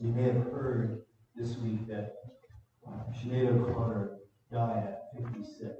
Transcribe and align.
You 0.00 0.12
may 0.12 0.24
have 0.24 0.52
heard 0.52 1.02
this 1.34 1.56
week 1.58 1.86
that 1.88 2.16
uh, 2.86 2.90
Sinead 3.14 3.48
O'Connor 3.48 4.18
died 4.52 4.84
at 4.88 5.02
56. 5.16 5.70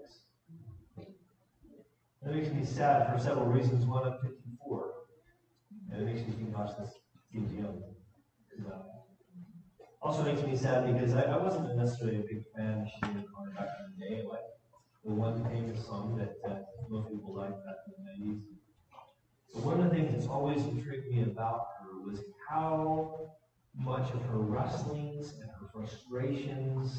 That 2.23 2.35
makes 2.35 2.49
me 2.53 2.65
sad 2.65 3.13
for 3.13 3.23
several 3.23 3.47
reasons. 3.47 3.85
One, 3.85 4.05
I'm 4.05 4.19
54. 4.23 4.93
And 5.93 6.03
it 6.03 6.07
makes 6.07 6.27
me 6.27 6.33
think, 6.33 6.55
gosh, 6.55 6.71
this 6.79 6.95
seems 7.31 7.53
young. 7.53 7.83
Also 10.01 10.23
makes 10.23 10.43
me 10.43 10.57
sad 10.57 10.93
because 10.93 11.15
I, 11.15 11.23
I 11.23 11.37
wasn't 11.37 11.77
necessarily 11.77 12.19
a 12.19 12.21
big 12.21 12.45
fan 12.57 12.83
of 12.83 13.11
Sinead 13.11 13.25
O'Connor 13.25 13.51
back 13.55 13.69
in 13.81 14.01
the 14.01 14.17
day. 14.17 14.23
Like 14.27 14.41
the 15.05 15.13
one 15.13 15.45
famous 15.45 15.85
song 15.85 16.17
that 16.17 16.37
uh, 16.51 16.61
most 16.89 17.11
people 17.11 17.35
liked 17.35 17.63
back 17.67 17.77
in 17.87 18.25
the 18.25 18.33
90s. 18.33 18.41
So 19.53 19.59
one 19.61 19.81
of 19.81 19.91
the 19.91 19.95
things 19.95 20.13
that's 20.13 20.27
always 20.27 20.65
intrigued 20.65 21.09
me 21.09 21.23
about 21.23 21.67
her 21.81 22.01
was 22.01 22.21
how 22.49 23.37
much 23.77 24.11
of 24.13 24.23
her 24.23 24.39
wrestlings 24.39 25.35
and 25.41 25.51
her 25.51 25.69
frustrations 25.73 26.99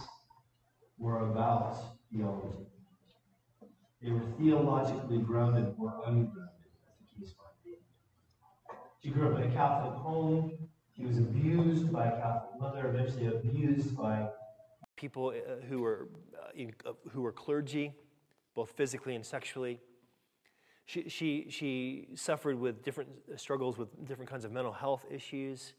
were 0.97 1.29
about 1.29 1.77
theology. 2.11 2.67
They 4.01 4.11
were 4.11 4.21
theologically 4.37 5.17
grounded 5.19 5.75
or 5.79 5.93
ungrounded, 6.05 6.43
as 6.91 6.99
the 6.99 7.25
case 7.25 7.33
might 7.37 7.63
be. 7.65 7.77
She 9.03 9.09
grew 9.09 9.33
up 9.33 9.39
in 9.39 9.51
a 9.51 9.53
Catholic 9.53 9.93
home. 9.95 10.51
She 10.95 11.03
was 11.03 11.17
abused 11.17 11.91
by 11.91 12.07
a 12.07 12.21
Catholic 12.21 12.59
mother, 12.59 12.87
eventually 12.89 13.27
abused 13.27 13.95
by 13.95 14.29
people 14.95 15.29
uh, 15.35 15.65
who 15.67 15.81
were 15.81 16.09
uh, 16.35 16.49
in, 16.55 16.73
uh, 16.85 16.93
who 17.11 17.21
were 17.21 17.31
clergy, 17.31 17.93
both 18.55 18.71
physically 18.71 19.15
and 19.15 19.25
sexually. 19.25 19.79
She, 20.85 21.09
she, 21.09 21.47
she 21.49 22.07
suffered 22.15 22.59
with 22.59 22.83
different 22.83 23.09
struggles 23.35 23.77
with 23.77 23.89
different 24.07 24.29
kinds 24.29 24.45
of 24.45 24.51
mental 24.51 24.71
health 24.71 25.05
issues. 25.11 25.73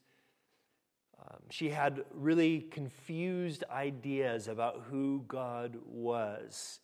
Um, 1.21 1.41
she 1.51 1.71
had 1.71 2.05
really 2.13 2.61
confused 2.61 3.65
ideas 3.71 4.49
about 4.49 4.85
who 4.91 5.25
God 5.27 5.77
was. 5.87 6.81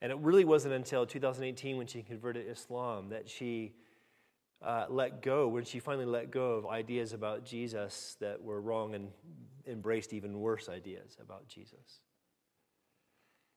And 0.00 0.10
it 0.10 0.18
really 0.18 0.44
wasn't 0.44 0.74
until 0.74 1.06
2018 1.06 1.76
when 1.76 1.86
she 1.86 2.02
converted 2.02 2.46
to 2.46 2.52
Islam 2.52 3.10
that 3.10 3.28
she 3.28 3.72
uh, 4.64 4.86
let 4.88 5.22
go, 5.22 5.48
when 5.48 5.64
she 5.64 5.80
finally 5.80 6.06
let 6.06 6.30
go 6.30 6.52
of 6.52 6.66
ideas 6.66 7.12
about 7.12 7.44
Jesus 7.44 8.16
that 8.20 8.42
were 8.42 8.60
wrong 8.60 8.94
and 8.94 9.08
embraced 9.66 10.12
even 10.12 10.40
worse 10.40 10.68
ideas 10.68 11.16
about 11.20 11.48
Jesus. 11.48 12.00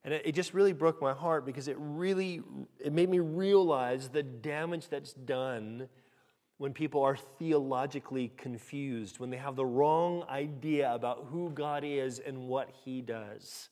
And 0.04 0.14
it, 0.14 0.22
it 0.26 0.32
just 0.34 0.54
really 0.54 0.74
broke 0.74 1.02
my 1.02 1.14
heart 1.14 1.46
because 1.46 1.68
it 1.68 1.78
really 1.80 2.42
it 2.80 2.94
made 2.94 3.10
me 3.10 3.20
realize 3.20 4.10
the 4.10 4.24
damage 4.24 4.88
that's 4.88 5.14
done 5.14 5.90
when 6.58 6.74
people 6.74 7.04
are 7.04 7.18
theologically 7.18 8.32
confused, 8.38 9.20
when 9.20 9.30
they 9.30 9.38
have 9.38 9.56
the 9.56 9.66
wrong 9.66 10.24
idea 10.30 10.94
about 10.94 11.28
who 11.30 11.50
God 11.50 11.84
is 11.84 12.20
and 12.20 12.48
what 12.48 12.70
He 12.84 13.02
does. 13.02 13.70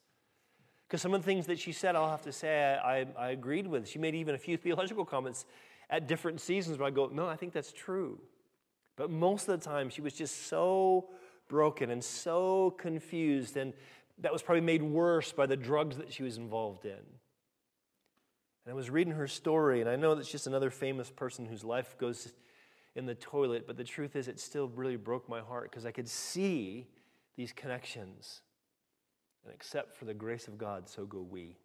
Because 0.87 1.01
some 1.01 1.13
of 1.13 1.21
the 1.21 1.25
things 1.25 1.47
that 1.47 1.57
she 1.59 1.71
said, 1.71 1.95
I'll 1.95 2.09
have 2.09 2.23
to 2.23 2.31
say, 2.31 2.77
I, 2.83 3.07
I, 3.17 3.29
agreed 3.29 3.65
with. 3.65 3.87
She 3.87 3.99
made 3.99 4.15
even 4.15 4.35
a 4.35 4.37
few 4.37 4.57
theological 4.63 5.05
comments 5.05 5.45
at 5.89 6.07
different 6.07 6.41
seasons 6.41 6.77
where 6.77 6.87
I 6.87 6.91
go, 6.91 7.07
no, 7.07 7.27
I 7.27 7.35
think 7.35 7.53
that's 7.53 7.71
true. 7.71 8.19
But 8.95 9.09
most 9.09 9.47
of 9.47 9.59
the 9.59 9.65
time, 9.65 9.89
she 9.89 10.01
was 10.01 10.13
just 10.13 10.47
so 10.47 11.09
broken 11.47 11.89
and 11.89 12.03
so 12.03 12.71
confused, 12.77 13.57
and 13.57 13.73
that 14.19 14.31
was 14.31 14.41
probably 14.41 14.61
made 14.61 14.83
worse 14.83 15.31
by 15.31 15.45
the 15.45 15.57
drugs 15.57 15.97
that 15.97 16.13
she 16.13 16.21
was 16.23 16.37
involved 16.37 16.85
in. 16.85 16.91
And 16.91 18.71
I 18.71 18.73
was 18.73 18.89
reading 18.89 19.13
her 19.13 19.27
story, 19.27 19.81
and 19.81 19.89
I 19.89 19.95
know 19.95 20.15
that's 20.15 20.31
just 20.31 20.47
another 20.47 20.69
famous 20.69 21.09
person 21.09 21.45
whose 21.45 21.63
life 21.63 21.97
goes 21.97 22.31
in 22.95 23.05
the 23.05 23.15
toilet, 23.15 23.65
but 23.65 23.77
the 23.77 23.83
truth 23.83 24.15
is, 24.15 24.27
it 24.27 24.39
still 24.39 24.67
really 24.69 24.95
broke 24.95 25.27
my 25.27 25.41
heart 25.41 25.71
because 25.71 25.85
I 25.85 25.91
could 25.91 26.07
see 26.07 26.87
these 27.35 27.51
connections. 27.51 28.41
And 29.43 29.53
except 29.53 29.95
for 29.95 30.05
the 30.05 30.13
grace 30.13 30.47
of 30.47 30.57
God, 30.57 30.87
so 30.87 31.05
go 31.05 31.21
we. 31.21 31.57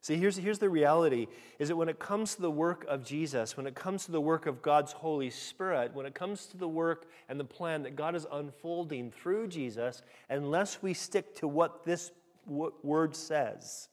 See, 0.00 0.16
here's, 0.16 0.36
here's 0.36 0.58
the 0.58 0.70
reality 0.70 1.26
is 1.58 1.68
that 1.68 1.76
when 1.76 1.88
it 1.88 1.98
comes 1.98 2.34
to 2.36 2.40
the 2.40 2.50
work 2.50 2.84
of 2.88 3.04
Jesus, 3.04 3.56
when 3.56 3.66
it 3.66 3.74
comes 3.74 4.06
to 4.06 4.12
the 4.12 4.20
work 4.20 4.46
of 4.46 4.62
God's 4.62 4.92
Holy 4.92 5.28
Spirit, 5.28 5.92
when 5.92 6.06
it 6.06 6.14
comes 6.14 6.46
to 6.46 6.56
the 6.56 6.68
work 6.68 7.06
and 7.28 7.38
the 7.38 7.44
plan 7.44 7.82
that 7.82 7.94
God 7.94 8.14
is 8.14 8.26
unfolding 8.32 9.10
through 9.10 9.48
Jesus, 9.48 10.02
unless 10.30 10.82
we 10.82 10.94
stick 10.94 11.34
to 11.36 11.48
what 11.48 11.84
this 11.84 12.10
word 12.46 13.14
says, 13.14 13.88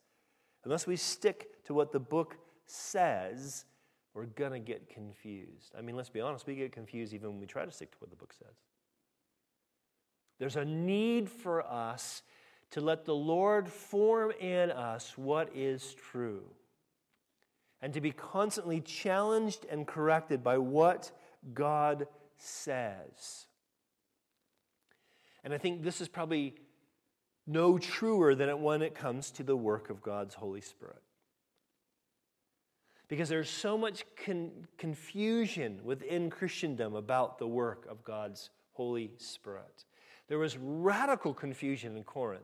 unless 0.64 0.88
we 0.88 0.96
stick 0.96 1.64
to 1.66 1.74
what 1.74 1.92
the 1.92 2.00
book 2.00 2.38
says, 2.66 3.66
we're 4.16 4.26
going 4.26 4.54
to 4.54 4.60
get 4.60 4.90
confused. 4.90 5.74
I 5.78 5.82
mean, 5.82 5.96
let's 5.96 6.10
be 6.10 6.22
honest, 6.22 6.48
we 6.48 6.56
get 6.56 6.72
confused 6.72 7.14
even 7.14 7.32
when 7.32 7.40
we 7.40 7.46
try 7.46 7.66
to 7.66 7.72
stick 7.72 7.92
to 7.92 7.98
what 8.00 8.10
the 8.10 8.16
book 8.16 8.34
says. 8.34 8.56
There's 10.40 10.56
a 10.56 10.66
need 10.66 11.30
for 11.30 11.62
us 11.62 12.24
to 12.72 12.82
let 12.82 13.06
the 13.06 13.14
Lord 13.14 13.68
form 13.68 14.32
in 14.40 14.72
us 14.72 15.18
what 15.18 15.50
is 15.54 15.94
true 15.94 16.44
and 17.82 17.94
to 17.94 18.02
be 18.02 18.12
constantly 18.12 18.80
challenged 18.80 19.66
and 19.70 19.86
corrected 19.86 20.44
by 20.44 20.58
what 20.58 21.12
God 21.54 22.08
says. 22.38 23.46
And 25.44 25.54
I 25.54 25.58
think 25.58 25.84
this 25.84 26.02
is 26.02 26.08
probably 26.08 26.56
no 27.46 27.78
truer 27.78 28.34
than 28.34 28.50
it 28.50 28.58
when 28.58 28.82
it 28.82 28.96
comes 28.96 29.30
to 29.32 29.44
the 29.44 29.56
work 29.56 29.90
of 29.90 30.02
God's 30.02 30.36
Holy 30.36 30.62
Spirit 30.62 31.02
because 33.08 33.30
there's 33.30 33.50
so 33.50 33.78
much 33.78 34.04
con- 34.26 34.68
confusion 34.78 35.80
within 35.84 36.30
Christendom 36.30 36.96
about 36.96 37.38
the 37.38 37.48
work 37.48 37.86
of 37.90 38.04
God's 38.04 38.50
Holy 38.74 39.12
Spirit. 39.18 39.86
There 40.28 40.40
was 40.40 40.58
radical 40.58 41.34
confusion 41.34 41.96
in 41.98 42.04
Corinth. 42.04 42.44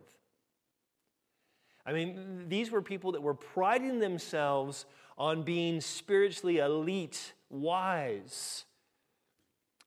I 1.85 1.93
mean, 1.93 2.45
these 2.47 2.69
were 2.69 2.81
people 2.81 3.13
that 3.13 3.21
were 3.21 3.33
priding 3.33 3.99
themselves 3.99 4.85
on 5.17 5.43
being 5.43 5.81
spiritually 5.81 6.59
elite, 6.59 7.33
wise. 7.49 8.65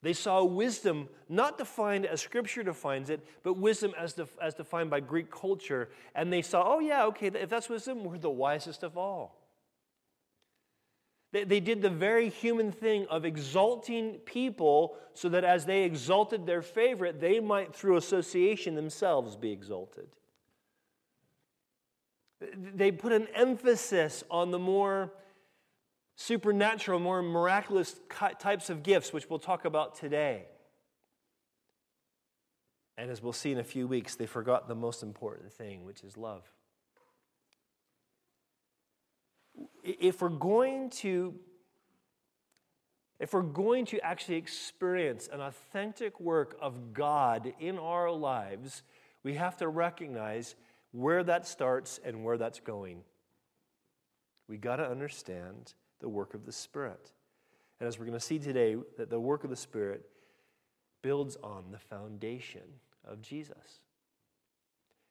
They 0.03 0.13
saw 0.13 0.45
wisdom 0.45 1.09
not 1.29 1.57
defined 1.57 2.05
as 2.05 2.21
Scripture 2.21 2.63
defines 2.63 3.11
it, 3.11 3.27
but 3.43 3.57
wisdom 3.57 3.95
as, 3.99 4.13
def- 4.13 4.37
as 4.43 4.55
defined 4.55 4.91
by 4.91 5.01
Greek 5.01 5.31
culture. 5.31 5.89
And 6.15 6.33
they 6.33 6.43
saw, 6.43 6.75
oh, 6.75 6.81
yeah, 6.81 7.07
okay, 7.07 7.29
if 7.29 7.49
that's 7.49 7.71
wisdom, 7.71 8.05
we're 8.05 8.19
the 8.19 8.29
wisest 8.29 8.83
of 8.83 8.99
all. 8.99 9.44
They, 11.35 11.59
did 11.59 11.83
the 11.83 11.91
very 11.91 12.29
human 12.29 12.71
thing 12.71 13.09
of 13.11 13.25
exalting 13.25 14.21
people 14.25 14.95
so 15.15 15.29
that 15.31 15.43
as 15.43 15.67
they 15.67 15.83
exalted 15.83 16.47
their 16.47 16.63
favorite, 16.63 17.21
they 17.21 17.41
might, 17.41 17.75
through 17.75 17.97
association, 17.97 18.77
themselves 18.77 19.35
be 19.35 19.51
exalted. 19.51 20.07
They 22.57 22.93
put 22.93 23.11
an 23.11 23.27
emphasis 23.35 24.23
on 24.31 24.53
the 24.53 24.61
more 24.61 25.13
supernatural, 26.15 27.01
more 27.01 27.21
miraculous 27.21 27.97
types 28.39 28.71
of 28.71 28.85
gifts, 28.85 29.13
which 29.13 29.29
we'll 29.29 29.41
talk 29.41 29.65
about 29.65 29.97
today. 29.97 30.45
And 32.97 33.11
as 33.11 33.21
we'll 33.21 33.33
see 33.33 33.51
in 33.51 33.59
a 33.59 33.65
few 33.65 33.89
weeks, 33.89 34.15
they 34.15 34.27
forgot 34.27 34.69
the 34.69 34.77
most 34.77 35.03
important 35.03 35.53
thing, 35.53 35.85
which 35.85 36.05
is 36.05 36.17
love. 36.17 36.49
If 39.85 40.23
we're 40.23 40.29
going 40.29 40.91
to 40.91 41.35
if 43.21 43.33
we're 43.33 43.43
going 43.43 43.87
to 43.87 44.05
actually 44.05 44.37
experience 44.37 45.29
an 45.33 45.41
authentic 45.41 46.19
work 46.19 46.59
of 46.61 46.93
God 46.93 47.55
in 47.61 47.79
our 47.79 48.11
lives, 48.11 48.83
we 49.23 49.35
have 49.35 49.57
to 49.59 49.69
recognize 49.69 50.57
where 50.91 51.23
that 51.23 51.47
starts 51.47 52.01
and 52.05 52.25
where 52.25 52.37
that's 52.37 52.59
going. 52.59 53.03
We 54.49 54.57
got 54.57 54.77
to 54.77 54.91
understand 54.91 55.75
the 56.01 56.09
work 56.09 56.35
of 56.35 56.45
the 56.45 56.53
Spirit. 56.53 57.13
And 57.79 57.89
as 57.89 57.99
we're 57.99 58.07
going 58.07 58.19
to 58.19 58.25
see 58.25 58.39
today, 58.39 58.77
that 58.99 59.11
the 59.11 59.21
work 59.21 59.45
of 59.45 59.51
the 59.51 59.57
Spirit 59.57 60.05
builds 61.01 61.37
on 61.43 61.65
the 61.71 61.79
foundation 61.79 62.63
of 63.07 63.23
Jesus. 63.23 63.84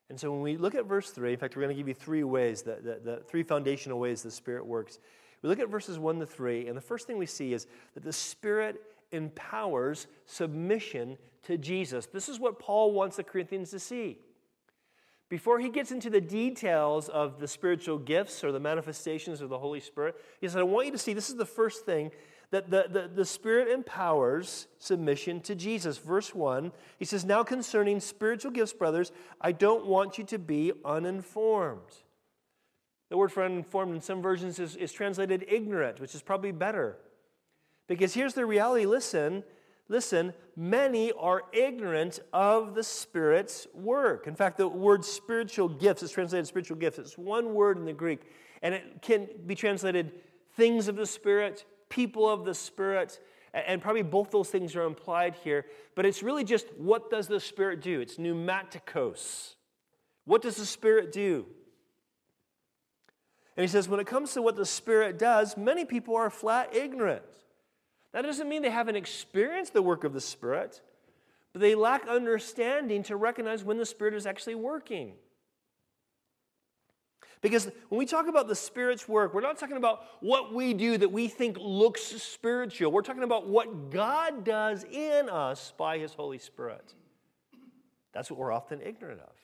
And 0.09 0.19
so 0.19 0.31
when 0.31 0.41
we 0.41 0.57
look 0.57 0.75
at 0.75 0.85
verse 0.85 1.09
3, 1.09 1.33
in 1.33 1.39
fact, 1.39 1.55
we're 1.55 1.63
going 1.63 1.75
to 1.75 1.79
give 1.79 1.87
you 1.87 1.93
three 1.93 2.23
ways, 2.23 2.61
that, 2.63 2.83
the, 2.83 2.99
the 3.03 3.17
three 3.27 3.43
foundational 3.43 3.99
ways 3.99 4.21
the 4.21 4.31
Spirit 4.31 4.65
works. 4.65 4.99
We 5.41 5.49
look 5.49 5.59
at 5.59 5.69
verses 5.69 5.99
1 5.99 6.19
to 6.19 6.25
3, 6.25 6.67
and 6.67 6.77
the 6.77 6.81
first 6.81 7.07
thing 7.07 7.17
we 7.17 7.25
see 7.25 7.53
is 7.53 7.67
that 7.93 8.03
the 8.03 8.13
Spirit 8.13 8.81
empowers 9.11 10.07
submission 10.25 11.17
to 11.43 11.57
Jesus. 11.57 12.05
This 12.05 12.29
is 12.29 12.39
what 12.39 12.59
Paul 12.59 12.91
wants 12.91 13.17
the 13.17 13.23
Corinthians 13.23 13.71
to 13.71 13.79
see. 13.79 14.17
Before 15.29 15.59
he 15.59 15.69
gets 15.69 15.91
into 15.91 16.09
the 16.09 16.21
details 16.21 17.09
of 17.09 17.39
the 17.39 17.47
spiritual 17.47 17.97
gifts 17.97 18.43
or 18.43 18.51
the 18.51 18.59
manifestations 18.59 19.41
of 19.41 19.49
the 19.49 19.57
Holy 19.57 19.79
Spirit, 19.79 20.15
he 20.39 20.47
said, 20.47 20.59
I 20.59 20.63
want 20.63 20.85
you 20.85 20.91
to 20.91 20.97
see 20.97 21.13
this 21.13 21.29
is 21.29 21.37
the 21.37 21.45
first 21.45 21.85
thing 21.85 22.11
that 22.51 22.69
the, 22.69 22.85
the, 22.89 23.09
the 23.13 23.25
Spirit 23.25 23.69
empowers 23.69 24.67
submission 24.77 25.41
to 25.41 25.55
Jesus. 25.55 25.97
Verse 25.97 26.35
1, 26.35 26.71
he 26.99 27.05
says, 27.05 27.25
Now 27.25 27.43
concerning 27.43 27.99
spiritual 27.99 28.51
gifts, 28.51 28.73
brothers, 28.73 29.11
I 29.41 29.51
don't 29.51 29.85
want 29.85 30.17
you 30.17 30.23
to 30.25 30.37
be 30.37 30.71
uninformed. 30.85 31.81
The 33.09 33.17
word 33.17 33.31
for 33.31 33.43
uninformed 33.43 33.93
in 33.95 34.01
some 34.01 34.21
versions 34.21 34.59
is, 34.59 34.75
is 34.75 34.91
translated 34.91 35.45
ignorant, 35.47 35.99
which 35.99 36.15
is 36.15 36.21
probably 36.21 36.51
better. 36.51 36.97
Because 37.87 38.13
here's 38.13 38.33
the 38.33 38.45
reality 38.45 38.85
listen, 38.85 39.43
listen, 39.87 40.33
many 40.55 41.11
are 41.11 41.43
ignorant 41.51 42.19
of 42.31 42.75
the 42.75 42.83
Spirit's 42.83 43.67
work. 43.73 44.25
In 44.27 44.35
fact, 44.35 44.57
the 44.57 44.67
word 44.67 45.03
spiritual 45.05 45.69
gifts 45.69 46.01
is 46.01 46.11
translated 46.11 46.47
spiritual 46.47 46.77
gifts. 46.77 46.97
It's 46.97 47.17
one 47.17 47.53
word 47.53 47.77
in 47.77 47.85
the 47.85 47.93
Greek, 47.93 48.21
and 48.61 48.73
it 48.73 49.01
can 49.01 49.27
be 49.45 49.55
translated 49.55 50.11
things 50.55 50.87
of 50.87 50.95
the 50.95 51.05
Spirit, 51.05 51.65
people 51.93 52.27
of 52.27 52.43
the 52.43 52.55
Spirit, 52.55 53.19
and 53.53 53.81
probably 53.81 54.01
both 54.01 54.31
those 54.31 54.49
things 54.49 54.75
are 54.75 54.83
implied 54.83 55.35
here. 55.43 55.65
But 55.93 56.07
it's 56.07 56.23
really 56.23 56.43
just 56.43 56.65
what 56.77 57.11
does 57.11 57.27
the 57.27 57.39
Spirit 57.39 57.81
do? 57.81 58.01
It's 58.01 58.15
pneumatikos. 58.15 59.53
What 60.25 60.41
does 60.41 60.55
the 60.55 60.65
Spirit 60.65 61.11
do? 61.11 61.45
And 63.55 63.63
he 63.63 63.67
says, 63.67 63.87
when 63.87 63.99
it 63.99 64.07
comes 64.07 64.33
to 64.33 64.41
what 64.41 64.55
the 64.55 64.65
Spirit 64.65 65.19
does, 65.19 65.55
many 65.55 65.85
people 65.85 66.15
are 66.15 66.31
flat 66.31 66.75
ignorant. 66.75 67.21
That 68.11 68.23
doesn't 68.23 68.49
mean 68.49 68.63
they 68.63 68.71
haven't 68.71 68.95
experienced 68.95 69.73
the 69.73 69.83
work 69.83 70.03
of 70.03 70.13
the 70.13 70.21
Spirit, 70.21 70.81
but 71.51 71.61
they 71.61 71.75
lack 71.75 72.07
understanding 72.07 73.03
to 73.03 73.15
recognize 73.15 73.63
when 73.63 73.77
the 73.77 73.85
Spirit 73.85 74.15
is 74.15 74.25
actually 74.25 74.55
working. 74.55 75.13
Because 77.43 77.69
when 77.89 77.99
we 77.99 78.05
talk 78.05 78.27
about 78.29 78.47
the 78.47 78.55
Spirit's 78.55 79.07
work, 79.07 79.33
we're 79.33 79.41
not 79.41 79.59
talking 79.59 79.75
about 79.75 80.05
what 80.21 80.53
we 80.53 80.73
do 80.73 80.97
that 80.97 81.11
we 81.11 81.27
think 81.27 81.57
looks 81.59 82.01
spiritual. 82.01 82.89
We're 82.89 83.01
talking 83.01 83.23
about 83.23 83.49
what 83.49 83.91
God 83.91 84.45
does 84.45 84.85
in 84.85 85.27
us 85.29 85.73
by 85.77 85.97
His 85.97 86.13
Holy 86.13 86.37
Spirit. 86.37 86.93
That's 88.13 88.31
what 88.31 88.39
we're 88.39 88.53
often 88.53 88.79
ignorant 88.81 89.19
of. 89.19 89.35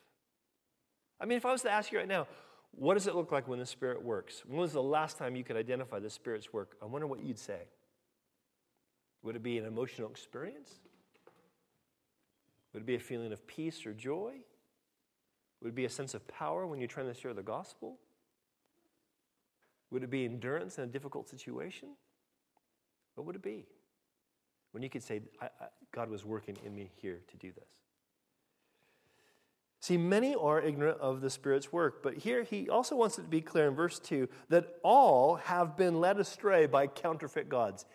I 1.19 1.25
mean, 1.25 1.37
if 1.37 1.45
I 1.45 1.51
was 1.51 1.61
to 1.63 1.71
ask 1.71 1.91
you 1.91 1.99
right 1.99 2.07
now, 2.07 2.27
what 2.71 2.93
does 2.93 3.05
it 3.05 3.15
look 3.15 3.33
like 3.33 3.49
when 3.49 3.59
the 3.59 3.65
Spirit 3.65 4.01
works? 4.01 4.43
When 4.47 4.61
was 4.61 4.71
the 4.71 4.81
last 4.81 5.17
time 5.17 5.35
you 5.35 5.43
could 5.43 5.57
identify 5.57 5.99
the 5.99 6.09
Spirit's 6.09 6.53
work? 6.53 6.77
I 6.81 6.85
wonder 6.85 7.05
what 7.05 7.21
you'd 7.21 7.37
say. 7.37 7.63
Would 9.23 9.35
it 9.35 9.43
be 9.43 9.57
an 9.57 9.65
emotional 9.65 10.09
experience? 10.09 10.73
Would 12.71 12.83
it 12.83 12.85
be 12.85 12.95
a 12.95 12.99
feeling 12.99 13.33
of 13.33 13.45
peace 13.45 13.85
or 13.85 13.93
joy? 13.93 14.35
Would 15.61 15.69
it 15.69 15.75
be 15.75 15.85
a 15.85 15.89
sense 15.89 16.13
of 16.13 16.27
power 16.27 16.65
when 16.65 16.79
you're 16.79 16.87
trying 16.87 17.07
to 17.07 17.13
share 17.13 17.33
the 17.33 17.43
gospel? 17.43 17.97
Would 19.91 20.03
it 20.03 20.09
be 20.09 20.25
endurance 20.25 20.77
in 20.77 20.83
a 20.83 20.87
difficult 20.87 21.29
situation? 21.29 21.89
What 23.15 23.25
would 23.25 23.35
it 23.35 23.41
be? 23.41 23.65
When 24.71 24.83
you 24.83 24.89
could 24.89 25.03
say, 25.03 25.21
I, 25.41 25.45
I, 25.45 25.67
God 25.91 26.09
was 26.09 26.23
working 26.23 26.57
in 26.65 26.75
me 26.75 26.91
here 27.01 27.21
to 27.27 27.37
do 27.37 27.51
this. 27.51 27.67
See, 29.81 29.97
many 29.97 30.35
are 30.35 30.61
ignorant 30.61 30.99
of 30.99 31.21
the 31.21 31.29
Spirit's 31.29 31.71
work, 31.71 32.03
but 32.03 32.15
here 32.15 32.43
he 32.43 32.69
also 32.69 32.95
wants 32.95 33.17
it 33.17 33.23
to 33.23 33.27
be 33.29 33.41
clear 33.41 33.67
in 33.67 33.75
verse 33.75 33.97
2 33.99 34.27
that 34.49 34.75
all 34.83 35.35
have 35.35 35.77
been 35.77 36.01
led 36.01 36.19
astray 36.19 36.65
by 36.65 36.87
counterfeit 36.87 37.49
gods. 37.49 37.85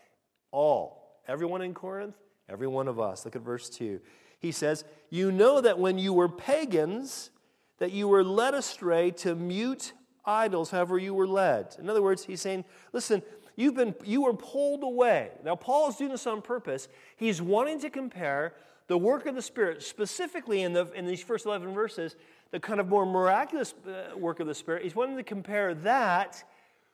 All. 0.51 1.21
Everyone 1.29 1.63
in 1.63 1.75
Corinth, 1.75 2.17
every 2.49 2.67
one 2.67 2.89
of 2.89 2.99
us. 2.99 3.25
Look 3.25 3.37
at 3.37 3.43
verse 3.43 3.69
2. 3.71 4.01
He 4.39 4.51
says, 4.51 4.85
You 5.11 5.31
know 5.31 5.61
that 5.61 5.79
when 5.79 5.99
you 5.99 6.13
were 6.13 6.29
pagans, 6.29 7.31
that 7.79 7.93
you 7.93 8.09
were 8.09 8.25
led 8.25 8.55
astray 8.55 9.11
to 9.11 9.35
mute 9.35 9.93
idols, 10.25 10.71
however 10.71 10.99
you 10.99 11.15
were 11.15 11.27
led. 11.27 11.77
In 11.79 11.91
other 11.91 12.03
words, 12.03 12.25
he's 12.25 12.41
saying, 12.41 12.65
listen, 12.93 13.23
you've 13.57 13.75
been 13.75 13.95
you 14.05 14.23
were 14.23 14.35
pulled 14.35 14.83
away. 14.83 15.31
Now 15.45 15.57
Paul 15.57 15.89
is 15.89 15.97
doing 15.97 16.11
this 16.11 16.27
on 16.27 16.43
purpose. 16.43 16.89
He's 17.17 17.43
wanting 17.43 17.81
to 17.81 17.91
compare 17.91 18.55
the 18.87 18.99
work 18.99 19.27
of 19.27 19.35
the 19.35 19.43
Spirit, 19.43 19.83
specifically 19.83 20.63
in, 20.63 20.73
the, 20.73 20.91
in 20.93 21.07
these 21.07 21.23
first 21.23 21.47
11 21.47 21.73
verses, 21.73 22.17
the 22.51 22.61
kind 22.61 22.81
of 22.81 22.89
more 22.89 23.07
miraculous 23.07 23.75
uh, 23.87 24.17
work 24.17 24.41
of 24.41 24.47
the 24.47 24.55
Spirit. 24.55 24.83
He's 24.83 24.95
wanting 24.95 25.17
to 25.17 25.23
compare 25.23 25.75
that 25.75 26.45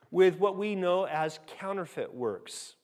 with 0.09 0.37
what 0.37 0.57
we 0.57 0.75
know 0.75 1.05
as 1.05 1.39
counterfeit 1.59 2.13
works, 2.13 2.75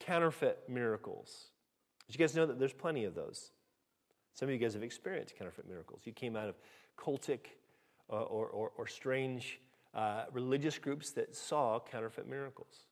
counterfeit 0.00 0.64
miracles. 0.68 1.46
Did 2.06 2.18
you 2.18 2.24
guys 2.24 2.34
know 2.34 2.46
that 2.46 2.58
there's 2.58 2.72
plenty 2.72 3.04
of 3.04 3.14
those? 3.14 3.50
Some 4.36 4.48
of 4.48 4.52
you 4.52 4.58
guys 4.58 4.74
have 4.74 4.82
experienced 4.82 5.34
counterfeit 5.34 5.66
miracles. 5.66 6.02
You 6.04 6.12
came 6.12 6.36
out 6.36 6.48
of 6.48 6.56
cultic 6.98 7.40
uh, 8.10 8.16
or, 8.16 8.46
or, 8.48 8.70
or, 8.76 8.86
strange 8.86 9.60
uh, 9.94 10.24
religious 10.30 10.78
groups 10.78 11.10
that 11.12 11.34
saw 11.34 11.80
counterfeit 11.80 12.28
miracles. 12.28 12.84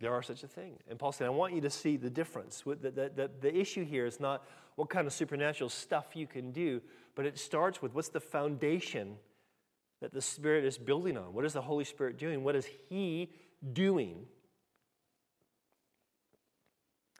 There 0.00 0.12
are 0.12 0.22
such 0.22 0.44
a 0.44 0.46
thing. 0.46 0.78
And 0.88 0.96
Paul 0.96 1.10
said, 1.10 1.26
I 1.26 1.30
want 1.30 1.54
you 1.54 1.60
to 1.60 1.70
see 1.70 1.96
the 1.96 2.08
difference. 2.08 2.62
The, 2.64 2.76
the, 2.76 3.10
the, 3.14 3.30
the 3.40 3.54
issue 3.54 3.84
here 3.84 4.06
is 4.06 4.20
not 4.20 4.44
what 4.76 4.88
kind 4.88 5.08
of 5.08 5.12
supernatural 5.12 5.70
stuff 5.70 6.14
you 6.14 6.28
can 6.28 6.52
do, 6.52 6.80
but 7.16 7.26
it 7.26 7.36
starts 7.36 7.82
with 7.82 7.94
what's 7.94 8.10
the 8.10 8.20
foundation 8.20 9.16
that 10.00 10.14
the 10.14 10.22
Spirit 10.22 10.64
is 10.64 10.78
building 10.78 11.16
on? 11.16 11.34
What 11.34 11.44
is 11.44 11.52
the 11.52 11.60
Holy 11.62 11.84
Spirit 11.84 12.16
doing? 12.16 12.44
What 12.44 12.54
is 12.54 12.66
He 12.88 13.32
doing? 13.72 14.26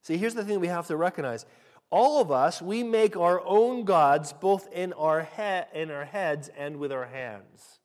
See, 0.02 0.16
here's 0.16 0.34
the 0.34 0.44
thing 0.44 0.60
we 0.60 0.68
have 0.68 0.86
to 0.86 0.96
recognize 0.96 1.46
all 1.92 2.22
of 2.22 2.32
us, 2.32 2.62
we 2.62 2.82
make 2.82 3.18
our 3.18 3.40
own 3.46 3.84
gods 3.84 4.32
both 4.32 4.66
in 4.72 4.94
our, 4.94 5.28
he- 5.36 5.78
in 5.78 5.90
our 5.90 6.06
heads 6.06 6.50
and 6.56 6.78
with 6.78 6.90
our 6.90 7.04
hands. 7.04 7.78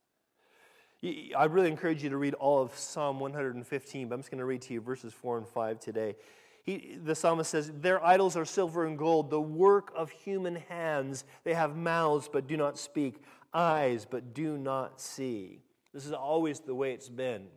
I 1.37 1.45
really 1.45 1.69
encourage 1.69 2.03
you 2.03 2.09
to 2.09 2.17
read 2.17 2.33
all 2.35 2.61
of 2.63 2.75
Psalm 2.75 3.19
115, 3.19 4.07
but 4.07 4.15
I'm 4.15 4.21
just 4.21 4.31
going 4.31 4.39
to 4.39 4.45
read 4.45 4.61
to 4.63 4.73
you 4.73 4.81
verses 4.81 5.13
4 5.13 5.39
and 5.39 5.47
5 5.47 5.79
today. 5.79 6.15
He, 6.63 6.97
the 7.03 7.15
psalmist 7.15 7.51
says, 7.51 7.71
Their 7.81 8.03
idols 8.03 8.37
are 8.37 8.45
silver 8.45 8.85
and 8.85 8.97
gold, 8.97 9.29
the 9.29 9.41
work 9.41 9.91
of 9.95 10.09
human 10.09 10.55
hands. 10.55 11.25
They 11.43 11.53
have 11.53 11.75
mouths 11.75 12.29
but 12.31 12.47
do 12.47 12.55
not 12.55 12.79
speak, 12.79 13.21
eyes 13.53 14.07
but 14.09 14.33
do 14.33 14.57
not 14.57 15.01
see. 15.01 15.59
This 15.93 16.05
is 16.05 16.13
always 16.13 16.61
the 16.61 16.75
way 16.75 16.93
it's 16.93 17.09
been 17.09 17.47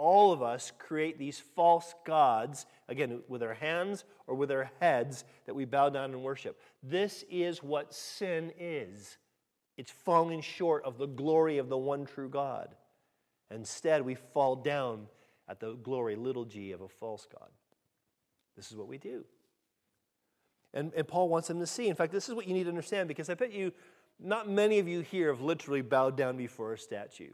all 0.00 0.32
of 0.32 0.42
us 0.42 0.72
create 0.78 1.18
these 1.18 1.38
false 1.38 1.94
gods, 2.06 2.64
again, 2.88 3.20
with 3.28 3.42
our 3.42 3.52
hands 3.52 4.04
or 4.26 4.34
with 4.34 4.50
our 4.50 4.70
heads, 4.80 5.26
that 5.44 5.54
we 5.54 5.66
bow 5.66 5.90
down 5.90 6.12
and 6.12 6.22
worship. 6.22 6.58
This 6.82 7.22
is 7.30 7.62
what 7.62 7.92
sin 7.94 8.50
is 8.58 9.18
it's 9.76 9.90
falling 9.90 10.40
short 10.40 10.84
of 10.84 10.98
the 10.98 11.06
glory 11.06 11.58
of 11.58 11.68
the 11.68 11.78
one 11.78 12.04
true 12.04 12.28
God. 12.28 12.74
Instead, 13.50 14.02
we 14.02 14.14
fall 14.14 14.56
down 14.56 15.06
at 15.48 15.58
the 15.58 15.74
glory, 15.74 16.16
little 16.16 16.44
g, 16.44 16.72
of 16.72 16.80
a 16.80 16.88
false 16.88 17.26
God. 17.32 17.48
This 18.56 18.70
is 18.70 18.76
what 18.76 18.88
we 18.88 18.98
do. 18.98 19.24
And, 20.74 20.92
and 20.94 21.08
Paul 21.08 21.28
wants 21.28 21.48
them 21.48 21.60
to 21.60 21.66
see. 21.66 21.88
In 21.88 21.94
fact, 21.94 22.12
this 22.12 22.28
is 22.28 22.34
what 22.34 22.46
you 22.46 22.54
need 22.54 22.64
to 22.64 22.68
understand 22.68 23.08
because 23.08 23.30
I 23.30 23.34
bet 23.34 23.52
you, 23.52 23.72
not 24.18 24.48
many 24.48 24.78
of 24.78 24.88
you 24.88 25.00
here 25.00 25.28
have 25.28 25.40
literally 25.40 25.82
bowed 25.82 26.16
down 26.16 26.36
before 26.36 26.74
a 26.74 26.78
statue. 26.78 27.30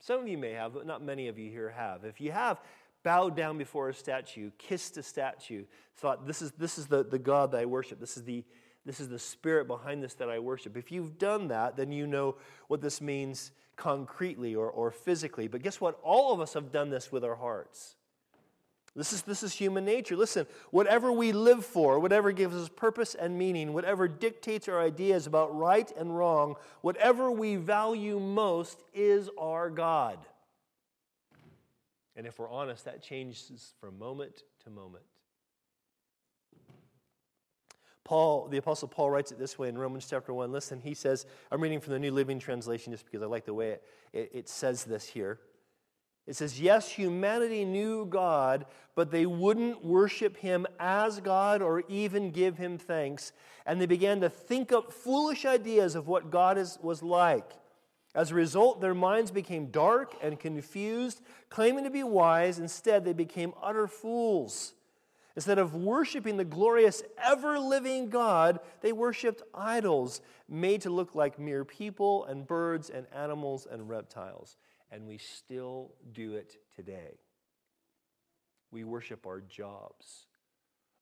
Some 0.00 0.20
of 0.20 0.28
you 0.28 0.38
may 0.38 0.52
have, 0.52 0.74
but 0.74 0.86
not 0.86 1.02
many 1.02 1.28
of 1.28 1.38
you 1.38 1.50
here 1.50 1.70
have. 1.70 2.04
If 2.04 2.20
you 2.20 2.32
have, 2.32 2.60
bowed 3.02 3.36
down 3.36 3.58
before 3.58 3.88
a 3.88 3.94
statue, 3.94 4.50
kissed 4.58 4.96
a 4.96 5.02
statue, 5.02 5.64
thought, 5.96 6.26
this 6.26 6.42
is, 6.42 6.52
this 6.52 6.78
is 6.78 6.86
the, 6.86 7.04
the 7.04 7.18
God 7.18 7.52
that 7.52 7.60
I 7.60 7.66
worship, 7.66 8.00
this 8.00 8.16
is, 8.16 8.24
the, 8.24 8.44
this 8.84 9.00
is 9.00 9.08
the 9.08 9.18
spirit 9.18 9.66
behind 9.66 10.02
this 10.02 10.14
that 10.14 10.30
I 10.30 10.38
worship. 10.38 10.76
If 10.76 10.90
you've 10.90 11.18
done 11.18 11.48
that, 11.48 11.76
then 11.76 11.92
you 11.92 12.06
know 12.06 12.36
what 12.68 12.80
this 12.80 13.00
means 13.00 13.52
concretely 13.76 14.54
or, 14.54 14.70
or 14.70 14.90
physically. 14.90 15.48
But 15.48 15.62
guess 15.62 15.80
what? 15.80 15.98
All 16.02 16.32
of 16.32 16.40
us 16.40 16.54
have 16.54 16.72
done 16.72 16.90
this 16.90 17.12
with 17.12 17.24
our 17.24 17.36
hearts. 17.36 17.96
This 18.96 19.12
is, 19.12 19.22
this 19.22 19.42
is 19.44 19.52
human 19.52 19.84
nature. 19.84 20.16
Listen, 20.16 20.46
whatever 20.72 21.12
we 21.12 21.30
live 21.30 21.64
for, 21.64 22.00
whatever 22.00 22.32
gives 22.32 22.56
us 22.56 22.68
purpose 22.68 23.14
and 23.14 23.38
meaning, 23.38 23.72
whatever 23.72 24.08
dictates 24.08 24.68
our 24.68 24.80
ideas 24.80 25.26
about 25.26 25.56
right 25.56 25.90
and 25.96 26.16
wrong, 26.16 26.56
whatever 26.80 27.30
we 27.30 27.54
value 27.54 28.18
most 28.18 28.82
is 28.92 29.30
our 29.38 29.70
God. 29.70 30.18
And 32.16 32.26
if 32.26 32.38
we're 32.38 32.50
honest, 32.50 32.84
that 32.86 33.00
changes 33.00 33.74
from 33.80 33.98
moment 33.98 34.42
to 34.64 34.70
moment. 34.70 35.04
Paul, 38.02 38.48
the 38.48 38.56
Apostle 38.56 38.88
Paul 38.88 39.08
writes 39.08 39.30
it 39.30 39.38
this 39.38 39.56
way 39.56 39.68
in 39.68 39.78
Romans 39.78 40.06
chapter 40.10 40.34
1. 40.34 40.50
Listen, 40.50 40.80
he 40.80 40.94
says, 40.94 41.26
I'm 41.52 41.60
reading 41.60 41.78
from 41.78 41.92
the 41.92 41.98
New 42.00 42.10
Living 42.10 42.40
Translation 42.40 42.92
just 42.92 43.04
because 43.04 43.22
I 43.22 43.26
like 43.26 43.44
the 43.44 43.54
way 43.54 43.70
it, 43.70 43.84
it, 44.12 44.30
it 44.34 44.48
says 44.48 44.82
this 44.82 45.06
here. 45.06 45.38
It 46.30 46.36
says, 46.36 46.60
Yes, 46.60 46.88
humanity 46.88 47.64
knew 47.64 48.06
God, 48.06 48.66
but 48.94 49.10
they 49.10 49.26
wouldn't 49.26 49.84
worship 49.84 50.36
him 50.36 50.64
as 50.78 51.18
God 51.18 51.60
or 51.60 51.82
even 51.88 52.30
give 52.30 52.56
him 52.56 52.78
thanks. 52.78 53.32
And 53.66 53.80
they 53.80 53.86
began 53.86 54.20
to 54.20 54.30
think 54.30 54.70
up 54.70 54.92
foolish 54.92 55.44
ideas 55.44 55.96
of 55.96 56.06
what 56.06 56.30
God 56.30 56.56
is, 56.56 56.78
was 56.82 57.02
like. 57.02 57.50
As 58.14 58.30
a 58.30 58.36
result, 58.36 58.80
their 58.80 58.94
minds 58.94 59.32
became 59.32 59.72
dark 59.72 60.14
and 60.22 60.38
confused, 60.38 61.20
claiming 61.48 61.82
to 61.82 61.90
be 61.90 62.04
wise. 62.04 62.60
Instead, 62.60 63.04
they 63.04 63.12
became 63.12 63.52
utter 63.60 63.88
fools. 63.88 64.74
Instead 65.34 65.58
of 65.58 65.74
worshiping 65.74 66.36
the 66.36 66.44
glorious, 66.44 67.02
ever 67.18 67.58
living 67.58 68.08
God, 68.08 68.60
they 68.82 68.92
worshiped 68.92 69.42
idols 69.52 70.20
made 70.48 70.82
to 70.82 70.90
look 70.90 71.16
like 71.16 71.40
mere 71.40 71.64
people 71.64 72.24
and 72.26 72.46
birds 72.46 72.88
and 72.88 73.08
animals 73.12 73.66
and 73.68 73.88
reptiles 73.88 74.56
and 74.90 75.06
we 75.06 75.18
still 75.18 75.92
do 76.12 76.34
it 76.34 76.56
today. 76.74 77.18
We 78.70 78.84
worship 78.84 79.26
our 79.26 79.40
jobs, 79.40 80.26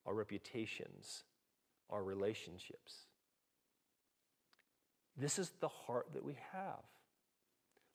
our 0.06 0.14
reputations, 0.14 1.24
our 1.90 2.02
relationships. 2.02 3.06
This 5.16 5.38
is 5.38 5.52
the 5.60 5.68
heart 5.68 6.08
that 6.14 6.24
we 6.24 6.36
have. 6.52 6.84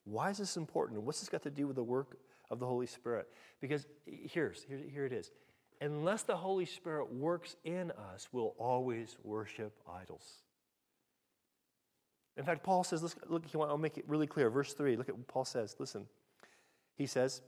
Why 0.04 0.30
is 0.30 0.38
this 0.38 0.58
important? 0.58 1.02
What's 1.02 1.22
this 1.22 1.30
got 1.30 1.44
to 1.44 1.50
do 1.50 1.68
with 1.68 1.76
the 1.78 1.84
work 1.84 2.18
of 2.52 2.60
the 2.60 2.66
Holy 2.66 2.88
Spirit? 2.88 3.28
Because 3.62 3.88
here's, 4.06 4.64
here, 4.64 4.82
here 4.92 5.06
it 5.06 5.14
is. 5.14 5.32
unless 5.82 6.24
the 6.24 6.36
Holy 6.36 6.66
Spirit 6.66 7.12
works 7.12 7.56
in 7.64 7.92
us, 7.92 8.30
we'll 8.32 8.56
always 8.58 9.18
worship 9.24 9.74
idols. 9.92 10.43
In 12.38 12.44
fact, 12.44 12.63
Paul 12.63 12.84
says, 12.84 13.04
look, 13.04 13.13
look, 13.30 13.44
I'll 13.56 13.78
make 13.78 13.98
it 13.98 14.06
really 14.08 14.28
clear. 14.28 14.50
Verse 14.50 14.74
3, 14.74 14.96
look 14.96 15.10
at 15.10 15.16
what 15.16 15.28
Paul 15.28 15.46
says. 15.46 15.75
Listen. 15.80 16.08
He 16.96 17.06
says, 17.06 17.42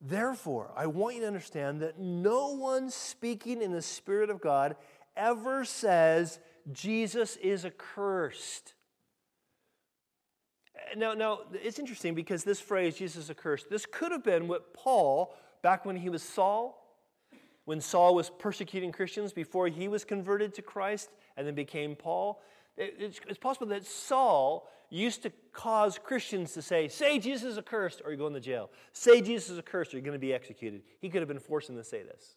Therefore, 0.00 0.72
I 0.76 0.86
want 0.86 1.14
you 1.14 1.20
to 1.20 1.28
understand 1.28 1.80
that 1.80 1.98
no 1.98 2.48
one 2.48 2.90
speaking 2.90 3.62
in 3.62 3.70
the 3.70 3.82
Spirit 3.82 4.30
of 4.30 4.40
God 4.40 4.76
ever 5.16 5.64
says 5.64 6.40
Jesus 6.72 7.36
is 7.36 7.64
accursed. 7.64 8.74
Now, 10.96 11.14
now 11.14 11.40
it's 11.52 11.78
interesting 11.78 12.14
because 12.14 12.42
this 12.42 12.60
phrase, 12.60 12.96
Jesus 12.96 13.24
is 13.24 13.30
accursed, 13.30 13.70
this 13.70 13.86
could 13.86 14.10
have 14.10 14.24
been 14.24 14.48
what 14.48 14.74
Paul, 14.74 15.34
back 15.62 15.84
when 15.84 15.96
he 15.96 16.08
was 16.08 16.22
Saul, 16.22 16.78
when 17.64 17.80
Saul 17.80 18.16
was 18.16 18.28
persecuting 18.28 18.90
Christians 18.90 19.32
before 19.32 19.68
he 19.68 19.86
was 19.86 20.04
converted 20.04 20.52
to 20.54 20.62
Christ 20.62 21.10
and 21.36 21.46
then 21.46 21.54
became 21.54 21.94
Paul. 21.96 22.40
It's 22.76 23.38
possible 23.38 23.66
that 23.68 23.84
Saul 23.84 24.68
used 24.90 25.22
to 25.22 25.32
cause 25.52 25.98
Christians 25.98 26.52
to 26.54 26.62
say, 26.62 26.88
Say 26.88 27.18
Jesus 27.18 27.42
is 27.52 27.58
accursed, 27.58 28.02
or 28.04 28.10
you're 28.10 28.18
going 28.18 28.34
to 28.34 28.40
jail. 28.40 28.70
Say 28.92 29.20
Jesus 29.20 29.50
is 29.50 29.58
accursed, 29.58 29.92
or 29.92 29.96
you're 29.96 30.04
going 30.04 30.12
to 30.12 30.18
be 30.18 30.34
executed. 30.34 30.82
He 31.00 31.08
could 31.08 31.20
have 31.20 31.28
been 31.28 31.38
forcing 31.38 31.74
them 31.74 31.84
to 31.84 31.88
say 31.88 32.02
this. 32.02 32.36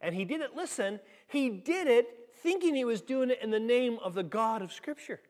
And 0.00 0.14
he 0.14 0.24
didn't 0.24 0.54
listen, 0.54 1.00
he 1.26 1.50
did 1.50 1.88
it 1.88 2.06
thinking 2.42 2.74
he 2.74 2.84
was 2.84 3.00
doing 3.00 3.30
it 3.30 3.40
in 3.42 3.50
the 3.50 3.60
name 3.60 3.98
of 4.02 4.14
the 4.14 4.22
God 4.22 4.62
of 4.62 4.72
Scripture, 4.72 5.20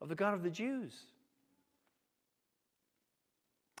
of 0.00 0.08
the 0.08 0.14
God 0.14 0.34
of 0.34 0.42
the 0.42 0.50
Jews. 0.50 0.94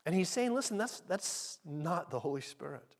And 0.04 0.14
he's 0.14 0.28
saying, 0.28 0.54
Listen, 0.54 0.76
that's, 0.76 1.00
that's 1.00 1.58
not 1.64 2.10
the 2.10 2.20
Holy 2.20 2.40
Spirit. 2.40 2.95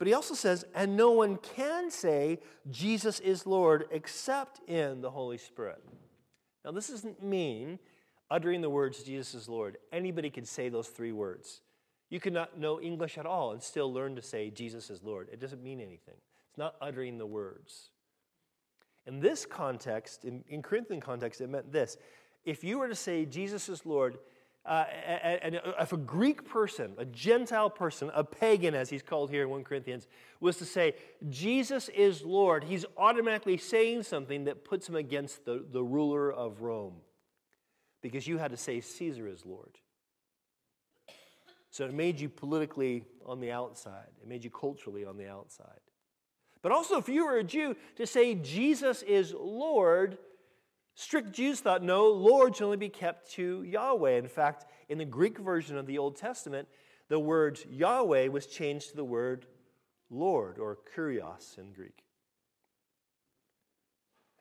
But 0.00 0.06
he 0.06 0.14
also 0.14 0.32
says, 0.32 0.64
and 0.74 0.96
no 0.96 1.10
one 1.10 1.36
can 1.36 1.90
say 1.90 2.38
Jesus 2.70 3.20
is 3.20 3.46
Lord 3.46 3.84
except 3.90 4.66
in 4.66 5.02
the 5.02 5.10
Holy 5.10 5.36
Spirit. 5.36 5.84
Now, 6.64 6.70
this 6.70 6.88
doesn't 6.88 7.22
mean 7.22 7.78
uttering 8.30 8.62
the 8.62 8.70
words 8.70 9.02
Jesus 9.02 9.34
is 9.34 9.46
Lord. 9.46 9.76
Anybody 9.92 10.30
can 10.30 10.46
say 10.46 10.70
those 10.70 10.88
three 10.88 11.12
words. 11.12 11.60
You 12.08 12.18
could 12.18 12.32
not 12.32 12.58
know 12.58 12.80
English 12.80 13.18
at 13.18 13.26
all 13.26 13.52
and 13.52 13.62
still 13.62 13.92
learn 13.92 14.16
to 14.16 14.22
say 14.22 14.48
Jesus 14.48 14.88
is 14.88 15.02
Lord. 15.02 15.28
It 15.30 15.38
doesn't 15.38 15.62
mean 15.62 15.80
anything. 15.80 16.16
It's 16.48 16.56
not 16.56 16.76
uttering 16.80 17.18
the 17.18 17.26
words. 17.26 17.90
In 19.06 19.20
this 19.20 19.44
context, 19.44 20.24
in, 20.24 20.42
in 20.48 20.62
Corinthian 20.62 21.02
context, 21.02 21.42
it 21.42 21.50
meant 21.50 21.70
this. 21.72 21.98
If 22.46 22.64
you 22.64 22.78
were 22.78 22.88
to 22.88 22.94
say 22.94 23.26
Jesus 23.26 23.68
is 23.68 23.84
Lord, 23.84 24.16
uh, 24.66 24.84
and 25.42 25.58
if 25.80 25.92
a 25.92 25.96
Greek 25.96 26.46
person, 26.46 26.92
a 26.98 27.04
Gentile 27.06 27.70
person, 27.70 28.10
a 28.14 28.22
pagan, 28.22 28.74
as 28.74 28.90
he's 28.90 29.02
called 29.02 29.30
here 29.30 29.42
in 29.42 29.48
1 29.48 29.64
Corinthians, 29.64 30.06
was 30.38 30.58
to 30.58 30.66
say, 30.66 30.94
Jesus 31.30 31.88
is 31.88 32.22
Lord, 32.22 32.64
he's 32.64 32.84
automatically 32.96 33.56
saying 33.56 34.02
something 34.02 34.44
that 34.44 34.64
puts 34.64 34.88
him 34.88 34.96
against 34.96 35.44
the, 35.46 35.64
the 35.70 35.82
ruler 35.82 36.30
of 36.30 36.60
Rome. 36.60 36.96
Because 38.02 38.26
you 38.26 38.38
had 38.38 38.50
to 38.50 38.56
say, 38.56 38.80
Caesar 38.80 39.26
is 39.28 39.46
Lord. 39.46 39.78
So 41.70 41.84
it 41.86 41.94
made 41.94 42.20
you 42.20 42.28
politically 42.28 43.04
on 43.24 43.40
the 43.40 43.52
outside, 43.52 44.08
it 44.20 44.28
made 44.28 44.44
you 44.44 44.50
culturally 44.50 45.04
on 45.04 45.16
the 45.16 45.28
outside. 45.28 45.80
But 46.62 46.72
also, 46.72 46.98
if 46.98 47.08
you 47.08 47.24
were 47.24 47.38
a 47.38 47.44
Jew, 47.44 47.74
to 47.96 48.06
say 48.06 48.34
Jesus 48.34 49.02
is 49.02 49.32
Lord 49.32 50.18
Strict 50.94 51.32
Jews 51.32 51.60
thought, 51.60 51.82
no, 51.82 52.08
Lord 52.08 52.56
should 52.56 52.64
only 52.64 52.76
be 52.76 52.88
kept 52.88 53.30
to 53.32 53.62
Yahweh. 53.62 54.18
In 54.18 54.28
fact, 54.28 54.66
in 54.88 54.98
the 54.98 55.04
Greek 55.04 55.38
version 55.38 55.78
of 55.78 55.86
the 55.86 55.98
Old 55.98 56.16
Testament, 56.16 56.68
the 57.08 57.18
word 57.18 57.58
Yahweh 57.68 58.28
was 58.28 58.46
changed 58.46 58.90
to 58.90 58.96
the 58.96 59.04
word 59.04 59.46
Lord 60.10 60.58
or 60.58 60.78
Kurios 60.94 61.58
in 61.58 61.72
Greek. 61.72 62.04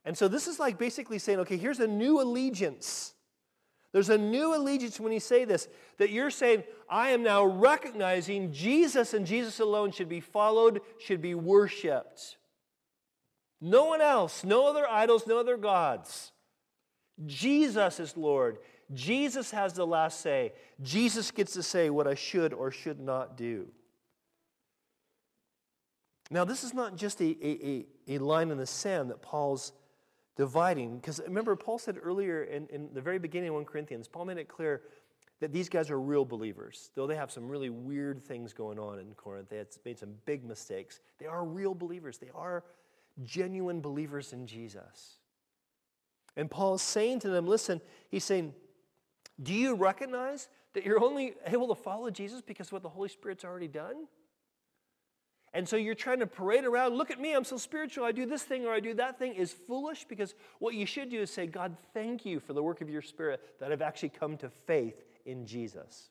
And 0.05 0.17
so 0.17 0.27
this 0.27 0.47
is 0.47 0.59
like 0.59 0.77
basically 0.77 1.19
saying, 1.19 1.39
okay, 1.39 1.57
here's 1.57 1.79
a 1.79 1.87
new 1.87 2.21
allegiance. 2.21 3.13
There's 3.91 4.09
a 4.09 4.17
new 4.17 4.55
allegiance 4.55 4.99
when 4.99 5.11
you 5.11 5.19
say 5.19 5.45
this, 5.45 5.67
that 5.97 6.11
you're 6.11 6.29
saying, 6.29 6.63
I 6.89 7.09
am 7.09 7.23
now 7.23 7.43
recognizing 7.43 8.51
Jesus 8.51 9.13
and 9.13 9.25
Jesus 9.25 9.59
alone 9.59 9.91
should 9.91 10.09
be 10.09 10.19
followed, 10.19 10.81
should 10.99 11.21
be 11.21 11.35
worshiped. 11.35 12.37
No 13.61 13.85
one 13.85 14.01
else, 14.01 14.43
no 14.43 14.67
other 14.67 14.87
idols, 14.87 15.27
no 15.27 15.39
other 15.39 15.57
gods. 15.57 16.31
Jesus 17.25 17.99
is 17.99 18.15
Lord. 18.15 18.57
Jesus 18.93 19.51
has 19.51 19.73
the 19.73 19.85
last 19.85 20.21
say. 20.21 20.53
Jesus 20.81 21.31
gets 21.31 21.53
to 21.53 21.63
say 21.63 21.89
what 21.89 22.07
I 22.07 22.15
should 22.15 22.53
or 22.53 22.71
should 22.71 22.99
not 22.99 23.37
do. 23.37 23.67
Now, 26.31 26.45
this 26.45 26.63
is 26.63 26.73
not 26.73 26.95
just 26.95 27.21
a, 27.21 27.37
a, 27.45 27.85
a, 28.07 28.17
line 28.19 28.51
in 28.51 28.57
the 28.57 28.67
sand 28.67 29.09
that 29.09 29.21
Paul's 29.21 29.73
dividing, 30.35 30.97
because 30.97 31.19
remember, 31.25 31.55
Paul 31.55 31.79
said 31.79 31.97
earlier 32.01 32.43
in, 32.43 32.67
in 32.67 32.89
the 32.93 33.01
very 33.01 33.17
beginning 33.17 33.49
of 33.49 33.55
1 33.55 33.65
Corinthians, 33.65 34.07
Paul 34.07 34.25
made 34.25 34.37
it 34.37 34.47
clear 34.47 34.83
that 35.39 35.51
these 35.51 35.69
guys 35.69 35.89
are 35.89 35.99
real 35.99 36.25
believers. 36.25 36.91
Though 36.95 37.07
they 37.07 37.15
have 37.15 37.31
some 37.31 37.47
really 37.47 37.69
weird 37.69 38.23
things 38.23 38.53
going 38.53 38.77
on 38.77 38.99
in 38.99 39.13
Corinth, 39.15 39.49
they 39.49 39.57
had 39.57 39.67
made 39.85 39.97
some 39.97 40.13
big 40.25 40.45
mistakes. 40.45 40.99
They 41.17 41.25
are 41.25 41.43
real 41.43 41.73
believers, 41.73 42.17
they 42.17 42.31
are 42.35 42.63
genuine 43.23 43.81
believers 43.81 44.33
in 44.33 44.45
Jesus. 44.45 45.18
And 46.39 46.49
Paul 46.49 46.75
is 46.75 46.81
saying 46.81 47.19
to 47.19 47.29
them, 47.29 47.45
listen, 47.45 47.81
he's 48.07 48.23
saying, 48.23 48.53
do 49.43 49.53
you 49.53 49.75
recognize 49.75 50.47
that 50.73 50.85
you're 50.85 51.03
only 51.03 51.33
able 51.45 51.67
to 51.67 51.75
follow 51.75 52.09
Jesus 52.09 52.41
because 52.41 52.71
what 52.71 52.81
the 52.81 52.87
Holy 52.87 53.09
Spirit's 53.09 53.43
already 53.43 53.67
done? 53.67 54.07
And 55.53 55.67
so 55.67 55.75
you're 55.75 55.95
trying 55.95 56.19
to 56.19 56.27
parade 56.27 56.63
around, 56.63 56.95
look 56.95 57.11
at 57.11 57.19
me, 57.19 57.35
I'm 57.35 57.43
so 57.43 57.57
spiritual, 57.57 58.05
I 58.05 58.13
do 58.13 58.25
this 58.25 58.43
thing 58.43 58.65
or 58.65 58.71
I 58.71 58.79
do 58.79 58.93
that 58.93 59.19
thing, 59.19 59.33
is 59.33 59.51
foolish 59.51 60.05
because 60.05 60.33
what 60.59 60.75
you 60.75 60.85
should 60.85 61.09
do 61.09 61.19
is 61.19 61.29
say, 61.29 61.45
God, 61.45 61.75
thank 61.93 62.25
you 62.25 62.39
for 62.39 62.53
the 62.53 62.63
work 62.63 62.79
of 62.79 62.89
your 62.89 63.01
Spirit 63.01 63.41
that 63.59 63.73
I've 63.73 63.81
actually 63.81 64.09
come 64.09 64.37
to 64.37 64.49
faith 64.49 65.03
in 65.25 65.45
Jesus. 65.45 66.09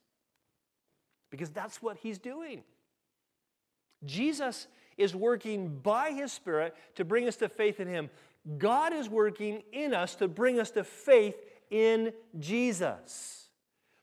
Because 1.30 1.48
that's 1.48 1.80
what 1.80 1.96
he's 1.96 2.18
doing. 2.18 2.64
Jesus 4.04 4.66
is 4.98 5.14
working 5.14 5.78
by 5.78 6.10
his 6.10 6.32
Spirit 6.32 6.76
to 6.96 7.04
bring 7.04 7.26
us 7.28 7.36
to 7.36 7.48
faith 7.48 7.80
in 7.80 7.88
him. 7.88 8.10
God 8.56 8.92
is 8.92 9.08
working 9.08 9.62
in 9.72 9.94
us 9.94 10.14
to 10.16 10.28
bring 10.28 10.58
us 10.58 10.70
to 10.72 10.84
faith 10.84 11.36
in 11.70 12.12
Jesus. 12.38 13.48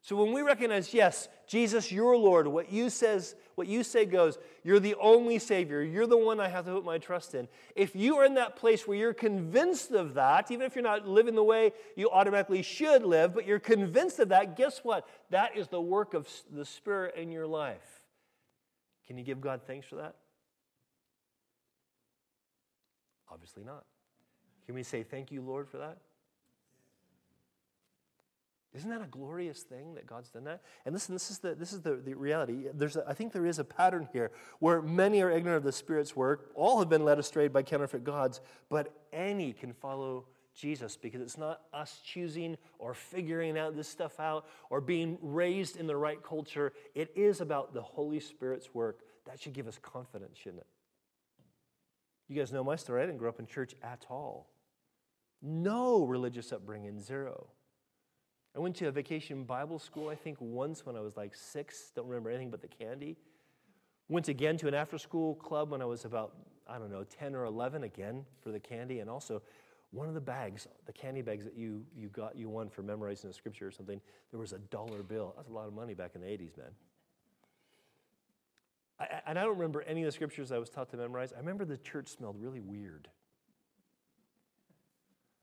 So 0.02 0.16
when 0.16 0.34
we 0.34 0.44
recognize, 0.44 0.94
yes, 0.94 1.28
Jesus, 1.48 1.92
your 1.92 2.16
Lord, 2.16 2.46
what 2.46 2.72
you 2.72 2.92
says, 2.92 3.36
what 3.56 3.66
you 3.66 3.84
say 3.84 4.06
goes, 4.06 4.38
you're 4.64 4.80
the 4.80 4.94
only 5.02 5.40
Savior, 5.40 5.82
you're 5.82 6.06
the 6.06 6.16
one 6.16 6.40
I 6.40 6.48
have 6.48 6.66
to 6.66 6.74
put 6.74 6.86
my 6.86 7.00
trust 7.00 7.34
in. 7.34 7.48
If 7.76 7.96
you 7.96 8.18
are 8.18 8.26
in 8.26 8.36
that 8.36 8.56
place 8.56 8.88
where 8.88 8.98
you're 8.98 9.16
convinced 9.16 9.90
of 9.92 10.14
that, 10.14 10.52
even 10.52 10.64
if 10.64 10.76
you're 10.76 10.84
not 10.84 11.08
living 11.08 11.34
the 11.34 11.44
way 11.44 11.72
you 11.96 12.12
automatically 12.12 12.62
should 12.62 13.04
live, 13.04 13.34
but 13.34 13.48
you're 13.48 13.60
convinced 13.60 14.20
of 14.20 14.30
that, 14.30 14.56
guess 14.56 14.82
what? 14.84 15.08
That 15.32 15.58
is 15.58 15.70
the 15.70 15.82
work 15.82 16.14
of 16.14 16.30
the 16.52 16.66
Spirit 16.66 17.16
in 17.16 17.32
your 17.32 17.48
life. 17.48 18.04
Can 19.08 19.18
you 19.18 19.24
give 19.24 19.42
God 19.42 19.62
thanks 19.66 19.88
for 19.88 19.96
that? 19.96 20.16
Obviously 23.32 23.64
not. 23.64 23.86
Can 24.66 24.76
we 24.76 24.84
say 24.84 25.04
thank 25.04 25.32
you, 25.32 25.42
Lord, 25.42 25.68
for 25.70 25.78
that? 25.78 25.98
Isn't 28.76 28.90
that 28.90 29.02
a 29.02 29.08
glorious 29.08 29.62
thing 29.62 29.96
that 29.96 30.06
God's 30.06 30.30
done 30.30 30.44
that? 30.46 30.62
And 30.86 30.94
listen, 30.94 31.16
this 31.16 31.32
is 31.32 31.40
the, 31.40 31.56
this 31.56 31.72
is 31.72 31.82
the, 31.82 31.96
the 31.96 32.14
reality. 32.14 32.66
There's 32.74 32.98
a, 32.98 33.06
I 33.08 33.14
think 33.14 33.32
there 33.32 33.46
is 33.46 33.58
a 33.58 33.64
pattern 33.64 34.10
here 34.12 34.32
where 34.60 34.82
many 34.82 35.22
are 35.22 35.32
ignorant 35.32 35.58
of 35.58 35.64
the 35.64 35.72
Spirit's 35.72 36.14
work. 36.14 36.52
All 36.56 36.80
have 36.80 36.90
been 36.90 37.06
led 37.06 37.18
astray 37.18 37.48
by 37.48 37.64
counterfeit 37.64 38.04
gods, 38.04 38.42
but 38.70 38.94
any 39.14 39.54
can 39.54 39.72
follow 39.72 40.26
Jesus 40.54 40.98
because 40.98 41.22
it's 41.22 41.38
not 41.38 41.62
us 41.74 42.02
choosing 42.04 42.58
or 42.78 42.94
figuring 42.94 43.58
out 43.58 43.78
this 43.78 43.88
stuff 43.88 44.20
out 44.20 44.46
or 44.70 44.82
being 44.82 45.18
raised 45.22 45.78
in 45.78 45.88
the 45.88 45.96
right 45.96 46.22
culture. 46.22 46.74
It 46.96 47.12
is 47.16 47.40
about 47.40 47.74
the 47.74 47.82
Holy 47.82 48.20
Spirit's 48.20 48.74
work. 48.74 49.00
That 49.26 49.40
should 49.40 49.54
give 49.54 49.70
us 49.70 49.80
confidence, 49.82 50.38
shouldn't 50.38 50.62
it? 50.62 50.68
You 52.28 52.36
guys 52.36 52.52
know 52.52 52.64
my 52.64 52.76
story. 52.76 53.04
I 53.04 53.06
didn't 53.06 53.20
grow 53.20 53.30
up 53.30 53.40
in 53.40 53.48
church 53.48 53.74
at 53.82 54.06
all. 54.10 54.50
No 55.42 56.06
religious 56.06 56.52
upbringing, 56.52 57.00
zero. 57.00 57.48
I 58.56 58.60
went 58.60 58.76
to 58.78 58.88
a 58.88 58.92
vacation 58.92 59.44
Bible 59.44 59.80
school, 59.80 60.10
I 60.10 60.16
think, 60.16 60.38
once 60.40 60.86
when 60.86 60.96
I 60.96 61.02
was 61.02 61.18
like 61.18 61.36
six. 61.36 61.92
Don't 61.96 62.08
remember 62.08 62.30
anything 62.30 62.50
but 62.50 62.62
the 62.62 62.68
candy. 62.68 63.18
Went 64.08 64.30
again 64.30 64.58
to 64.58 64.68
an 64.68 64.74
after 64.74 64.98
school 64.98 65.36
club 65.36 65.72
when 65.72 65.82
I 65.82 65.86
was 65.86 66.06
about, 66.06 66.36
I 66.68 66.78
don't 66.78 66.90
know, 66.90 67.04
10 67.04 67.36
or 67.36 67.46
11 67.46 67.84
again 67.84 68.24
for 68.42 68.52
the 68.52 68.60
candy. 68.60 69.00
And 69.00 69.10
also, 69.10 69.42
one 69.92 70.08
of 70.08 70.14
the 70.14 70.22
bags, 70.22 70.68
the 70.86 70.94
candy 70.94 71.22
bags 71.22 71.44
that 71.44 71.56
you, 71.56 71.86
you 71.96 72.08
got, 72.10 72.38
you 72.38 72.50
won 72.50 72.70
for 72.70 72.82
memorizing 72.82 73.30
a 73.30 73.34
scripture 73.34 73.68
or 73.68 73.72
something, 73.72 74.00
there 74.32 74.40
was 74.40 74.54
a 74.54 74.60
dollar 74.60 75.04
bill. 75.04 75.34
That's 75.36 75.50
a 75.50 75.54
lot 75.54 75.68
of 75.68 75.74
money 75.74 75.94
back 75.94 76.12
in 76.16 76.22
the 76.22 76.28
80s, 76.28 76.58
man. 76.58 76.72
I, 79.00 79.08
and 79.28 79.38
I 79.38 79.44
don't 79.44 79.58
remember 79.58 79.82
any 79.82 80.02
of 80.02 80.06
the 80.06 80.12
scriptures 80.12 80.52
I 80.52 80.58
was 80.58 80.70
taught 80.70 80.90
to 80.92 80.98
memorize. 80.98 81.34
I 81.34 81.40
remember 81.40 81.66
the 81.66 81.78
church 81.78 82.08
smelled 82.08 82.38
really 82.40 82.62
weird. 82.62 83.10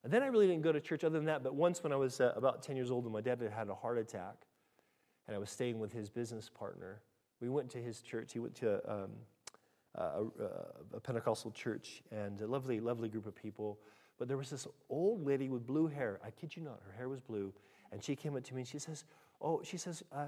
And 0.04 0.12
then 0.12 0.22
I 0.22 0.26
really 0.26 0.48
didn't 0.48 0.62
go 0.62 0.72
to 0.72 0.80
church 0.80 1.04
other 1.04 1.16
than 1.16 1.26
that, 1.26 1.42
but 1.42 1.54
once 1.54 1.82
when 1.82 1.92
I 1.92 1.96
was 1.96 2.20
uh, 2.20 2.32
about 2.34 2.62
10 2.62 2.74
years 2.76 2.90
old 2.90 3.04
and 3.04 3.12
my 3.12 3.20
dad 3.20 3.40
had 3.40 3.52
had 3.52 3.68
a 3.68 3.74
heart 3.74 3.98
attack, 3.98 4.34
and 5.26 5.36
I 5.36 5.38
was 5.38 5.50
staying 5.50 5.78
with 5.78 5.92
his 5.92 6.10
business 6.10 6.48
partner. 6.48 7.00
We 7.40 7.48
went 7.48 7.70
to 7.70 7.78
his 7.78 8.02
church. 8.02 8.32
He 8.32 8.40
went 8.40 8.54
to 8.56 8.74
um, 8.90 9.10
a, 9.94 10.24
a, 10.94 11.00
Pentecostal 11.00 11.50
church 11.50 12.02
and 12.10 12.40
a 12.40 12.46
lovely, 12.46 12.80
lovely 12.80 13.08
group 13.08 13.26
of 13.26 13.34
people. 13.34 13.78
But 14.18 14.28
there 14.28 14.36
was 14.36 14.50
this 14.50 14.66
old 14.88 15.24
lady 15.24 15.48
with 15.48 15.66
blue 15.66 15.86
hair. 15.86 16.20
I 16.24 16.30
kid 16.30 16.56
you 16.56 16.62
not, 16.62 16.80
her 16.86 16.92
hair 16.92 17.08
was 17.08 17.20
blue. 17.20 17.52
And 17.90 18.02
she 18.02 18.16
came 18.16 18.36
up 18.36 18.44
to 18.44 18.54
me 18.54 18.62
and 18.62 18.68
she 18.68 18.78
says, 18.78 19.04
Oh, 19.40 19.60
she 19.64 19.76
says, 19.76 20.02
uh, 20.12 20.26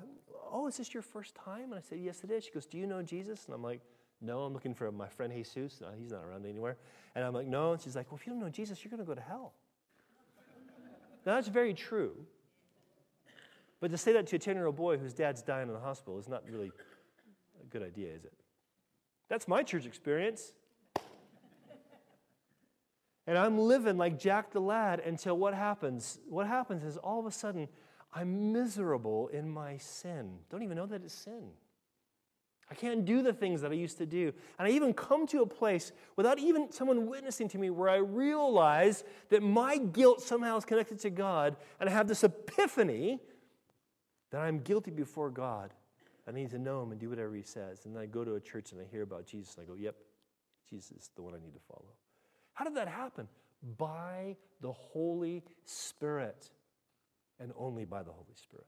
Oh, 0.50 0.66
is 0.66 0.76
this 0.76 0.92
your 0.92 1.02
first 1.02 1.34
time? 1.34 1.72
And 1.72 1.74
I 1.74 1.80
said, 1.80 1.98
Yes, 1.98 2.22
it 2.24 2.30
is. 2.30 2.44
She 2.44 2.50
goes, 2.50 2.66
Do 2.66 2.78
you 2.78 2.86
know 2.86 3.02
Jesus? 3.02 3.46
And 3.46 3.54
I'm 3.54 3.62
like, 3.62 3.80
No, 4.20 4.40
I'm 4.40 4.52
looking 4.52 4.74
for 4.74 4.90
my 4.92 5.08
friend 5.08 5.32
Jesus. 5.32 5.80
No, 5.80 5.88
he's 5.98 6.10
not 6.10 6.24
around 6.24 6.46
anywhere. 6.46 6.76
And 7.14 7.24
I'm 7.24 7.32
like, 7.32 7.46
No. 7.46 7.72
And 7.72 7.80
she's 7.80 7.96
like, 7.96 8.10
Well, 8.10 8.18
if 8.20 8.26
you 8.26 8.32
don't 8.32 8.40
know 8.40 8.50
Jesus, 8.50 8.84
you're 8.84 8.90
going 8.90 9.00
to 9.00 9.06
go 9.06 9.14
to 9.14 9.20
hell. 9.20 9.52
Now, 11.26 11.34
that's 11.34 11.48
very 11.48 11.74
true. 11.74 12.12
But 13.80 13.90
to 13.90 13.98
say 13.98 14.12
that 14.12 14.26
to 14.28 14.36
a 14.36 14.38
10 14.38 14.56
year 14.56 14.66
old 14.66 14.76
boy 14.76 14.98
whose 14.98 15.14
dad's 15.14 15.42
dying 15.42 15.68
in 15.68 15.74
the 15.74 15.80
hospital 15.80 16.18
is 16.18 16.28
not 16.28 16.42
really 16.48 16.72
a 17.62 17.66
good 17.66 17.82
idea, 17.82 18.14
is 18.14 18.24
it? 18.24 18.32
That's 19.28 19.48
my 19.48 19.62
church 19.62 19.86
experience. 19.86 20.52
And 23.26 23.38
I'm 23.38 23.58
living 23.58 23.96
like 23.96 24.18
Jack 24.18 24.52
the 24.52 24.60
Lad 24.60 25.00
until 25.00 25.36
what 25.38 25.54
happens? 25.54 26.18
What 26.28 26.46
happens 26.46 26.84
is 26.84 26.98
all 26.98 27.20
of 27.20 27.26
a 27.26 27.30
sudden 27.30 27.68
I'm 28.12 28.52
miserable 28.52 29.28
in 29.28 29.48
my 29.48 29.78
sin. 29.78 30.38
Don't 30.50 30.62
even 30.62 30.76
know 30.76 30.86
that 30.86 31.02
it's 31.02 31.14
sin. 31.14 31.48
I 32.70 32.74
can't 32.74 33.04
do 33.04 33.22
the 33.22 33.32
things 33.32 33.60
that 33.60 33.70
I 33.70 33.74
used 33.74 33.98
to 33.98 34.06
do. 34.06 34.32
And 34.58 34.66
I 34.66 34.70
even 34.70 34.94
come 34.94 35.26
to 35.28 35.42
a 35.42 35.46
place 35.46 35.92
without 36.16 36.38
even 36.38 36.72
someone 36.72 37.06
witnessing 37.06 37.48
to 37.48 37.58
me 37.58 37.70
where 37.70 37.90
I 37.90 37.96
realize 37.96 39.04
that 39.28 39.42
my 39.42 39.76
guilt 39.76 40.22
somehow 40.22 40.56
is 40.56 40.64
connected 40.64 40.98
to 41.00 41.10
God. 41.10 41.56
And 41.78 41.88
I 41.88 41.92
have 41.92 42.08
this 42.08 42.24
epiphany 42.24 43.20
that 44.30 44.40
I'm 44.40 44.60
guilty 44.60 44.90
before 44.90 45.30
God. 45.30 45.72
I 46.26 46.32
need 46.32 46.50
to 46.50 46.58
know 46.58 46.82
him 46.82 46.90
and 46.90 46.98
do 46.98 47.10
whatever 47.10 47.34
he 47.34 47.42
says. 47.42 47.84
And 47.84 47.94
then 47.94 48.02
I 48.02 48.06
go 48.06 48.24
to 48.24 48.34
a 48.36 48.40
church 48.40 48.72
and 48.72 48.80
I 48.80 48.84
hear 48.90 49.02
about 49.02 49.26
Jesus 49.26 49.56
and 49.56 49.64
I 49.64 49.68
go, 49.68 49.74
yep, 49.74 49.96
Jesus 50.68 50.92
is 50.92 51.10
the 51.14 51.22
one 51.22 51.34
I 51.34 51.38
need 51.38 51.52
to 51.52 51.60
follow. 51.68 51.92
How 52.54 52.64
did 52.64 52.76
that 52.76 52.88
happen? 52.88 53.28
By 53.76 54.36
the 54.60 54.72
Holy 54.72 55.42
Spirit, 55.64 56.50
and 57.40 57.52
only 57.56 57.84
by 57.84 58.02
the 58.02 58.12
Holy 58.12 58.34
Spirit. 58.34 58.66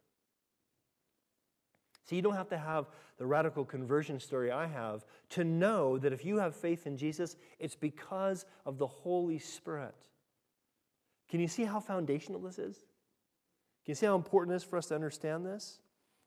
See, 2.09 2.17
you 2.17 2.23
don't 2.23 2.37
have 2.37 2.49
to 2.51 2.59
have 2.59 2.87
the 3.19 3.27
radical 3.27 3.65
conversion 3.65 4.21
story 4.21 4.53
I 4.53 4.67
have 4.67 5.05
to 5.31 5.45
know 5.45 5.99
that 5.99 6.13
if 6.13 6.25
you 6.25 6.39
have 6.39 6.55
faith 6.55 6.87
in 6.87 6.97
Jesus, 6.97 7.37
it's 7.59 7.75
because 7.75 8.47
of 8.65 8.79
the 8.79 8.87
Holy 8.87 9.39
Spirit. 9.39 9.95
Can 11.29 11.41
you 11.41 11.49
see 11.49 11.65
how 11.65 11.81
foundational 11.81 12.41
this 12.41 12.59
is? 12.59 12.77
Can 13.85 13.93
you 13.93 13.95
see 13.95 14.07
how 14.07 14.15
important 14.15 14.53
it 14.53 14.57
is 14.57 14.65
for 14.65 14.77
us 14.77 14.87
to 14.87 14.95
understand 14.95 15.45
this? 15.45 15.81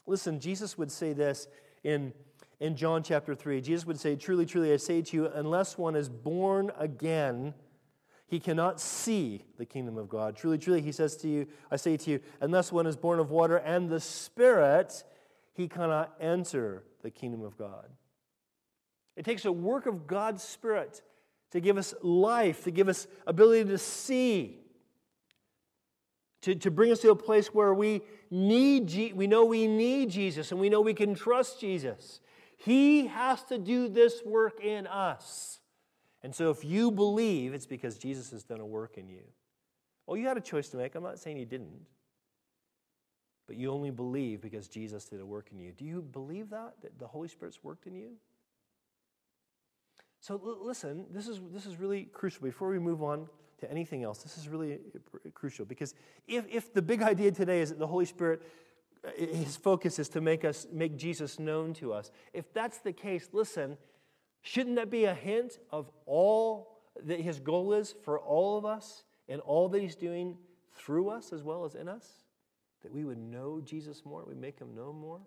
Listen, 0.06 0.40
Jesus 0.40 0.78
would 0.78 0.92
say 0.92 1.14
this 1.14 1.48
in, 1.84 2.14
in 2.60 2.76
John 2.76 3.02
chapter 3.02 3.34
3. 3.34 3.62
Jesus 3.62 3.86
would 3.86 4.00
say, 4.00 4.16
Truly, 4.16 4.46
truly, 4.46 4.74
I 4.74 4.78
say 4.78 5.02
to 5.02 5.16
you, 5.16 5.28
unless 5.28 5.78
one 5.78 5.96
is 5.96 6.10
born 6.10 6.72
again, 6.78 7.54
he 8.28 8.40
cannot 8.40 8.80
see 8.80 9.44
the 9.58 9.66
kingdom 9.66 9.98
of 9.98 10.10
God. 10.10 10.36
Truly, 10.36 10.58
truly, 10.58 10.82
he 10.82 10.92
says 10.92 11.16
to 11.18 11.28
you, 11.28 11.48
I 11.72 11.78
say 11.78 11.98
to 11.98 12.12
you, 12.12 12.20
unless 12.42 12.72
one 12.72 12.86
is 12.86 12.96
born 12.96 13.20
of 13.20 13.32
water 13.32 13.58
and 13.58 13.90
the 13.90 14.00
Spirit, 14.00 15.04
he 15.60 15.68
cannot 15.68 16.16
enter 16.22 16.86
the 17.04 17.12
kingdom 17.12 17.44
of 17.44 17.58
God. 17.58 17.86
It 19.18 19.26
takes 19.26 19.44
a 19.44 19.52
work 19.52 19.88
of 19.88 20.08
God's 20.08 20.42
Spirit 20.42 21.02
to 21.52 21.60
give 21.60 21.78
us 21.78 21.94
life, 22.02 22.64
to 22.64 22.72
give 22.72 22.88
us 22.88 23.08
ability 23.28 23.70
to 23.70 23.78
see, 23.78 24.62
to, 26.44 26.56
to 26.56 26.72
bring 26.72 26.94
us 26.94 27.00
to 27.00 27.12
a 27.12 27.16
place 27.16 27.48
where 27.48 27.74
we 27.74 28.04
need, 28.32 29.14
we 29.14 29.28
know 29.28 29.44
we 29.44 29.68
need 29.68 30.12
Jesus 30.12 30.54
and 30.54 30.62
we 30.62 30.70
know 30.70 30.80
we 30.80 30.94
can 30.94 31.14
trust 31.14 31.60
Jesus. 31.60 32.22
He 32.56 33.08
has 33.08 33.44
to 33.44 33.58
do 33.58 33.90
this 33.90 34.22
work 34.26 34.64
in 34.64 34.88
us. 34.88 35.60
And 36.24 36.34
so 36.34 36.52
if 36.52 36.64
you 36.64 36.90
believe, 36.90 37.54
it's 37.54 37.66
because 37.66 37.98
Jesus 37.98 38.32
has 38.32 38.46
done 38.46 38.62
a 38.62 38.66
work 38.66 38.98
in 38.98 39.10
you. 39.10 39.24
Well, 40.08 40.16
you 40.16 40.26
had 40.26 40.38
a 40.38 40.42
choice 40.42 40.70
to 40.70 40.78
make. 40.78 40.96
I'm 40.96 41.04
not 41.04 41.20
saying 41.20 41.36
you 41.36 41.46
didn't. 41.46 41.82
But 43.50 43.58
you 43.58 43.70
only 43.72 43.92
believe 43.92 44.40
because 44.40 44.70
Jesus 44.70 45.04
did 45.04 45.20
a 45.20 45.26
work 45.26 45.50
in 45.52 45.60
you. 45.60 45.74
Do 45.76 45.84
you 45.84 46.02
believe 46.02 46.50
that? 46.52 46.76
That 46.82 46.98
the 47.00 47.08
Holy 47.08 47.28
Spirit's 47.28 47.62
worked 47.64 47.86
in 47.86 47.96
you? 47.96 48.12
So 50.22 50.36
l- 50.36 50.66
listen, 50.66 51.06
this 51.12 51.28
is, 51.28 51.42
this 51.52 51.66
is 51.66 51.76
really 51.78 52.04
crucial. 52.14 52.44
Before 52.44 52.70
we 52.70 52.80
move 52.80 53.04
on 53.04 53.28
to 53.58 53.70
anything 53.70 54.04
else, 54.04 54.24
this 54.24 54.38
is 54.38 54.48
really 54.48 54.80
crucial 55.34 55.66
because 55.66 55.94
if, 56.28 56.46
if 56.50 56.74
the 56.74 56.82
big 56.82 57.02
idea 57.02 57.32
today 57.32 57.60
is 57.60 57.70
that 57.70 57.80
the 57.80 57.88
Holy 57.88 58.06
Spirit, 58.06 58.42
uh, 59.06 59.10
his 59.18 59.58
focus 59.58 60.00
is 60.00 60.08
to 60.10 60.22
make 60.22 60.46
us 60.46 60.66
make 60.72 60.96
Jesus 60.96 61.40
known 61.40 61.74
to 61.74 61.92
us. 61.92 62.12
If 62.32 62.54
that's 62.54 62.78
the 62.78 62.94
case, 62.94 63.30
listen, 63.34 63.78
Shouldn't 64.42 64.78
that 64.78 64.90
be 64.90 65.06
a 65.06 65.14
hint 65.14 65.60
of 65.72 65.90
all 66.06 66.80
that 67.04 67.20
his 67.20 67.40
goal 67.40 67.74
is 67.74 67.94
for 68.04 68.20
all 68.20 68.58
of 68.58 68.66
us 68.66 69.04
and 69.28 69.42
all 69.42 69.70
that 69.70 69.82
he's 69.82 69.96
doing 69.96 70.38
through 70.74 71.10
us 71.10 71.34
as 71.34 71.44
well 71.44 71.66
as 71.66 71.76
in 71.76 71.88
us? 71.88 72.08
That 72.84 72.94
we 72.94 73.04
would 73.04 73.18
know 73.18 73.62
Jesus 73.64 74.04
more, 74.06 74.24
we 74.28 74.36
make 74.36 74.60
him 74.60 74.74
known 74.76 74.96
more? 75.00 75.20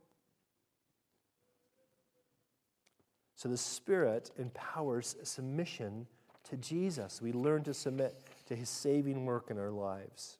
So 3.36 3.48
the 3.48 3.56
Spirit 3.56 4.30
empowers 4.38 5.16
submission 5.24 6.06
to 6.44 6.56
Jesus. 6.56 7.20
We 7.20 7.32
learn 7.32 7.64
to 7.64 7.74
submit 7.74 8.14
to 8.46 8.54
his 8.54 8.68
saving 8.68 9.24
work 9.24 9.50
in 9.50 9.58
our 9.58 9.70
lives. 9.70 10.38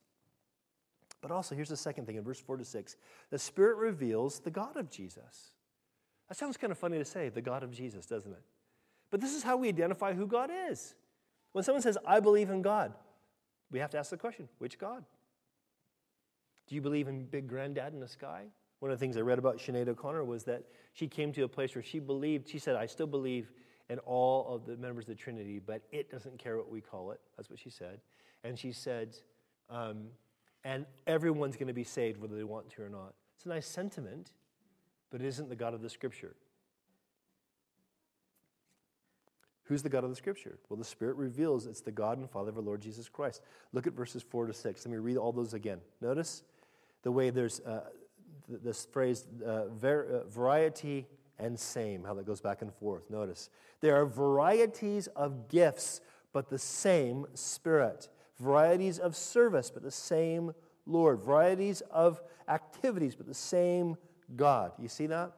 But 1.20 1.30
also, 1.30 1.54
here's 1.54 1.68
the 1.68 1.76
second 1.76 2.06
thing 2.06 2.16
in 2.16 2.24
verse 2.24 2.40
4 2.40 2.58
to 2.58 2.64
6 2.64 2.96
the 3.30 3.38
Spirit 3.38 3.76
reveals 3.76 4.40
the 4.40 4.50
God 4.50 4.76
of 4.76 4.90
Jesus. 4.90 5.52
That 6.28 6.36
sounds 6.36 6.56
kind 6.56 6.70
of 6.70 6.78
funny 6.78 6.98
to 6.98 7.04
say, 7.04 7.28
the 7.28 7.42
God 7.42 7.62
of 7.62 7.72
Jesus, 7.72 8.06
doesn't 8.06 8.32
it? 8.32 8.42
But 9.10 9.20
this 9.20 9.34
is 9.34 9.42
how 9.42 9.56
we 9.56 9.68
identify 9.68 10.14
who 10.14 10.26
God 10.26 10.50
is. 10.70 10.94
When 11.52 11.62
someone 11.62 11.82
says, 11.82 11.98
I 12.06 12.20
believe 12.20 12.50
in 12.50 12.62
God, 12.62 12.94
we 13.70 13.78
have 13.78 13.90
to 13.90 13.98
ask 13.98 14.10
the 14.10 14.16
question, 14.16 14.48
which 14.58 14.78
God? 14.78 15.04
Do 16.72 16.76
you 16.76 16.80
believe 16.80 17.06
in 17.06 17.26
Big 17.26 17.48
Granddad 17.48 17.92
in 17.92 18.00
the 18.00 18.08
sky? 18.08 18.44
One 18.78 18.90
of 18.90 18.98
the 18.98 19.04
things 19.04 19.18
I 19.18 19.20
read 19.20 19.38
about 19.38 19.58
Sinead 19.58 19.88
O'Connor 19.88 20.24
was 20.24 20.44
that 20.44 20.62
she 20.94 21.06
came 21.06 21.30
to 21.34 21.42
a 21.42 21.48
place 21.48 21.74
where 21.74 21.82
she 21.82 21.98
believed, 21.98 22.48
she 22.48 22.58
said, 22.58 22.76
I 22.76 22.86
still 22.86 23.06
believe 23.06 23.52
in 23.90 23.98
all 23.98 24.48
of 24.48 24.64
the 24.64 24.78
members 24.78 25.04
of 25.04 25.08
the 25.08 25.14
Trinity, 25.16 25.58
but 25.58 25.82
it 25.92 26.10
doesn't 26.10 26.38
care 26.38 26.56
what 26.56 26.70
we 26.70 26.80
call 26.80 27.10
it. 27.10 27.20
That's 27.36 27.50
what 27.50 27.58
she 27.58 27.68
said. 27.68 28.00
And 28.42 28.58
she 28.58 28.72
said, 28.72 29.18
um, 29.68 30.04
and 30.64 30.86
everyone's 31.06 31.56
going 31.56 31.66
to 31.66 31.74
be 31.74 31.84
saved 31.84 32.18
whether 32.18 32.36
they 32.36 32.42
want 32.42 32.70
to 32.70 32.82
or 32.82 32.88
not. 32.88 33.12
It's 33.36 33.44
a 33.44 33.50
nice 33.50 33.66
sentiment, 33.66 34.32
but 35.10 35.20
it 35.20 35.26
isn't 35.26 35.50
the 35.50 35.56
God 35.56 35.74
of 35.74 35.82
the 35.82 35.90
Scripture. 35.90 36.36
Who's 39.64 39.82
the 39.82 39.90
God 39.90 40.04
of 40.04 40.10
the 40.10 40.16
Scripture? 40.16 40.58
Well, 40.70 40.78
the 40.78 40.84
Spirit 40.84 41.16
reveals 41.16 41.66
it's 41.66 41.82
the 41.82 41.92
God 41.92 42.16
and 42.16 42.30
Father 42.30 42.48
of 42.48 42.56
our 42.56 42.62
Lord 42.62 42.80
Jesus 42.80 43.10
Christ. 43.10 43.42
Look 43.74 43.86
at 43.86 43.92
verses 43.92 44.22
4 44.22 44.46
to 44.46 44.54
6. 44.54 44.86
Let 44.86 44.90
me 44.90 44.96
read 44.96 45.18
all 45.18 45.32
those 45.32 45.52
again. 45.52 45.78
Notice 46.00 46.44
the 47.02 47.12
way 47.12 47.30
there's 47.30 47.60
uh, 47.60 47.88
this 48.48 48.86
phrase, 48.86 49.26
uh, 49.44 49.68
ver- 49.68 50.22
uh, 50.24 50.28
variety 50.28 51.06
and 51.38 51.58
same, 51.58 52.04
how 52.04 52.14
that 52.14 52.26
goes 52.26 52.40
back 52.40 52.62
and 52.62 52.72
forth. 52.74 53.10
Notice 53.10 53.50
there 53.80 54.00
are 54.00 54.06
varieties 54.06 55.08
of 55.08 55.48
gifts, 55.48 56.00
but 56.32 56.48
the 56.48 56.58
same 56.58 57.26
Spirit. 57.34 58.08
Varieties 58.38 58.98
of 58.98 59.14
service, 59.16 59.70
but 59.70 59.82
the 59.82 59.90
same 59.90 60.52
Lord. 60.86 61.20
Varieties 61.20 61.80
of 61.90 62.20
activities, 62.48 63.14
but 63.14 63.26
the 63.26 63.34
same 63.34 63.96
God. 64.36 64.72
You 64.78 64.88
see 64.88 65.06
that? 65.06 65.32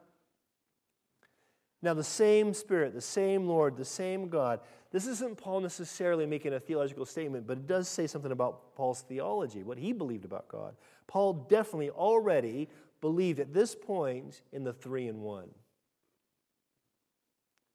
Now, 1.85 1.93
the 1.93 2.03
same 2.03 2.55
Spirit, 2.55 2.95
the 2.95 3.03
same 3.03 3.47
Lord, 3.47 3.77
the 3.77 3.85
same 3.85 4.31
God. 4.31 4.61
This 4.91 5.07
isn't 5.07 5.37
Paul 5.37 5.61
necessarily 5.61 6.25
making 6.25 6.55
a 6.55 6.59
theological 6.59 7.05
statement, 7.05 7.47
but 7.47 7.59
it 7.59 7.67
does 7.67 7.91
say 7.91 8.07
something 8.07 8.33
about 8.33 8.75
Paul's 8.75 9.03
theology, 9.03 9.63
what 9.63 9.77
he 9.77 9.93
believed 9.93 10.25
about 10.25 10.49
God. 10.49 10.77
Paul 11.07 11.35
definitely 11.35 11.91
already 11.91 12.71
believed 13.03 13.39
at 13.39 13.53
this 13.53 13.75
point 13.75 14.41
in 14.51 14.65
the 14.65 14.73
three 14.73 15.09
in 15.09 15.21
one. 15.21 15.51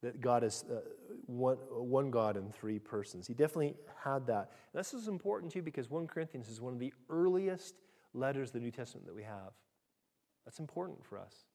That 0.02 0.22
God 0.22 0.44
is 0.44 0.66
uh, 0.68 0.80
one, 1.28 1.58
one 1.70 2.10
God 2.10 2.36
in 2.36 2.52
three 2.52 2.80
persons. 2.80 3.28
He 3.28 3.36
definitely 3.36 3.76
had 4.04 4.26
that. 4.26 4.50
And 4.74 4.80
this 4.80 4.96
is 4.96 5.08
important 5.08 5.52
too 5.52 5.62
because 5.62 5.88
1 5.88 6.08
Corinthians 6.08 6.50
is 6.50 6.60
one 6.60 6.74
of 6.74 6.80
the 6.80 6.96
earliest 7.12 7.76
letters 8.16 8.50
of 8.50 8.54
the 8.54 8.60
New 8.62 8.72
Testament 8.72 9.06
that 9.06 9.14
we 9.14 9.22
have. 9.22 9.52
That's 10.46 10.58
important 10.58 11.06
for 11.06 11.20
us. 11.20 11.46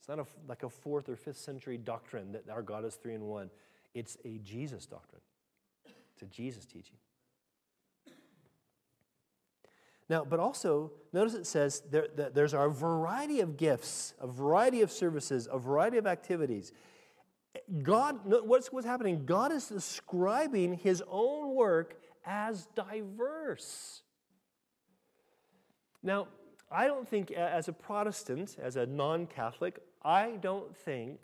It's 0.00 0.08
not 0.08 0.18
a, 0.18 0.26
like 0.48 0.62
a 0.62 0.70
fourth 0.70 1.08
or 1.08 1.16
fifth 1.16 1.36
century 1.36 1.76
doctrine 1.76 2.32
that 2.32 2.48
our 2.50 2.62
God 2.62 2.84
is 2.84 2.94
three 2.94 3.14
in 3.14 3.26
one. 3.26 3.50
It's 3.94 4.16
a 4.24 4.38
Jesus 4.38 4.86
doctrine, 4.86 5.20
it's 6.14 6.22
a 6.22 6.26
Jesus 6.26 6.64
teaching. 6.64 6.96
Now, 10.08 10.24
but 10.24 10.40
also, 10.40 10.90
notice 11.12 11.34
it 11.34 11.46
says 11.46 11.82
there, 11.88 12.08
there's 12.34 12.54
a 12.54 12.66
variety 12.66 13.40
of 13.40 13.56
gifts, 13.56 14.14
a 14.20 14.26
variety 14.26 14.82
of 14.82 14.90
services, 14.90 15.48
a 15.50 15.58
variety 15.58 15.98
of 15.98 16.06
activities. 16.06 16.72
God, 17.82 18.20
what's, 18.24 18.72
what's 18.72 18.86
happening? 18.86 19.24
God 19.24 19.52
is 19.52 19.68
describing 19.68 20.74
his 20.74 21.00
own 21.08 21.54
work 21.54 21.96
as 22.24 22.66
diverse. 22.74 24.02
Now, 26.02 26.26
I 26.72 26.86
don't 26.86 27.08
think, 27.08 27.30
as 27.30 27.68
a 27.68 27.72
Protestant, 27.72 28.56
as 28.60 28.76
a 28.76 28.86
non 28.86 29.26
Catholic, 29.26 29.80
I 30.02 30.32
don't 30.40 30.76
think 30.76 31.18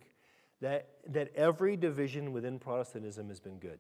that, 0.61 0.89
that 1.09 1.31
every 1.35 1.77
division 1.77 2.33
within 2.33 2.59
Protestantism 2.59 3.29
has 3.29 3.41
been 3.41 3.59
good. 3.59 3.79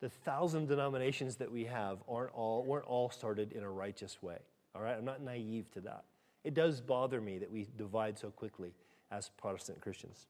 The 0.00 0.08
thousand 0.08 0.68
denominations 0.68 1.36
that 1.36 1.50
we 1.50 1.64
have 1.64 1.98
aren't 2.08 2.32
all, 2.32 2.64
weren't 2.64 2.86
all 2.86 3.10
started 3.10 3.52
in 3.52 3.62
a 3.62 3.70
righteous 3.70 4.22
way. 4.22 4.38
All 4.74 4.82
right? 4.82 4.96
I'm 4.96 5.04
not 5.04 5.22
naive 5.22 5.70
to 5.72 5.80
that. 5.82 6.04
It 6.42 6.54
does 6.54 6.80
bother 6.80 7.20
me 7.20 7.38
that 7.38 7.50
we 7.50 7.66
divide 7.76 8.18
so 8.18 8.30
quickly 8.30 8.72
as 9.10 9.30
Protestant 9.36 9.80
Christians. 9.80 10.26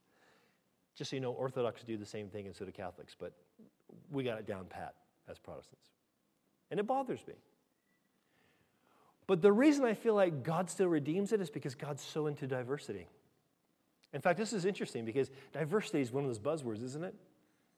Just 0.96 1.10
so 1.10 1.16
you 1.16 1.20
know, 1.20 1.32
Orthodox 1.32 1.82
do 1.84 1.96
the 1.96 2.06
same 2.06 2.28
thing, 2.28 2.46
and 2.46 2.54
so 2.54 2.64
do 2.64 2.72
Catholics, 2.72 3.14
but 3.18 3.32
we 4.10 4.24
got 4.24 4.38
it 4.38 4.46
down 4.46 4.66
pat 4.68 4.94
as 5.28 5.38
Protestants. 5.38 5.86
And 6.70 6.80
it 6.80 6.86
bothers 6.86 7.20
me. 7.28 7.34
But 9.26 9.42
the 9.42 9.52
reason 9.52 9.84
I 9.84 9.94
feel 9.94 10.14
like 10.14 10.42
God 10.42 10.68
still 10.68 10.88
redeems 10.88 11.32
it 11.32 11.40
is 11.40 11.50
because 11.50 11.76
God's 11.76 12.02
so 12.02 12.26
into 12.26 12.48
diversity. 12.48 13.06
In 14.12 14.20
fact, 14.20 14.38
this 14.38 14.52
is 14.52 14.64
interesting 14.64 15.04
because 15.04 15.30
diversity 15.52 16.00
is 16.00 16.12
one 16.12 16.24
of 16.24 16.30
those 16.30 16.38
buzzwords, 16.38 16.82
isn't 16.82 17.04
it? 17.04 17.14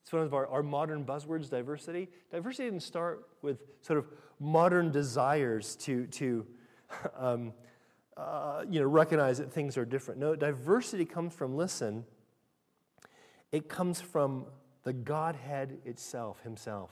It's 0.02 0.12
one 0.12 0.22
of 0.22 0.34
our, 0.34 0.46
our 0.48 0.62
modern 0.62 1.04
buzzwords, 1.04 1.48
diversity. 1.48 2.08
Diversity 2.30 2.64
didn't 2.64 2.82
start 2.82 3.28
with 3.42 3.62
sort 3.82 3.98
of 3.98 4.06
modern 4.40 4.90
desires 4.90 5.76
to, 5.76 6.06
to 6.08 6.46
um, 7.16 7.52
uh, 8.16 8.64
you 8.68 8.80
know, 8.80 8.86
recognize 8.86 9.38
that 9.38 9.52
things 9.52 9.76
are 9.76 9.84
different. 9.84 10.20
No, 10.20 10.34
diversity 10.34 11.04
comes 11.04 11.32
from, 11.32 11.56
listen, 11.56 12.04
it 13.52 13.68
comes 13.68 14.00
from 14.00 14.46
the 14.82 14.92
Godhead 14.92 15.78
itself, 15.84 16.42
Himself. 16.42 16.90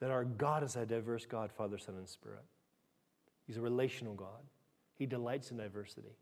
That 0.00 0.10
our 0.10 0.24
God 0.24 0.62
is 0.62 0.76
a 0.76 0.86
diverse 0.86 1.26
God, 1.26 1.50
Father, 1.50 1.78
Son, 1.78 1.96
and 1.96 2.08
Spirit. 2.08 2.44
He's 3.46 3.56
a 3.56 3.62
relational 3.62 4.14
God. 4.14 4.42
He 4.98 5.06
delights 5.06 5.50
in 5.50 5.56
diversity. 5.56 6.16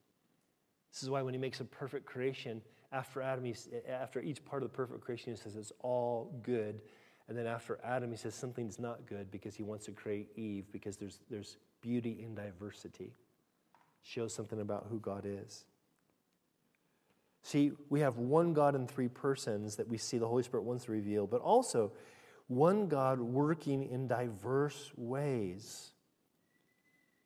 This 0.95 1.03
is 1.03 1.11
why 1.11 1.23
when 1.23 1.35
He 1.35 1.41
makes 1.41 1.59
a 1.59 1.65
perfect 1.65 2.07
creation, 2.07 2.63
after 2.93 3.21
Adam, 3.21 3.53
after 3.89 4.21
each 4.21 4.45
part 4.45 4.63
of 4.63 4.71
the 4.71 4.77
perfect 4.77 5.01
creation, 5.01 5.33
He 5.33 5.37
says 5.37 5.57
it's 5.57 5.73
all 5.81 6.41
good. 6.45 6.81
And 7.29 7.37
then 7.37 7.49
after 7.49 7.81
Adam, 7.83 8.13
He 8.13 8.17
says 8.17 8.37
something's 8.37 8.79
not 8.79 9.05
good 9.05 9.29
because 9.33 9.57
He 9.57 9.65
wants 9.65 9.87
to 9.87 9.91
create 9.91 10.29
Eve 10.37 10.67
because 10.71 10.97
there's, 10.97 11.19
there's 11.29 11.57
beauty 11.81 12.21
in 12.23 12.37
diversity. 12.37 13.13
Shows 14.05 14.33
something 14.33 14.61
about 14.61 14.87
who 14.89 15.01
God 15.01 15.25
is. 15.27 15.65
See, 17.43 17.73
we 17.91 18.01
have 18.01 18.19
one 18.19 18.55
God 18.55 18.77
in 18.77 18.87
three 18.87 19.09
persons 19.09 19.75
that 19.77 19.89
we 19.89 19.99
see 19.99 20.19
the 20.19 20.29
Holy 20.29 20.45
Spirit 20.45 20.63
wants 20.63 20.85
to 20.85 20.93
reveal, 20.93 21.27
but 21.27 21.41
also 21.41 21.91
one 22.47 22.87
God 22.87 23.19
working 23.19 23.91
in 23.91 24.07
diverse 24.07 24.93
ways. 24.97 25.91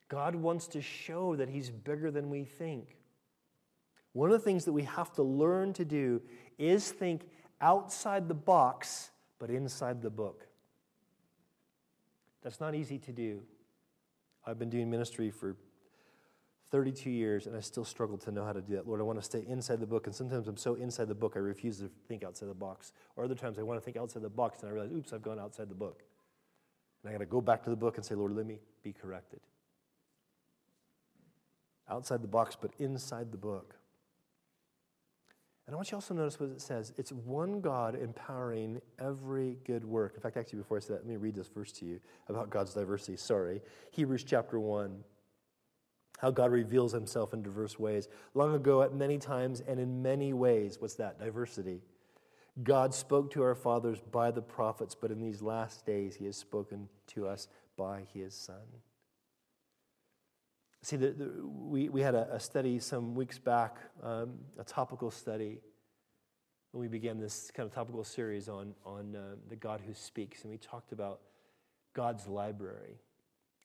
God 0.07 0.33
wants 0.33 0.67
to 0.69 0.81
show 0.81 1.35
that 1.35 1.49
He's 1.49 1.69
bigger 1.69 2.09
than 2.09 2.31
we 2.31 2.45
think. 2.45 2.95
One 4.13 4.31
of 4.31 4.39
the 4.39 4.43
things 4.43 4.65
that 4.65 4.73
we 4.73 4.83
have 4.83 5.13
to 5.13 5.23
learn 5.23 5.73
to 5.73 5.85
do 5.85 6.21
is 6.57 6.91
think 6.91 7.29
outside 7.61 8.27
the 8.27 8.33
box, 8.33 9.11
but 9.37 9.49
inside 9.49 10.01
the 10.01 10.09
book. 10.09 10.45
That's 12.41 12.59
not 12.59 12.75
easy 12.75 12.97
to 12.99 13.11
do. 13.11 13.41
I've 14.45 14.57
been 14.57 14.69
doing 14.69 14.89
ministry 14.89 15.29
for 15.29 15.55
32 16.71 17.09
years, 17.09 17.47
and 17.47 17.55
I 17.55 17.59
still 17.59 17.83
struggle 17.83 18.17
to 18.19 18.31
know 18.31 18.45
how 18.45 18.53
to 18.53 18.61
do 18.61 18.75
that. 18.75 18.87
Lord, 18.87 18.99
I 18.99 19.03
want 19.03 19.19
to 19.19 19.25
stay 19.25 19.43
inside 19.47 19.79
the 19.79 19.87
book, 19.87 20.05
and 20.05 20.15
sometimes 20.15 20.47
I'm 20.47 20.57
so 20.57 20.75
inside 20.75 21.07
the 21.07 21.15
book, 21.15 21.33
I 21.35 21.39
refuse 21.39 21.79
to 21.79 21.89
think 22.07 22.23
outside 22.23 22.49
the 22.49 22.53
box. 22.53 22.93
Or 23.15 23.23
other 23.23 23.35
times 23.35 23.57
I 23.57 23.63
want 23.63 23.79
to 23.79 23.83
think 23.83 23.97
outside 23.97 24.21
the 24.21 24.29
box, 24.29 24.61
and 24.61 24.69
I 24.69 24.73
realize, 24.73 24.91
oops, 24.91 25.11
I've 25.11 25.23
gone 25.23 25.39
outside 25.39 25.69
the 25.69 25.75
book. 25.75 26.03
And 27.03 27.09
I 27.09 27.13
got 27.13 27.19
to 27.19 27.25
go 27.25 27.41
back 27.41 27.63
to 27.63 27.69
the 27.69 27.75
book 27.75 27.97
and 27.97 28.05
say, 28.05 28.15
Lord, 28.15 28.35
let 28.35 28.45
me 28.45 28.59
be 28.83 28.93
corrected. 28.93 29.39
Outside 31.89 32.21
the 32.21 32.27
box, 32.27 32.55
but 32.59 32.71
inside 32.77 33.31
the 33.31 33.37
book. 33.37 33.75
And 35.69 35.75
I 35.75 35.77
want 35.77 35.91
you 35.91 35.97
also 35.97 36.15
to 36.15 36.19
notice 36.19 36.39
what 36.39 36.49
it 36.49 36.61
says. 36.61 36.93
It's 36.97 37.11
one 37.11 37.61
God 37.61 37.93
empowering 37.93 38.81
every 38.97 39.55
good 39.65 39.85
work. 39.85 40.15
In 40.15 40.19
fact, 40.19 40.35
actually, 40.35 40.57
before 40.57 40.77
I 40.77 40.79
say 40.79 40.95
that, 40.95 41.01
let 41.01 41.05
me 41.05 41.15
read 41.15 41.35
this 41.35 41.47
verse 41.47 41.71
to 41.73 41.85
you 41.85 41.99
about 42.27 42.49
God's 42.49 42.73
diversity. 42.73 43.17
Sorry. 43.17 43.61
Hebrews 43.91 44.23
chapter 44.23 44.59
1 44.59 45.03
how 46.17 46.31
God 46.31 46.51
reveals 46.51 46.91
himself 46.91 47.35
in 47.35 47.43
diverse 47.43 47.77
ways. 47.77 48.09
Long 48.33 48.55
ago, 48.55 48.81
at 48.81 48.95
many 48.95 49.19
times 49.19 49.61
and 49.61 49.79
in 49.79 50.01
many 50.01 50.33
ways, 50.33 50.81
what's 50.81 50.95
that? 50.95 51.19
Diversity. 51.19 51.81
God 52.63 52.91
spoke 52.91 53.29
to 53.33 53.43
our 53.43 53.53
fathers 53.53 53.99
by 54.11 54.31
the 54.31 54.41
prophets, 54.41 54.95
but 54.95 55.11
in 55.11 55.21
these 55.21 55.43
last 55.43 55.85
days, 55.85 56.15
he 56.15 56.25
has 56.25 56.35
spoken 56.35 56.89
to 57.09 57.27
us 57.27 57.47
by 57.77 58.07
his 58.11 58.33
Son. 58.33 58.55
See, 60.81 60.95
the, 60.95 61.09
the, 61.09 61.31
we, 61.45 61.89
we 61.89 62.01
had 62.01 62.15
a, 62.15 62.35
a, 62.35 62.39
study 62.39 62.79
some 62.79 63.13
weeks 63.13 63.37
back, 63.37 63.77
um, 64.01 64.35
a 64.57 64.63
topical 64.63 65.11
study, 65.11 65.59
when 66.71 66.81
we 66.81 66.87
began 66.87 67.19
this 67.19 67.51
kind 67.53 67.67
of 67.67 67.73
topical 67.73 68.03
series 68.03 68.47
on, 68.47 68.73
on 68.85 69.15
uh, 69.15 69.35
the 69.49 69.55
God 69.55 69.81
who 69.85 69.93
speaks, 69.93 70.43
and 70.43 70.51
we 70.51 70.57
talked 70.57 70.93
about 70.93 71.19
God's 71.93 72.27
library 72.27 73.01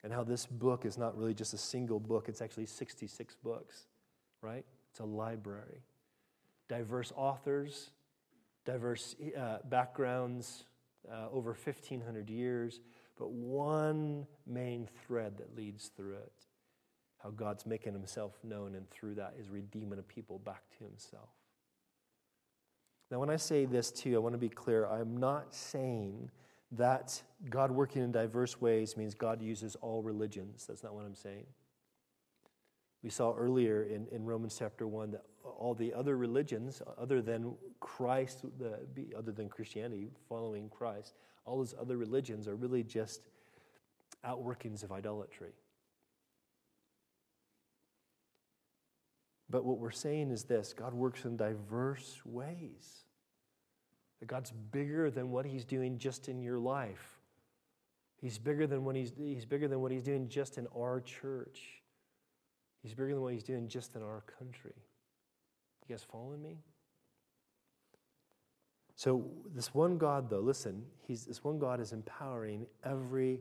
and 0.03 0.11
how 0.11 0.23
this 0.23 0.45
book 0.45 0.85
is 0.85 0.97
not 0.97 1.17
really 1.17 1.33
just 1.33 1.53
a 1.53 1.57
single 1.57 1.99
book, 1.99 2.27
it's 2.27 2.41
actually 2.41 2.65
66 2.65 3.35
books, 3.43 3.87
right? 4.41 4.65
It's 4.91 4.99
a 4.99 5.05
library. 5.05 5.83
Diverse 6.67 7.13
authors, 7.15 7.91
diverse 8.65 9.15
uh, 9.39 9.59
backgrounds, 9.69 10.65
uh, 11.09 11.27
over 11.31 11.51
1,500 11.51 12.29
years, 12.29 12.81
but 13.17 13.31
one 13.31 14.25
main 14.45 14.89
thread 15.05 15.37
that 15.37 15.55
leads 15.55 15.87
through 15.95 16.15
it 16.15 16.33
how 17.25 17.31
God's 17.31 17.65
making 17.65 17.93
himself 17.93 18.37
known, 18.43 18.75
and 18.75 18.87
through 18.91 19.15
that 19.15 19.33
is 19.39 19.49
redeeming 19.49 19.97
a 19.97 20.03
people 20.03 20.37
back 20.37 20.61
to 20.77 20.83
himself. 20.83 21.29
Now, 23.09 23.19
when 23.19 23.31
I 23.31 23.35
say 23.35 23.65
this 23.65 23.89
too, 23.91 24.13
I 24.15 24.19
want 24.19 24.33
to 24.33 24.39
be 24.39 24.49
clear. 24.49 24.85
I'm 24.85 25.17
not 25.17 25.53
saying 25.53 26.29
that 26.73 27.19
God 27.49 27.71
working 27.71 28.03
in 28.03 28.11
diverse 28.11 28.61
ways 28.61 28.95
means 28.95 29.15
God 29.15 29.41
uses 29.41 29.75
all 29.77 30.03
religions. 30.03 30.65
That's 30.67 30.83
not 30.83 30.93
what 30.93 31.03
I'm 31.03 31.15
saying. 31.15 31.47
We 33.01 33.09
saw 33.09 33.33
earlier 33.35 33.83
in, 33.83 34.07
in 34.11 34.23
Romans 34.23 34.55
chapter 34.57 34.87
1 34.87 35.11
that 35.11 35.23
all 35.43 35.73
the 35.73 35.93
other 35.95 36.17
religions, 36.17 36.83
other 36.97 37.23
than 37.23 37.55
Christ, 37.79 38.45
the, 38.59 39.15
other 39.17 39.31
than 39.31 39.49
Christianity, 39.49 40.11
following 40.29 40.69
Christ, 40.69 41.15
all 41.45 41.57
those 41.57 41.73
other 41.79 41.97
religions 41.97 42.47
are 42.47 42.55
really 42.55 42.83
just 42.83 43.21
outworkings 44.23 44.83
of 44.83 44.91
idolatry. 44.91 45.53
But 49.55 49.63
what 49.63 49.79
we're 49.79 49.89
saying 49.89 50.31
is 50.31 50.43
this 50.43 50.73
God 50.73 50.93
works 50.93 51.23
in 51.23 51.37
diverse 51.37 52.19
ways. 52.25 53.05
That 54.19 54.25
God's 54.25 54.51
bigger 54.51 55.09
than 55.09 55.31
what 55.31 55.45
He's 55.45 55.63
doing 55.63 55.97
just 55.97 56.27
in 56.27 56.41
your 56.41 56.59
life. 56.59 57.21
He's 58.19 58.37
bigger 58.37 58.67
than 58.67 58.83
what 58.83 58.97
He's, 58.97 59.13
he's 59.17 59.45
bigger 59.45 59.69
than 59.69 59.79
what 59.79 59.93
He's 59.93 60.03
doing 60.03 60.27
just 60.27 60.57
in 60.57 60.67
our 60.75 60.99
church. 60.99 61.61
He's 62.83 62.93
bigger 62.93 63.13
than 63.13 63.21
what 63.21 63.31
He's 63.31 63.45
doing 63.45 63.69
just 63.69 63.95
in 63.95 64.01
our 64.01 64.25
country. 64.37 64.75
You 65.87 65.95
guys 65.95 66.05
following 66.11 66.41
me? 66.41 66.57
So, 68.97 69.23
this 69.55 69.73
one 69.73 69.97
God, 69.97 70.29
though, 70.29 70.41
listen, 70.41 70.83
he's, 71.07 71.23
this 71.23 71.45
one 71.45 71.59
God 71.59 71.79
is 71.79 71.93
empowering 71.93 72.65
every 72.83 73.39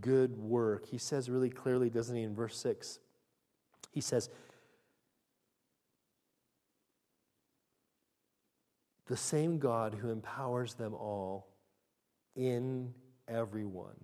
good 0.00 0.38
work. 0.38 0.86
He 0.86 0.98
says 0.98 1.28
really 1.28 1.50
clearly, 1.50 1.90
doesn't 1.90 2.14
he, 2.14 2.22
in 2.22 2.36
verse 2.36 2.56
6? 2.58 3.00
He 3.90 4.00
says, 4.00 4.30
the 9.08 9.16
same 9.16 9.58
God 9.58 9.94
who 9.94 10.10
empowers 10.10 10.74
them 10.74 10.94
all 10.94 11.48
in 12.36 12.94
everyone. 13.26 13.96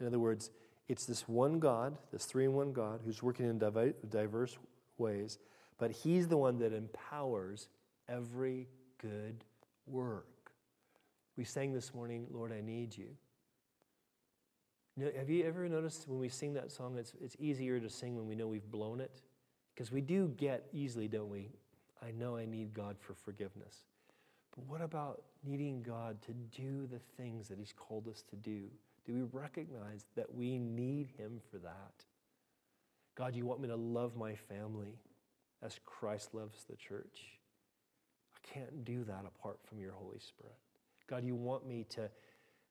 In 0.00 0.06
other 0.06 0.18
words, 0.18 0.50
it's 0.88 1.06
this 1.06 1.26
one 1.26 1.60
God, 1.60 1.96
this 2.12 2.26
three 2.26 2.44
in 2.44 2.52
one 2.52 2.72
God, 2.72 3.00
who's 3.04 3.22
working 3.22 3.46
in 3.46 3.58
diverse 4.10 4.58
ways, 4.98 5.38
but 5.78 5.90
He's 5.90 6.28
the 6.28 6.36
one 6.36 6.58
that 6.58 6.72
empowers 6.72 7.68
every 8.08 8.68
good 8.98 9.44
work. 9.86 10.26
We 11.36 11.44
sang 11.44 11.72
this 11.72 11.94
morning, 11.94 12.26
Lord, 12.30 12.52
I 12.52 12.60
need 12.60 12.96
you. 12.96 13.08
have 15.16 15.30
you 15.30 15.44
ever 15.44 15.68
noticed 15.68 16.06
when 16.08 16.18
we 16.18 16.28
sing 16.28 16.52
that 16.54 16.70
song, 16.70 16.96
it's, 16.98 17.12
it's 17.20 17.36
easier 17.38 17.80
to 17.80 17.88
sing 17.88 18.16
when 18.16 18.26
we 18.26 18.34
know 18.34 18.46
we've 18.46 18.70
blown 18.70 19.00
it? 19.00 19.22
Because 19.74 19.90
we 19.90 20.00
do 20.00 20.28
get 20.36 20.66
easily, 20.72 21.08
don't 21.08 21.30
we? 21.30 21.50
I 22.04 22.10
know 22.10 22.36
I 22.36 22.44
need 22.44 22.74
God 22.74 22.96
for 23.00 23.14
forgiveness. 23.14 23.84
But 24.54 24.66
what 24.66 24.80
about 24.80 25.22
needing 25.44 25.82
God 25.82 26.20
to 26.22 26.32
do 26.32 26.86
the 26.86 27.00
things 27.16 27.48
that 27.48 27.58
He's 27.58 27.74
called 27.76 28.08
us 28.08 28.22
to 28.30 28.36
do? 28.36 28.64
Do 29.06 29.14
we 29.14 29.22
recognize 29.38 30.04
that 30.16 30.34
we 30.34 30.58
need 30.58 31.08
Him 31.16 31.40
for 31.50 31.58
that? 31.58 32.04
God, 33.16 33.34
you 33.34 33.46
want 33.46 33.60
me 33.60 33.68
to 33.68 33.76
love 33.76 34.16
my 34.16 34.34
family 34.34 34.98
as 35.62 35.78
Christ 35.84 36.34
loves 36.34 36.64
the 36.68 36.76
church? 36.76 37.38
I 38.36 38.54
can't 38.54 38.84
do 38.84 39.04
that 39.04 39.24
apart 39.26 39.58
from 39.64 39.80
your 39.80 39.92
Holy 39.92 40.18
Spirit. 40.18 40.56
God, 41.08 41.24
you 41.24 41.34
want 41.34 41.66
me 41.66 41.86
to 41.90 42.10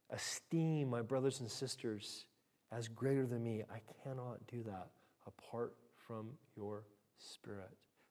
esteem 0.10 0.90
my 0.90 1.02
brothers 1.02 1.40
and 1.40 1.50
sisters 1.50 2.26
as 2.72 2.88
greater 2.88 3.26
than 3.26 3.44
me. 3.44 3.64
I 3.72 3.80
cannot 4.04 4.46
do 4.48 4.64
that 4.64 4.88
apart 5.28 5.74
from 6.08 6.32
your 6.56 6.84
spirit. 7.18 7.70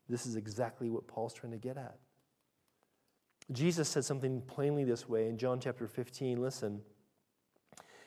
This 0.09 0.27
is 0.27 0.37
exactly 0.37 0.91
what 0.91 1.07
Paul's 1.07 1.35
trying 1.35 1.53
to 1.53 1.59
get 1.59 1.77
at. 1.77 1.99
Jesus 3.51 3.89
said 3.89 4.05
something 4.05 4.41
plainly 4.43 4.85
this 4.85 5.09
way 5.09 5.29
in 5.29 5.37
John 5.37 5.61
chapter 5.61 5.87
15. 5.87 6.41
Listen. 6.41 6.81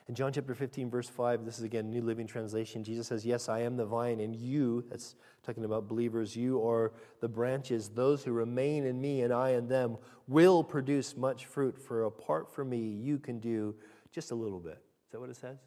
In 0.07 0.13
John 0.13 0.31
chapter 0.31 0.53
15, 0.53 0.91
verse 0.91 1.09
5, 1.09 1.45
this 1.45 1.57
is 1.57 1.63
again 1.63 1.89
New 1.89 2.01
Living 2.03 2.27
Translation. 2.27 2.83
Jesus 2.83 3.07
says, 3.07 3.25
Yes, 3.25 3.49
I 3.49 3.61
am 3.61 3.75
the 3.75 3.85
vine, 3.85 4.19
and 4.19 4.35
you, 4.35 4.85
that's 4.87 5.15
talking 5.41 5.65
about 5.65 5.87
believers, 5.87 6.35
you 6.35 6.63
are 6.63 6.93
the 7.21 7.27
branches. 7.27 7.89
Those 7.89 8.23
who 8.23 8.31
remain 8.31 8.85
in 8.85 9.01
me 9.01 9.23
and 9.23 9.33
I 9.33 9.51
in 9.51 9.67
them 9.67 9.97
will 10.27 10.63
produce 10.63 11.17
much 11.17 11.45
fruit, 11.45 11.75
for 11.75 12.03
apart 12.03 12.53
from 12.53 12.69
me, 12.69 12.77
you 12.77 13.17
can 13.17 13.39
do 13.39 13.75
just 14.11 14.29
a 14.29 14.35
little 14.35 14.59
bit. 14.59 14.79
Is 15.07 15.11
that 15.11 15.19
what 15.19 15.31
it 15.31 15.37
says? 15.37 15.57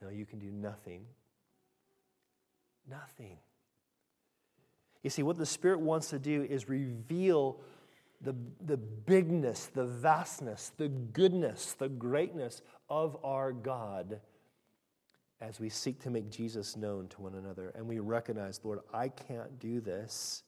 No, 0.00 0.08
you 0.08 0.24
can 0.24 0.38
do 0.38 0.50
nothing. 0.50 1.04
Nothing. 2.88 3.36
You 5.02 5.10
see, 5.10 5.22
what 5.22 5.36
the 5.36 5.46
Spirit 5.46 5.80
wants 5.80 6.10
to 6.10 6.18
do 6.18 6.42
is 6.42 6.68
reveal 6.68 7.58
the, 8.20 8.34
the 8.64 8.76
bigness, 8.76 9.66
the 9.66 9.84
vastness, 9.84 10.72
the 10.76 10.88
goodness, 10.88 11.72
the 11.72 11.88
greatness 11.88 12.62
of 12.88 13.16
our 13.24 13.52
God 13.52 14.20
as 15.40 15.58
we 15.58 15.68
seek 15.68 16.00
to 16.00 16.10
make 16.10 16.30
Jesus 16.30 16.76
known 16.76 17.08
to 17.08 17.20
one 17.20 17.34
another. 17.34 17.72
And 17.74 17.88
we 17.88 17.98
recognize, 17.98 18.60
Lord, 18.62 18.78
I 18.94 19.08
can't 19.08 19.58
do 19.58 19.80
this 19.80 20.44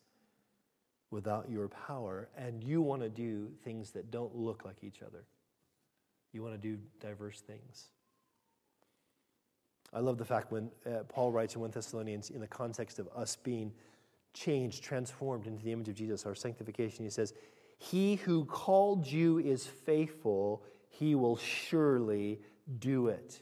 without 1.11 1.51
your 1.51 1.69
power. 1.69 2.29
And 2.37 2.63
you 2.63 2.81
want 2.81 3.03
to 3.03 3.09
do 3.09 3.51
things 3.65 3.91
that 3.91 4.13
don't 4.13 4.37
look 4.37 4.65
like 4.65 4.85
each 4.85 5.03
other, 5.03 5.25
you 6.33 6.43
want 6.43 6.55
to 6.55 6.61
do 6.61 6.79
diverse 7.01 7.41
things. 7.41 7.87
I 9.93 10.01
love 10.01 10.19
the 10.19 10.25
fact 10.25 10.51
when 10.51 10.71
uh, 10.85 11.05
Paul 11.09 11.31
writes 11.31 11.55
in 11.55 11.61
1 11.61 11.71
Thessalonians 11.71 12.31
in 12.31 12.41
the 12.41 12.49
context 12.49 12.99
of 12.99 13.09
us 13.15 13.37
being 13.37 13.73
changed, 14.35 14.83
transformed 14.83 15.47
into 15.47 15.65
the 15.65 15.73
image 15.73 15.89
of 15.89 15.95
Jesus, 15.95 16.27
our 16.27 16.35
sanctification, 16.35 17.05
he 17.05 17.11
says, 17.11 17.33
He 17.79 18.17
who 18.17 18.45
called 18.45 19.07
you 19.07 19.39
is 19.39 19.67
faithful, 19.67 20.63
he 20.89 21.15
will 21.15 21.37
surely 21.37 22.41
do 22.79 23.09
it. 23.09 23.41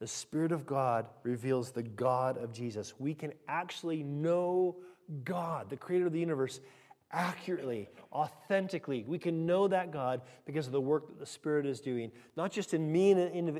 The 0.00 0.06
Spirit 0.06 0.52
of 0.52 0.66
God 0.66 1.06
reveals 1.24 1.72
the 1.72 1.82
God 1.82 2.42
of 2.42 2.52
Jesus. 2.52 2.94
We 2.98 3.14
can 3.14 3.32
actually 3.46 4.02
know 4.02 4.76
God, 5.24 5.68
the 5.68 5.76
creator 5.76 6.06
of 6.06 6.12
the 6.12 6.20
universe, 6.20 6.60
accurately, 7.12 7.88
authentically. 8.12 9.04
We 9.06 9.18
can 9.18 9.44
know 9.44 9.68
that 9.68 9.90
God 9.90 10.22
because 10.46 10.66
of 10.66 10.72
the 10.72 10.80
work 10.80 11.08
that 11.08 11.18
the 11.18 11.26
Spirit 11.26 11.66
is 11.66 11.80
doing, 11.80 12.12
not 12.36 12.50
just 12.50 12.72
in 12.72 12.90
me 12.90 13.12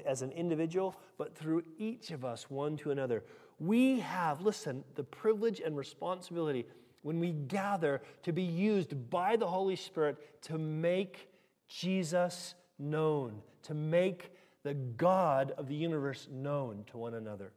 as 0.06 0.22
an 0.22 0.32
individual, 0.32 0.96
but 1.18 1.36
through 1.36 1.64
each 1.76 2.10
of 2.10 2.24
us, 2.24 2.48
one 2.48 2.76
to 2.78 2.90
another. 2.90 3.24
We 3.60 4.00
have, 4.00 4.40
listen, 4.40 4.82
the 4.94 5.04
privilege 5.04 5.60
and 5.60 5.76
responsibility 5.76 6.66
when 7.02 7.20
we 7.20 7.32
gather 7.32 8.02
to 8.22 8.32
be 8.32 8.42
used 8.42 9.10
by 9.10 9.36
the 9.36 9.46
Holy 9.46 9.76
Spirit 9.76 10.42
to 10.42 10.58
make 10.58 11.28
Jesus 11.68 12.54
known, 12.78 13.42
to 13.64 13.74
make 13.74 14.32
the 14.62 14.74
God 14.74 15.52
of 15.56 15.68
the 15.68 15.74
universe 15.74 16.26
known 16.30 16.84
to 16.90 16.96
one 16.96 17.14
another. 17.14 17.52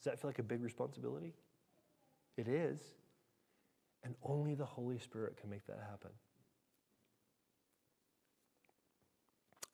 Does 0.00 0.04
that 0.04 0.20
feel 0.20 0.28
like 0.28 0.38
a 0.38 0.44
big 0.44 0.62
responsibility? 0.62 1.34
It 2.36 2.48
is. 2.48 2.80
And 4.02 4.14
only 4.24 4.54
the 4.54 4.64
Holy 4.64 4.98
Spirit 4.98 5.36
can 5.40 5.50
make 5.50 5.66
that 5.66 5.80
happen. 5.88 6.10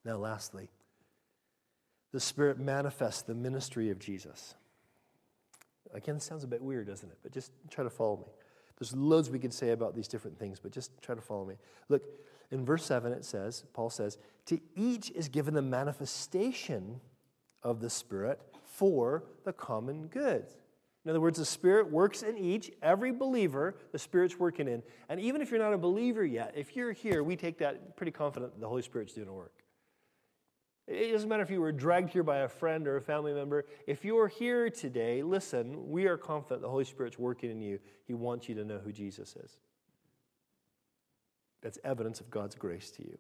Now, 0.05 0.17
lastly, 0.17 0.69
the 2.13 2.21
Spirit 2.21 2.59
manifests 2.59 3.23
the 3.23 3.35
ministry 3.35 3.91
of 3.91 3.99
Jesus. 3.99 4.55
Again, 5.95 6.21
sounds 6.21 6.45
a 6.45 6.47
bit 6.47 6.63
weird, 6.63 6.87
doesn't 6.87 7.09
it? 7.09 7.19
But 7.23 7.33
just 7.33 7.53
try 7.71 7.85
to 7.85 7.91
follow 7.91 8.17
me. 8.19 8.27
There's 8.79 8.95
loads 8.95 9.31
we 9.31 9.39
could 9.39 9.55
say 9.55 9.71
about 9.71 9.95
these 9.95 10.09
different 10.09 10.39
things, 10.39 10.61
but 10.61 10.71
just 10.71 10.91
try 11.01 11.15
to 11.15 11.21
follow 11.21 11.45
me. 11.45 11.55
Look, 11.89 12.03
in 12.51 12.65
verse 12.65 12.85
7, 12.85 13.13
it 13.13 13.25
says, 13.25 13.65
Paul 13.73 13.91
says, 13.91 14.19
To 14.47 14.61
each 14.75 15.11
is 15.11 15.29
given 15.29 15.55
the 15.55 15.63
manifestation 15.63 17.01
of 17.63 17.81
the 17.81 17.91
Spirit 17.91 18.41
for 18.65 19.25
the 19.45 19.53
common 19.53 20.07
good. 20.09 20.45
In 21.05 21.11
other 21.11 21.21
words, 21.21 21.39
the 21.39 21.45
Spirit 21.45 21.91
works 21.91 22.23
in 22.23 22.37
each, 22.37 22.73
every 22.83 23.13
believer, 23.13 23.77
the 23.93 23.99
Spirit's 23.99 24.39
working 24.39 24.69
in. 24.69 24.83
And 25.09 25.21
even 25.21 25.41
if 25.41 25.51
you're 25.51 25.61
not 25.61 25.73
a 25.73 25.79
believer 25.79 26.25
yet, 26.25 26.53
if 26.57 26.77
you're 26.77 26.93
here, 26.93 27.23
we 27.23 27.37
take 27.37 27.59
that 27.59 27.97
pretty 27.97 28.13
confident 28.13 28.55
that 28.55 28.61
the 28.61 28.69
Holy 28.69 28.83
Spirit's 28.83 29.15
doing 29.15 29.29
a 29.29 29.33
work. 29.33 29.53
It 30.87 31.11
doesn't 31.11 31.29
matter 31.29 31.43
if 31.43 31.51
you 31.51 31.61
were 31.61 31.73
dragged 31.73 32.11
here 32.11 32.23
by 32.23 32.39
a 32.39 32.49
friend 32.49 32.87
or 32.87 32.97
a 32.97 33.03
family 33.03 33.35
member. 33.35 33.65
If 33.89 34.05
you're 34.05 34.29
here 34.29 34.71
today, 34.71 35.23
listen, 35.23 35.91
we 35.91 36.07
are 36.07 36.17
confident 36.17 36.63
the 36.63 36.69
Holy 36.69 36.85
Spirit's 36.85 37.19
working 37.19 37.51
in 37.51 37.61
you. 37.61 37.81
He 38.05 38.15
wants 38.15 38.49
you 38.49 38.55
to 38.55 38.65
know 38.65 38.79
who 38.79 38.93
Jesus 38.93 39.35
is. 39.35 39.57
That's 41.61 41.79
evidence 41.83 42.21
of 42.21 42.31
God's 42.31 42.55
grace 42.55 42.91
to 42.93 43.03
you. 43.03 43.19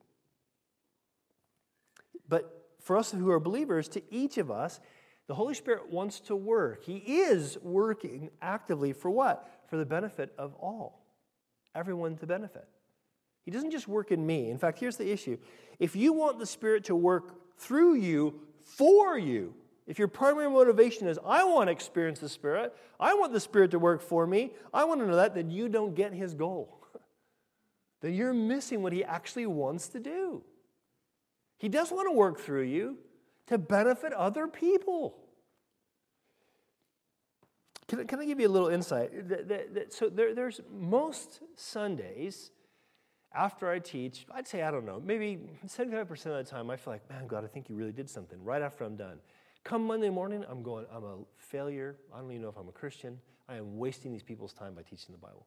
But 2.28 2.68
for 2.80 2.96
us 2.96 3.10
who 3.10 3.30
are 3.30 3.40
believers, 3.40 3.88
to 3.88 4.02
each 4.10 4.38
of 4.38 4.48
us, 4.48 4.78
the 5.26 5.34
Holy 5.34 5.54
Spirit 5.54 5.90
wants 5.90 6.20
to 6.20 6.36
work. 6.36 6.84
He 6.84 6.98
is 6.98 7.58
working 7.62 8.30
actively 8.40 8.92
for 8.92 9.10
what? 9.10 9.50
For 9.68 9.76
the 9.76 9.84
benefit 9.84 10.32
of 10.38 10.54
all, 10.54 11.04
everyone 11.74 12.16
to 12.18 12.26
benefit. 12.26 12.68
He 13.42 13.50
doesn't 13.50 13.72
just 13.72 13.88
work 13.88 14.12
in 14.12 14.24
me. 14.24 14.50
In 14.50 14.58
fact, 14.58 14.78
here's 14.78 14.96
the 14.96 15.10
issue 15.10 15.36
if 15.80 15.96
you 15.96 16.12
want 16.12 16.38
the 16.38 16.46
Spirit 16.46 16.84
to 16.84 16.94
work 16.94 17.34
through 17.56 17.94
you, 17.94 18.40
for 18.62 19.18
you, 19.18 19.54
if 19.86 19.98
your 19.98 20.08
primary 20.08 20.50
motivation 20.50 21.06
is, 21.06 21.18
I 21.24 21.44
want 21.44 21.68
to 21.68 21.72
experience 21.72 22.18
the 22.18 22.28
Spirit, 22.28 22.74
I 22.98 23.14
want 23.14 23.32
the 23.32 23.40
Spirit 23.40 23.70
to 23.70 23.78
work 23.78 24.02
for 24.02 24.26
me, 24.26 24.52
I 24.74 24.84
want 24.84 25.00
to 25.00 25.06
know 25.06 25.16
that, 25.16 25.34
then 25.34 25.50
you 25.50 25.68
don't 25.68 25.94
get 25.94 26.12
His 26.12 26.34
goal. 26.34 26.84
then 28.00 28.14
you're 28.14 28.34
missing 28.34 28.82
what 28.82 28.92
He 28.92 29.04
actually 29.04 29.46
wants 29.46 29.88
to 29.88 30.00
do. 30.00 30.42
He 31.58 31.68
does 31.68 31.90
want 31.90 32.08
to 32.08 32.12
work 32.12 32.40
through 32.40 32.64
you, 32.64 32.98
to 33.46 33.58
benefit 33.58 34.12
other 34.12 34.48
people. 34.48 35.16
Can, 37.88 38.04
can 38.06 38.18
I 38.18 38.26
give 38.26 38.40
you 38.40 38.48
a 38.48 38.50
little 38.50 38.68
insight? 38.68 39.12
So 39.90 40.08
there, 40.08 40.34
there's 40.34 40.60
most 40.70 41.40
Sundays 41.54 42.50
after 43.36 43.70
I 43.70 43.78
teach, 43.78 44.26
I'd 44.34 44.48
say, 44.48 44.62
I 44.62 44.70
don't 44.70 44.86
know, 44.86 45.00
maybe 45.04 45.38
75% 45.66 46.10
of 46.10 46.18
the 46.18 46.44
time, 46.44 46.70
I 46.70 46.76
feel 46.76 46.94
like, 46.94 47.08
man, 47.10 47.26
God, 47.26 47.44
I 47.44 47.48
think 47.48 47.68
you 47.68 47.74
really 47.74 47.92
did 47.92 48.08
something 48.08 48.42
right 48.42 48.62
after 48.62 48.84
I'm 48.84 48.96
done. 48.96 49.18
Come 49.62 49.86
Monday 49.86 50.10
morning, 50.10 50.44
I'm 50.48 50.62
going, 50.62 50.86
I'm 50.92 51.04
a 51.04 51.16
failure. 51.36 51.96
I 52.14 52.20
don't 52.20 52.30
even 52.30 52.42
know 52.42 52.48
if 52.48 52.56
I'm 52.56 52.68
a 52.68 52.72
Christian. 52.72 53.18
I 53.48 53.56
am 53.56 53.78
wasting 53.78 54.12
these 54.12 54.22
people's 54.22 54.52
time 54.52 54.74
by 54.74 54.82
teaching 54.82 55.12
the 55.12 55.18
Bible. 55.18 55.46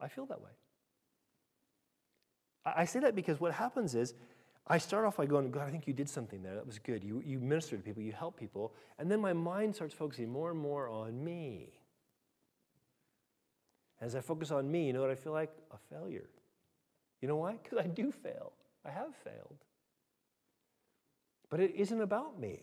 I 0.00 0.08
feel 0.08 0.24
that 0.26 0.40
way. 0.40 0.50
I 2.64 2.84
say 2.84 3.00
that 3.00 3.14
because 3.14 3.40
what 3.40 3.52
happens 3.52 3.94
is 3.94 4.14
I 4.66 4.78
start 4.78 5.04
off 5.04 5.16
by 5.16 5.26
going, 5.26 5.50
God, 5.50 5.66
I 5.66 5.70
think 5.70 5.86
you 5.86 5.92
did 5.92 6.08
something 6.08 6.42
there. 6.42 6.54
That 6.54 6.66
was 6.66 6.78
good. 6.78 7.02
You, 7.02 7.22
you 7.24 7.40
minister 7.40 7.76
to 7.76 7.82
people, 7.82 8.02
you 8.02 8.12
help 8.12 8.38
people. 8.38 8.74
And 8.98 9.10
then 9.10 9.20
my 9.20 9.32
mind 9.32 9.74
starts 9.74 9.94
focusing 9.94 10.30
more 10.30 10.50
and 10.50 10.58
more 10.58 10.88
on 10.88 11.22
me. 11.22 11.72
As 14.00 14.14
I 14.14 14.20
focus 14.20 14.50
on 14.50 14.70
me, 14.70 14.86
you 14.86 14.92
know 14.92 15.00
what 15.00 15.10
I 15.10 15.14
feel 15.14 15.32
like? 15.32 15.50
A 15.72 15.78
failure. 15.92 16.28
You 17.20 17.28
know 17.28 17.36
why? 17.36 17.58
Because 17.62 17.78
I 17.78 17.86
do 17.86 18.12
fail. 18.12 18.52
I 18.84 18.90
have 18.90 19.14
failed. 19.24 19.58
But 21.50 21.60
it 21.60 21.74
isn't 21.74 22.00
about 22.00 22.38
me. 22.38 22.60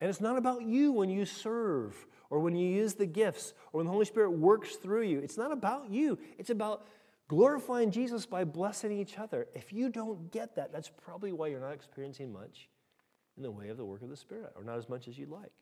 And 0.00 0.10
it's 0.10 0.20
not 0.20 0.36
about 0.36 0.62
you 0.62 0.92
when 0.92 1.08
you 1.08 1.24
serve 1.24 2.06
or 2.28 2.40
when 2.40 2.54
you 2.54 2.68
use 2.68 2.94
the 2.94 3.06
gifts 3.06 3.54
or 3.72 3.78
when 3.78 3.86
the 3.86 3.92
Holy 3.92 4.04
Spirit 4.04 4.30
works 4.30 4.76
through 4.76 5.02
you. 5.02 5.18
It's 5.20 5.38
not 5.38 5.52
about 5.52 5.90
you. 5.90 6.18
It's 6.38 6.50
about 6.50 6.86
glorifying 7.28 7.90
Jesus 7.90 8.26
by 8.26 8.44
blessing 8.44 8.92
each 8.92 9.18
other. 9.18 9.48
If 9.54 9.72
you 9.72 9.88
don't 9.88 10.30
get 10.30 10.56
that, 10.56 10.72
that's 10.72 10.90
probably 11.02 11.32
why 11.32 11.48
you're 11.48 11.60
not 11.60 11.72
experiencing 11.72 12.32
much 12.32 12.68
in 13.36 13.42
the 13.42 13.50
way 13.50 13.68
of 13.68 13.76
the 13.76 13.84
work 13.84 14.02
of 14.02 14.08
the 14.08 14.16
Spirit, 14.16 14.52
or 14.56 14.64
not 14.64 14.78
as 14.78 14.88
much 14.88 15.08
as 15.08 15.18
you'd 15.18 15.28
like. 15.28 15.52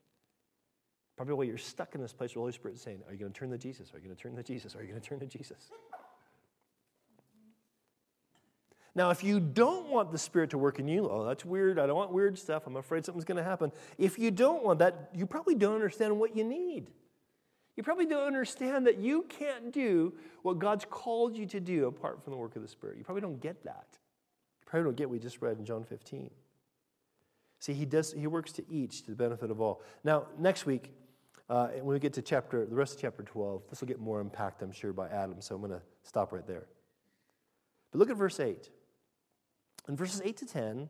Probably 1.16 1.34
why 1.34 1.44
you're 1.44 1.58
stuck 1.58 1.94
in 1.94 2.00
this 2.00 2.12
place 2.12 2.30
where 2.30 2.40
the 2.40 2.40
Holy 2.40 2.52
Spirit 2.52 2.74
is 2.74 2.82
saying, 2.82 3.02
Are 3.06 3.12
you 3.12 3.18
going 3.18 3.32
to 3.32 3.38
turn 3.38 3.50
to 3.50 3.58
Jesus? 3.58 3.92
Are 3.94 3.98
you 3.98 4.04
going 4.04 4.16
to 4.16 4.22
turn 4.22 4.36
to 4.36 4.42
Jesus? 4.42 4.74
Are 4.74 4.82
you 4.82 4.88
going 4.88 5.00
to 5.00 5.08
turn 5.08 5.20
to 5.20 5.26
Jesus? 5.26 5.70
Now, 8.96 9.10
if 9.10 9.24
you 9.24 9.40
don't 9.40 9.88
want 9.88 10.12
the 10.12 10.18
Spirit 10.18 10.50
to 10.50 10.58
work 10.58 10.78
in 10.78 10.86
you, 10.86 11.08
oh, 11.10 11.24
that's 11.24 11.44
weird. 11.44 11.78
I 11.78 11.86
don't 11.86 11.96
want 11.96 12.12
weird 12.12 12.38
stuff. 12.38 12.66
I'm 12.66 12.76
afraid 12.76 13.04
something's 13.04 13.24
going 13.24 13.38
to 13.38 13.44
happen. 13.44 13.72
If 13.98 14.18
you 14.18 14.30
don't 14.30 14.62
want 14.62 14.78
that, 14.78 15.10
you 15.12 15.26
probably 15.26 15.56
don't 15.56 15.74
understand 15.74 16.18
what 16.18 16.36
you 16.36 16.44
need. 16.44 16.90
You 17.76 17.82
probably 17.82 18.06
don't 18.06 18.26
understand 18.26 18.86
that 18.86 18.98
you 18.98 19.22
can't 19.28 19.72
do 19.72 20.14
what 20.42 20.60
God's 20.60 20.84
called 20.88 21.36
you 21.36 21.44
to 21.46 21.58
do 21.58 21.86
apart 21.86 22.22
from 22.22 22.32
the 22.32 22.36
work 22.36 22.54
of 22.54 22.62
the 22.62 22.68
Spirit. 22.68 22.98
You 22.98 23.04
probably 23.04 23.22
don't 23.22 23.40
get 23.40 23.64
that. 23.64 23.86
You 24.60 24.66
probably 24.66 24.84
don't 24.84 24.96
get 24.96 25.08
what 25.08 25.14
we 25.14 25.18
just 25.18 25.42
read 25.42 25.58
in 25.58 25.64
John 25.64 25.82
15. 25.82 26.30
See, 27.58 27.72
he 27.72 27.84
does 27.84 28.12
he 28.12 28.26
works 28.26 28.52
to 28.52 28.64
each 28.70 29.02
to 29.04 29.10
the 29.10 29.16
benefit 29.16 29.50
of 29.50 29.60
all. 29.60 29.82
Now, 30.04 30.26
next 30.38 30.66
week, 30.66 30.92
uh, 31.48 31.68
when 31.68 31.94
we 31.94 31.98
get 31.98 32.12
to 32.12 32.22
chapter 32.22 32.64
the 32.64 32.74
rest 32.74 32.94
of 32.94 33.00
chapter 33.00 33.24
12, 33.24 33.62
this 33.70 33.80
will 33.80 33.88
get 33.88 33.98
more 33.98 34.20
unpacked, 34.20 34.62
I'm 34.62 34.70
sure, 34.70 34.92
by 34.92 35.08
Adam. 35.08 35.40
So 35.40 35.56
I'm 35.56 35.60
going 35.60 35.72
to 35.72 35.82
stop 36.04 36.32
right 36.32 36.46
there. 36.46 36.66
But 37.90 37.98
look 37.98 38.10
at 38.10 38.16
verse 38.16 38.38
8. 38.38 38.70
In 39.88 39.96
verses 39.96 40.22
8 40.24 40.36
to 40.38 40.46
10, 40.46 40.88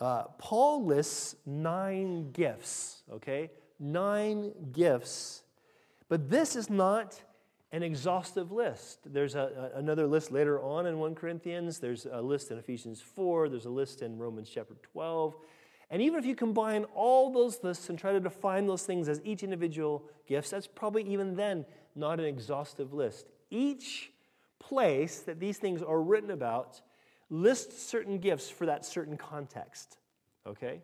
uh, 0.00 0.24
Paul 0.38 0.84
lists 0.84 1.36
nine 1.46 2.30
gifts, 2.32 3.02
okay? 3.12 3.50
Nine 3.78 4.52
gifts. 4.72 5.42
But 6.08 6.28
this 6.30 6.56
is 6.56 6.70
not 6.70 7.20
an 7.72 7.82
exhaustive 7.82 8.52
list. 8.52 9.00
There's 9.12 9.34
a, 9.34 9.72
a, 9.74 9.78
another 9.78 10.06
list 10.06 10.30
later 10.30 10.60
on 10.60 10.86
in 10.86 10.98
1 10.98 11.14
Corinthians. 11.16 11.80
There's 11.80 12.06
a 12.06 12.22
list 12.22 12.50
in 12.50 12.58
Ephesians 12.58 13.00
4. 13.00 13.48
There's 13.48 13.66
a 13.66 13.70
list 13.70 14.02
in 14.02 14.18
Romans 14.18 14.48
chapter 14.52 14.74
12. 14.92 15.36
And 15.90 16.00
even 16.00 16.18
if 16.18 16.24
you 16.24 16.34
combine 16.34 16.84
all 16.94 17.32
those 17.32 17.62
lists 17.62 17.88
and 17.88 17.98
try 17.98 18.12
to 18.12 18.20
define 18.20 18.66
those 18.66 18.84
things 18.84 19.08
as 19.08 19.20
each 19.24 19.42
individual 19.42 20.04
gifts, 20.26 20.50
that's 20.50 20.66
probably 20.66 21.02
even 21.04 21.34
then 21.34 21.66
not 21.94 22.18
an 22.20 22.26
exhaustive 22.26 22.92
list. 22.92 23.26
Each 23.50 24.12
place 24.58 25.20
that 25.20 25.40
these 25.40 25.58
things 25.58 25.82
are 25.82 26.00
written 26.00 26.30
about 26.30 26.80
lists 27.34 27.82
certain 27.82 28.18
gifts 28.18 28.48
for 28.48 28.66
that 28.66 28.86
certain 28.86 29.16
context. 29.16 29.98
Okay? 30.46 30.80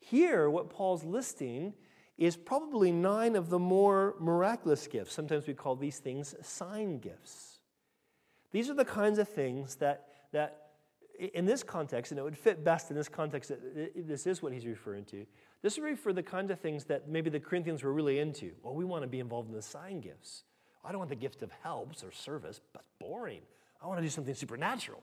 Here, 0.00 0.50
what 0.50 0.68
Paul's 0.68 1.04
listing 1.04 1.74
is 2.18 2.36
probably 2.36 2.92
nine 2.92 3.36
of 3.36 3.50
the 3.50 3.58
more 3.58 4.14
miraculous 4.20 4.86
gifts. 4.86 5.14
Sometimes 5.14 5.46
we 5.46 5.54
call 5.54 5.76
these 5.76 5.98
things 5.98 6.34
sign 6.42 6.98
gifts. 6.98 7.58
These 8.52 8.70
are 8.70 8.74
the 8.74 8.84
kinds 8.84 9.18
of 9.18 9.28
things 9.28 9.76
that, 9.76 10.08
that 10.32 10.70
in 11.18 11.44
this 11.44 11.62
context, 11.62 12.12
and 12.12 12.18
it 12.18 12.22
would 12.22 12.38
fit 12.38 12.64
best 12.64 12.90
in 12.90 12.96
this 12.96 13.08
context, 13.08 13.50
that 13.50 14.06
this 14.06 14.26
is 14.26 14.42
what 14.42 14.52
he's 14.52 14.66
referring 14.66 15.04
to. 15.06 15.26
This 15.62 15.76
would 15.76 15.84
refer 15.84 16.10
to 16.10 16.14
the 16.14 16.22
kinds 16.22 16.50
of 16.50 16.60
things 16.60 16.84
that 16.84 17.08
maybe 17.08 17.30
the 17.30 17.40
Corinthians 17.40 17.82
were 17.82 17.92
really 17.92 18.18
into. 18.18 18.52
Well, 18.62 18.74
we 18.74 18.84
want 18.84 19.02
to 19.02 19.08
be 19.08 19.20
involved 19.20 19.48
in 19.48 19.54
the 19.54 19.62
sign 19.62 20.00
gifts. 20.00 20.44
I 20.84 20.90
don't 20.90 20.98
want 20.98 21.10
the 21.10 21.16
gift 21.16 21.42
of 21.42 21.50
helps 21.62 22.04
or 22.04 22.12
service, 22.12 22.60
but 22.72 22.84
boring. 23.00 23.40
I 23.82 23.86
want 23.86 23.98
to 23.98 24.02
do 24.02 24.10
something 24.10 24.34
supernatural, 24.34 25.02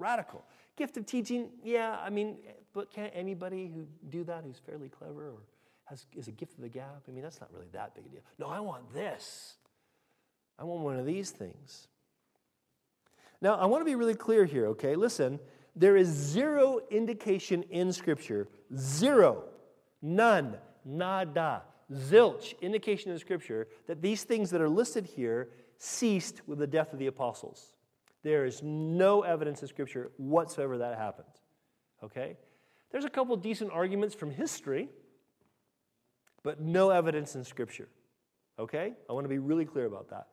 radical. 0.00 0.44
Gift 0.76 0.96
of 0.96 1.06
teaching, 1.06 1.50
yeah, 1.62 1.98
I 2.02 2.10
mean, 2.10 2.38
but 2.72 2.90
can't 2.90 3.12
anybody 3.14 3.70
who 3.74 3.86
do 4.08 4.24
that 4.24 4.44
who's 4.44 4.58
fairly 4.58 4.88
clever 4.88 5.28
or 5.28 5.42
has, 5.84 6.06
is 6.16 6.28
a 6.28 6.32
gift 6.32 6.54
of 6.54 6.62
the 6.62 6.68
gab? 6.68 7.02
I 7.06 7.10
mean, 7.10 7.22
that's 7.22 7.40
not 7.40 7.52
really 7.52 7.68
that 7.72 7.94
big 7.94 8.06
a 8.06 8.08
deal. 8.08 8.20
No, 8.38 8.48
I 8.48 8.60
want 8.60 8.92
this. 8.94 9.56
I 10.58 10.64
want 10.64 10.82
one 10.82 10.96
of 10.96 11.06
these 11.06 11.30
things. 11.30 11.88
Now, 13.40 13.54
I 13.54 13.66
want 13.66 13.80
to 13.80 13.84
be 13.86 13.94
really 13.94 14.14
clear 14.14 14.44
here, 14.44 14.66
okay? 14.68 14.94
Listen, 14.94 15.40
there 15.74 15.96
is 15.96 16.08
zero 16.08 16.80
indication 16.90 17.62
in 17.64 17.92
Scripture, 17.92 18.48
zero, 18.76 19.44
none, 20.02 20.56
nada, 20.84 21.62
zilch 21.92 22.60
indication 22.60 23.10
in 23.10 23.18
Scripture 23.18 23.68
that 23.86 24.02
these 24.02 24.24
things 24.24 24.50
that 24.50 24.60
are 24.60 24.68
listed 24.68 25.06
here 25.06 25.48
ceased 25.78 26.42
with 26.46 26.58
the 26.58 26.66
death 26.66 26.92
of 26.92 26.98
the 26.98 27.06
apostles. 27.06 27.74
There 28.22 28.44
is 28.44 28.62
no 28.62 29.22
evidence 29.22 29.62
in 29.62 29.68
Scripture 29.68 30.10
whatsoever 30.16 30.78
that 30.78 30.98
happened. 30.98 31.28
Okay? 32.02 32.36
There's 32.90 33.04
a 33.04 33.10
couple 33.10 33.36
decent 33.36 33.70
arguments 33.72 34.14
from 34.14 34.30
history, 34.30 34.88
but 36.42 36.60
no 36.60 36.90
evidence 36.90 37.34
in 37.34 37.44
Scripture. 37.44 37.88
Okay? 38.58 38.92
I 39.08 39.12
want 39.12 39.24
to 39.24 39.28
be 39.28 39.38
really 39.38 39.64
clear 39.64 39.86
about 39.86 40.10
that. 40.10 40.26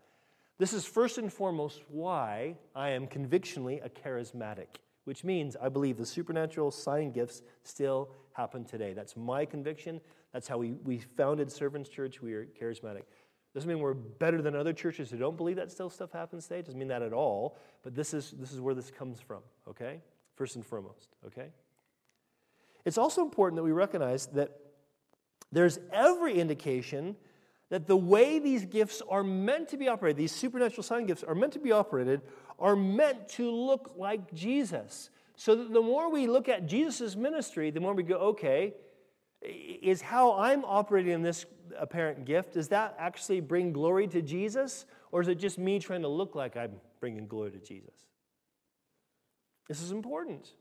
This 0.57 0.73
is 0.73 0.85
first 0.85 1.17
and 1.17 1.31
foremost 1.31 1.83
why 1.87 2.55
I 2.75 2.89
am 2.89 3.07
convictionally 3.07 3.79
a 3.79 3.89
charismatic, 3.89 4.67
which 5.05 5.23
means 5.23 5.55
I 5.61 5.69
believe 5.69 5.97
the 5.97 6.05
supernatural 6.05 6.71
sign 6.71 7.11
gifts 7.11 7.43
still 7.63 8.09
happen 8.33 8.65
today. 8.65 8.93
That's 8.93 9.15
my 9.15 9.45
conviction. 9.45 10.01
That's 10.33 10.47
how 10.47 10.57
we, 10.57 10.71
we 10.83 10.99
founded 10.99 11.51
Servants 11.51 11.89
Church. 11.89 12.21
We 12.21 12.33
are 12.33 12.47
charismatic. 12.59 13.03
Doesn't 13.57 13.67
mean 13.67 13.79
we're 13.79 13.95
better 13.95 14.39
than 14.39 14.55
other 14.55 14.71
churches 14.71 15.09
who 15.09 15.17
don't 15.17 15.35
believe 15.35 15.55
that 15.55 15.71
still 15.71 15.89
stuff 15.89 16.11
happens 16.11 16.43
today. 16.47 16.61
Doesn't 16.61 16.77
mean 16.77 16.89
that 16.89 17.01
at 17.01 17.11
all. 17.11 17.57
But 17.81 17.95
this 17.95 18.13
is, 18.13 18.29
this 18.37 18.51
is 18.51 18.61
where 18.61 18.75
this 18.75 18.91
comes 18.91 19.19
from, 19.19 19.39
okay? 19.67 19.99
First 20.35 20.57
and 20.57 20.63
foremost, 20.63 21.15
okay? 21.25 21.47
It's 22.85 22.99
also 22.99 23.23
important 23.23 23.55
that 23.55 23.63
we 23.63 23.71
recognize 23.71 24.27
that 24.27 24.51
there's 25.51 25.79
every 25.91 26.39
indication 26.39 27.15
that 27.69 27.87
the 27.87 27.97
way 27.97 28.37
these 28.37 28.63
gifts 28.63 29.01
are 29.09 29.23
meant 29.23 29.69
to 29.69 29.77
be 29.77 29.87
operated, 29.87 30.17
these 30.17 30.33
supernatural 30.33 30.83
sign 30.83 31.07
gifts 31.07 31.23
are 31.23 31.33
meant 31.33 31.53
to 31.53 31.59
be 31.59 31.71
operated, 31.71 32.21
are 32.59 32.75
meant 32.75 33.27
to 33.29 33.49
look 33.49 33.95
like 33.97 34.35
Jesus. 34.35 35.09
So 35.35 35.55
that 35.55 35.73
the 35.73 35.81
more 35.81 36.11
we 36.11 36.27
look 36.27 36.47
at 36.47 36.67
Jesus' 36.67 37.15
ministry, 37.15 37.71
the 37.71 37.79
more 37.79 37.95
we 37.95 38.03
go, 38.03 38.17
okay, 38.17 38.75
is 39.41 40.01
how 40.01 40.33
I'm 40.33 40.65
operating 40.65 41.13
in 41.13 41.21
this 41.21 41.45
apparent 41.77 42.25
gift, 42.25 42.53
does 42.53 42.67
that 42.69 42.95
actually 42.99 43.39
bring 43.41 43.71
glory 43.71 44.07
to 44.07 44.21
Jesus? 44.21 44.85
Or 45.11 45.21
is 45.21 45.27
it 45.27 45.35
just 45.35 45.57
me 45.57 45.79
trying 45.79 46.01
to 46.01 46.07
look 46.07 46.35
like 46.35 46.57
I'm 46.57 46.73
bringing 46.99 47.27
glory 47.27 47.51
to 47.51 47.59
Jesus? 47.59 47.93
This 49.67 49.81
is 49.81 49.91
important. 49.91 50.53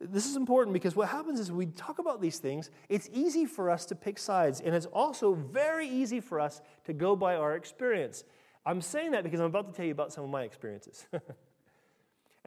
This 0.00 0.26
is 0.26 0.36
important 0.36 0.74
because 0.74 0.94
what 0.94 1.08
happens 1.08 1.40
is 1.40 1.50
we 1.50 1.66
talk 1.66 1.98
about 1.98 2.20
these 2.20 2.38
things, 2.38 2.70
it's 2.88 3.08
easy 3.12 3.46
for 3.46 3.68
us 3.68 3.84
to 3.86 3.96
pick 3.96 4.16
sides, 4.16 4.60
and 4.60 4.74
it's 4.74 4.86
also 4.86 5.34
very 5.34 5.88
easy 5.88 6.20
for 6.20 6.38
us 6.38 6.62
to 6.84 6.92
go 6.92 7.16
by 7.16 7.34
our 7.34 7.56
experience. 7.56 8.22
I'm 8.64 8.80
saying 8.80 9.10
that 9.12 9.24
because 9.24 9.40
I'm 9.40 9.46
about 9.46 9.66
to 9.66 9.72
tell 9.72 9.84
you 9.84 9.92
about 9.92 10.12
some 10.12 10.22
of 10.22 10.30
my 10.30 10.42
experiences. 10.42 11.06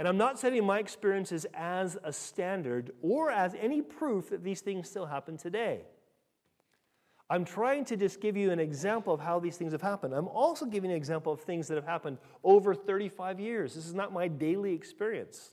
and 0.02 0.08
I'm 0.08 0.18
not 0.18 0.40
setting 0.40 0.66
my 0.66 0.80
experiences 0.80 1.46
as 1.54 1.96
a 2.04 2.12
standard 2.12 2.90
or 3.04 3.30
as 3.30 3.54
any 3.54 3.84
proof 3.84 4.32
that 4.32 4.44
these 4.44 4.60
things 4.60 4.90
still 4.90 5.06
happen 5.06 5.38
today. 5.38 5.82
I'm 7.30 7.46
trying 7.46 7.86
to 7.86 7.96
just 7.96 8.20
give 8.20 8.36
you 8.36 8.50
an 8.50 8.60
example 8.60 9.14
of 9.14 9.20
how 9.20 9.40
these 9.40 9.58
things 9.58 9.74
have 9.74 9.82
happened. 9.84 10.16
I'm 10.16 10.28
also 10.28 10.66
giving 10.66 10.90
an 10.90 10.98
example 10.98 11.32
of 11.32 11.42
things 11.42 11.68
that 11.68 11.76
have 11.76 11.86
happened 11.86 12.18
over 12.44 12.74
35 12.74 13.40
years. 13.40 13.76
This 13.76 13.86
is 13.86 13.94
not 13.94 14.12
my 14.12 14.28
daily 14.28 14.74
experience. 14.74 15.52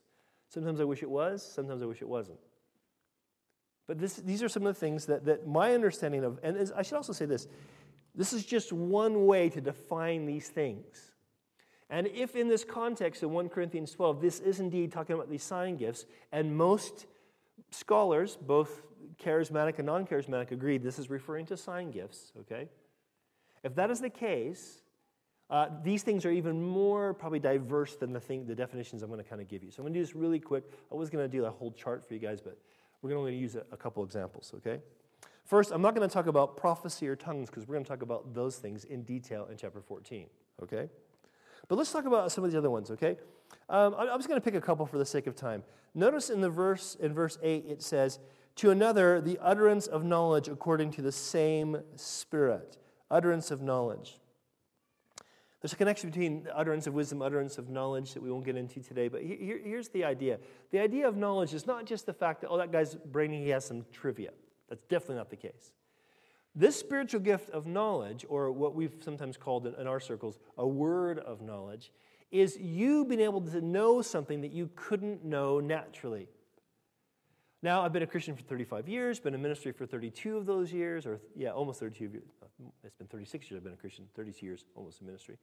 Sometimes 0.49 0.81
I 0.81 0.85
wish 0.85 1.03
it 1.03 1.11
was, 1.11 1.43
sometimes 1.43 1.83
I 1.83 1.85
wish 1.85 2.01
it 2.01 2.09
wasn't. 2.09 2.39
But 3.87 3.99
this, 3.99 4.15
these 4.15 4.43
are 4.43 4.49
some 4.49 4.67
of 4.67 4.75
the 4.75 4.81
things 4.81 5.05
that, 5.05 5.27
that 5.27 5.47
my 5.47 5.75
understanding 5.75 6.25
of, 6.25 6.41
and 6.43 6.73
I 6.75 6.81
should 6.81 6.97
also 6.97 7.13
say 7.13 7.27
this 7.27 7.49
this 8.15 8.33
is 8.33 8.47
just 8.47 8.73
one 8.73 9.27
way 9.27 9.51
to 9.51 9.61
define 9.61 10.25
these 10.25 10.49
things. 10.49 11.08
And 11.91 12.07
if 12.09 12.37
in 12.37 12.49
this 12.49 12.65
context 12.65 13.23
in 13.23 13.31
1 13.31 13.49
Corinthians 13.49 13.93
12, 13.93 14.21
this 14.21 14.41
is 14.41 14.61
indeed 14.61 14.93
talking 14.93 15.15
about 15.15 15.31
these 15.31 15.43
sign 15.43 15.77
gifts, 15.77 16.05
and 16.33 16.55
most 16.57 17.07
scholars, 17.71 18.37
both 18.41 18.83
charismatic 19.23 19.79
and 19.79 19.87
non 19.87 20.07
charismatic, 20.07 20.51
agreed 20.51 20.83
this 20.83 20.99
is 20.99 21.09
referring 21.09 21.47
to 21.47 21.57
sign 21.57 21.91
gifts, 21.91 22.33
okay? 22.41 22.69
If 23.65 23.75
that 23.77 23.91
is 23.91 24.01
the 24.01 24.11
case, 24.11 24.83
uh, 25.51 25.69
these 25.83 26.03
things 26.03 26.27
are 26.27 26.31
even 26.31 26.63
more 26.63 27.15
probably 27.15 27.39
diverse 27.39 27.97
than 27.97 28.13
the 28.13 28.21
thing, 28.21 28.47
the 28.47 28.55
definitions 28.55 29.03
I'm 29.03 29.09
going 29.09 29.23
to 29.23 29.29
kind 29.29 29.41
of 29.41 29.49
give 29.49 29.65
you. 29.65 29.71
So 29.71 29.79
I'm 29.79 29.85
going 29.85 29.95
to 29.95 30.01
do 30.01 30.05
this 30.05 30.15
really 30.15 30.39
quick. 30.39 30.65
I 30.93 30.95
was 30.95 31.09
going 31.09 31.25
to 31.25 31.37
do 31.37 31.47
a 31.47 31.51
whole 31.51 31.73
chart 31.73 32.07
for 32.07 32.13
you 32.13 32.21
guys, 32.21 32.41
but 32.41 32.59
we're 33.01 33.11
going 33.11 33.33
to 33.33 33.39
use 33.39 33.55
a, 33.55 33.65
a 33.73 33.77
couple 33.77 34.05
examples, 34.05 34.53
okay? 34.57 34.81
First, 35.45 35.71
I'm 35.73 35.81
not 35.81 35.95
going 35.95 36.07
to 36.07 36.13
talk 36.13 36.27
about 36.27 36.59
prophecy 36.59 37.09
or 37.09 37.17
tongues 37.17 37.49
because 37.49 37.67
we're 37.67 37.77
going 37.77 37.85
to 37.85 37.89
talk 37.89 38.03
about 38.03 38.35
those 38.35 38.57
things 38.57 38.85
in 38.85 39.03
detail 39.05 39.49
in 39.51 39.57
chapter 39.57 39.81
14, 39.81 40.27
okay? 40.63 40.91
But 41.67 41.77
let's 41.77 41.93
talk 41.93 42.05
about 42.05 42.31
some 42.31 42.45
of 42.45 42.53
the 42.53 42.59
other 42.59 42.71
ones, 42.71 42.91
okay? 42.93 43.17
Um, 43.69 43.95
I'm 43.99 44.19
just 44.19 44.29
going 44.29 44.41
to 44.41 44.45
pick 44.45 44.55
a 44.55 44.61
couple 44.61 44.87
for 44.87 44.99
the 44.99 45.05
sake 45.05 45.27
of 45.27 45.35
time. 45.35 45.63
Notice 45.95 46.31
in 46.31 46.41
the 46.41 46.51
verse 46.51 46.97
in 47.01 47.13
verse 47.13 47.39
8 47.43 47.65
it 47.67 47.83
says, 47.83 48.19
"To 48.57 48.71
another 48.71 49.21
the 49.21 49.39
utterance 49.41 49.87
of 49.87 50.05
knowledge 50.05 50.49
according 50.49 50.93
to 50.93 51.03
the 51.03 51.13
same 51.13 51.83
Spirit." 51.97 52.77
Utterance 53.11 53.51
of 53.51 53.63
knowledge. 53.63 54.19
There's 55.61 55.73
a 55.73 55.77
connection 55.77 56.11
between 56.11 56.47
utterance 56.55 56.87
of 56.87 56.95
wisdom, 56.95 57.21
utterance 57.21 57.59
of 57.59 57.69
knowledge 57.69 58.15
that 58.15 58.23
we 58.23 58.31
won't 58.31 58.45
get 58.45 58.57
into 58.57 58.81
today. 58.81 59.09
But 59.09 59.23
here, 59.23 59.61
here's 59.63 59.89
the 59.89 60.05
idea 60.05 60.39
the 60.71 60.79
idea 60.79 61.09
of 61.09 61.17
knowledge 61.17 61.53
is 61.53 61.67
not 61.67 61.85
just 61.85 62.07
the 62.07 62.13
fact 62.13 62.43
that, 62.43 62.49
oh, 62.49 62.59
that 62.59 62.71
guy's 62.71 62.95
brainy, 62.95 63.43
he 63.43 63.49
has 63.51 63.65
some 63.65 63.85
trivia. 63.93 64.31
That's 64.69 64.83
definitely 64.85 65.17
not 65.17 65.31
the 65.31 65.37
case. 65.37 65.73
This 66.59 66.75
spiritual 66.75 67.21
gift 67.21 67.51
of 67.51 67.69
knowledge, 67.69 68.27
or 68.29 68.51
what 68.51 68.75
we've 68.75 68.97
sometimes 68.99 69.37
called 69.37 69.69
in 69.69 69.87
our 69.87 70.01
circles 70.01 70.41
a 70.57 70.67
word 70.67 71.21
of 71.21 71.41
knowledge, 71.41 71.93
is 72.33 72.59
you 72.59 73.05
being 73.05 73.21
able 73.21 73.41
to 73.43 73.61
know 73.61 74.03
something 74.03 74.41
that 74.41 74.51
you 74.51 74.69
couldn't 74.75 75.25
know 75.25 75.61
naturally. 75.61 76.27
Now, 77.63 77.83
I've 77.83 77.93
been 77.93 78.03
a 78.03 78.09
Christian 78.09 78.35
for 78.35 78.43
35 78.43 78.89
years, 78.89 79.21
been 79.21 79.35
in 79.35 79.43
ministry 79.43 79.71
for 79.71 79.87
32 79.87 80.37
of 80.37 80.47
those 80.47 80.73
years, 80.73 81.07
or 81.07 81.21
yeah, 81.37 81.51
almost 81.51 81.79
32 81.79 82.07
years. 82.07 82.25
It's 82.83 82.97
been 82.97 83.07
36 83.07 83.49
years 83.49 83.59
I've 83.59 83.65
been 83.65 83.75
a 83.75 83.77
Christian, 83.77 84.07
32 84.17 84.45
years 84.45 84.65
almost 84.75 85.01
in 85.01 85.07
ministry. 85.07 85.39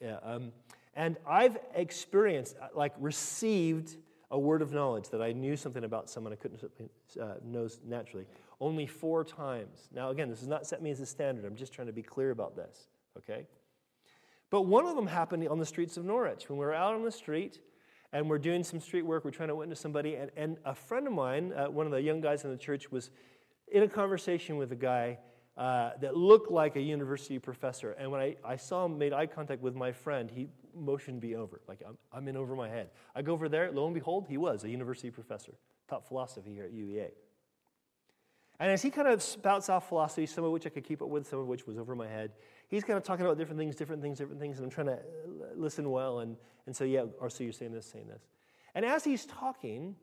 Yeah, 0.00 0.16
um, 0.24 0.50
and 0.96 1.18
I've 1.24 1.56
experienced, 1.76 2.56
uh, 2.60 2.66
like, 2.74 2.94
received 2.98 3.96
a 4.32 4.38
word 4.38 4.62
of 4.62 4.72
knowledge 4.72 5.08
that 5.10 5.22
I 5.22 5.30
knew 5.30 5.56
something 5.56 5.84
about 5.84 6.10
someone 6.10 6.32
I 6.32 6.36
couldn't 6.36 6.64
uh, 7.20 7.34
know 7.44 7.68
naturally 7.86 8.26
only 8.60 8.86
four 8.86 9.24
times. 9.24 9.88
Now, 9.94 10.10
again, 10.10 10.28
this 10.28 10.40
does 10.40 10.48
not 10.48 10.66
set 10.66 10.82
me 10.82 10.90
as 10.90 11.00
a 11.00 11.06
standard. 11.06 11.44
I'm 11.44 11.56
just 11.56 11.72
trying 11.72 11.86
to 11.86 11.92
be 11.92 12.02
clear 12.02 12.30
about 12.30 12.56
this, 12.56 12.88
okay? 13.16 13.46
But 14.50 14.62
one 14.62 14.86
of 14.86 14.96
them 14.96 15.06
happened 15.06 15.46
on 15.48 15.58
the 15.58 15.66
streets 15.66 15.96
of 15.96 16.04
Norwich. 16.04 16.48
When 16.48 16.58
we 16.58 16.64
were 16.64 16.74
out 16.74 16.94
on 16.94 17.04
the 17.04 17.12
street, 17.12 17.60
and 18.12 18.28
we're 18.28 18.38
doing 18.38 18.64
some 18.64 18.80
street 18.80 19.02
work. 19.02 19.24
We're 19.24 19.30
trying 19.30 19.50
to 19.50 19.54
witness 19.54 19.80
somebody. 19.80 20.14
And, 20.14 20.30
and 20.36 20.56
a 20.64 20.74
friend 20.74 21.06
of 21.06 21.12
mine, 21.12 21.52
uh, 21.52 21.66
one 21.66 21.86
of 21.86 21.92
the 21.92 22.00
young 22.00 22.20
guys 22.20 22.44
in 22.44 22.50
the 22.50 22.56
church, 22.56 22.90
was 22.90 23.10
in 23.70 23.82
a 23.82 23.88
conversation 23.88 24.56
with 24.56 24.72
a 24.72 24.76
guy 24.76 25.18
uh, 25.56 25.90
that 26.00 26.16
looked 26.16 26.50
like 26.50 26.76
a 26.76 26.80
university 26.80 27.38
professor. 27.38 27.92
And 27.92 28.10
when 28.10 28.20
I, 28.20 28.36
I 28.44 28.56
saw 28.56 28.86
him, 28.86 28.96
made 28.96 29.12
eye 29.12 29.26
contact 29.26 29.60
with 29.60 29.74
my 29.74 29.92
friend, 29.92 30.30
he 30.30 30.48
motioned 30.74 31.20
me 31.22 31.34
over, 31.34 31.60
like 31.68 31.82
I'm, 31.86 31.98
I'm 32.12 32.28
in 32.28 32.36
over 32.36 32.54
my 32.54 32.68
head. 32.68 32.90
I 33.14 33.22
go 33.22 33.32
over 33.32 33.48
there, 33.48 33.70
lo 33.72 33.84
and 33.86 33.94
behold, 33.94 34.26
he 34.28 34.36
was 34.36 34.64
a 34.64 34.70
university 34.70 35.10
professor, 35.10 35.54
taught 35.88 36.06
philosophy 36.06 36.54
here 36.54 36.64
at 36.64 36.72
UEA. 36.72 37.08
And 38.60 38.72
as 38.72 38.82
he 38.82 38.90
kind 38.90 39.06
of 39.06 39.22
spouts 39.22 39.68
off 39.68 39.88
philosophy, 39.88 40.26
some 40.26 40.44
of 40.44 40.50
which 40.50 40.66
I 40.66 40.70
could 40.70 40.84
keep 40.84 41.00
up 41.00 41.08
with, 41.08 41.28
some 41.28 41.38
of 41.38 41.46
which 41.46 41.66
was 41.66 41.78
over 41.78 41.94
my 41.94 42.08
head, 42.08 42.32
he's 42.66 42.82
kind 42.82 42.96
of 42.96 43.04
talking 43.04 43.24
about 43.24 43.38
different 43.38 43.58
things, 43.58 43.76
different 43.76 44.02
things, 44.02 44.18
different 44.18 44.40
things, 44.40 44.58
and 44.58 44.64
I'm 44.64 44.70
trying 44.70 44.88
to 44.88 44.94
uh, 44.94 44.98
listen 45.54 45.88
well. 45.90 46.20
And, 46.20 46.36
and 46.66 46.74
so, 46.74 46.84
yeah, 46.84 47.04
or 47.20 47.30
so 47.30 47.44
you're 47.44 47.52
saying 47.52 47.72
this, 47.72 47.86
saying 47.86 48.08
this. 48.08 48.22
And 48.74 48.84
as 48.84 49.04
he's 49.04 49.26
talking, 49.26 49.94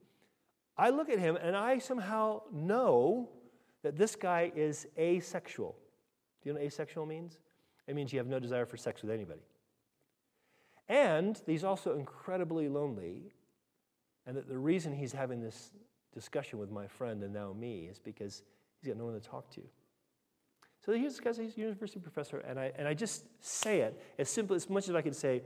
I 0.78 0.90
look 0.90 1.10
at 1.10 1.20
him 1.20 1.38
and 1.38 1.56
I 1.56 1.80
somehow 1.80 2.42
know 2.52 3.30
that 3.84 3.98
this 3.98 4.16
guy 4.16 4.52
is 4.56 4.88
asexual. 4.98 5.76
Do 6.42 6.50
you 6.50 6.54
know 6.54 6.60
what 6.60 6.68
asexual 6.68 7.06
means? 7.06 7.40
It 7.88 7.96
means 7.96 8.12
you 8.12 8.20
have 8.20 8.28
no 8.28 8.40
desire 8.40 8.66
for 8.66 8.78
sex 8.78 9.02
with 9.02 9.12
anybody. 9.12 9.42
And 10.88 11.40
he's 11.46 11.64
also 11.64 11.98
incredibly 11.98 12.70
lonely, 12.70 13.34
and 14.26 14.38
that 14.38 14.48
the 14.48 14.58
reason 14.58 14.94
he's 14.94 15.12
having 15.12 15.42
this 15.42 15.72
discussion 16.16 16.58
with 16.58 16.72
my 16.72 16.88
friend 16.88 17.22
and 17.22 17.34
now 17.34 17.54
me 17.54 17.88
is 17.92 18.00
because 18.00 18.42
he's 18.82 18.88
got 18.88 18.98
no 18.98 19.06
one 19.06 19.14
to 19.14 19.20
talk 19.20 19.52
to. 19.52 19.62
So 20.84 20.94
here's 20.94 21.14
this 21.14 21.20
guy's 21.20 21.38
he's 21.38 21.58
a 21.58 21.60
university 21.60 22.00
professor, 22.00 22.40
and 22.40 22.60
I, 22.60 22.72
and 22.78 22.88
I 22.88 22.94
just 22.94 23.26
say 23.42 23.82
it 23.82 24.02
as 24.18 24.30
simple 24.30 24.56
as 24.56 24.70
much 24.70 24.88
as 24.90 24.96
I 24.96 25.02
can 25.02 25.14
say, 25.14 25.44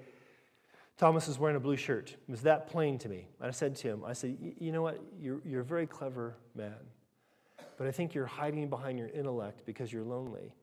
Thomas 0.97 1.29
is 1.29 1.39
wearing 1.39 1.55
a 1.55 1.61
blue 1.61 1.77
shirt. 1.77 2.11
It 2.11 2.31
was 2.31 2.41
that 2.41 2.67
plain 2.67 2.97
to 2.99 3.09
me. 3.09 3.29
And 3.39 3.47
I 3.47 3.51
said 3.51 3.75
to 3.77 3.87
him, 3.87 4.03
I 4.05 4.11
said, 4.11 4.37
you 4.59 4.73
know 4.73 4.81
what? 4.81 5.01
You're, 5.17 5.39
you're 5.45 5.61
a 5.61 5.65
very 5.65 5.87
clever 5.87 6.35
man. 6.55 6.75
But 7.77 7.87
I 7.87 7.91
think 7.91 8.13
you're 8.13 8.25
hiding 8.25 8.69
behind 8.69 8.99
your 8.99 9.07
intellect 9.07 9.61
because 9.65 9.93
you're 9.93 10.03
lonely. 10.03 10.53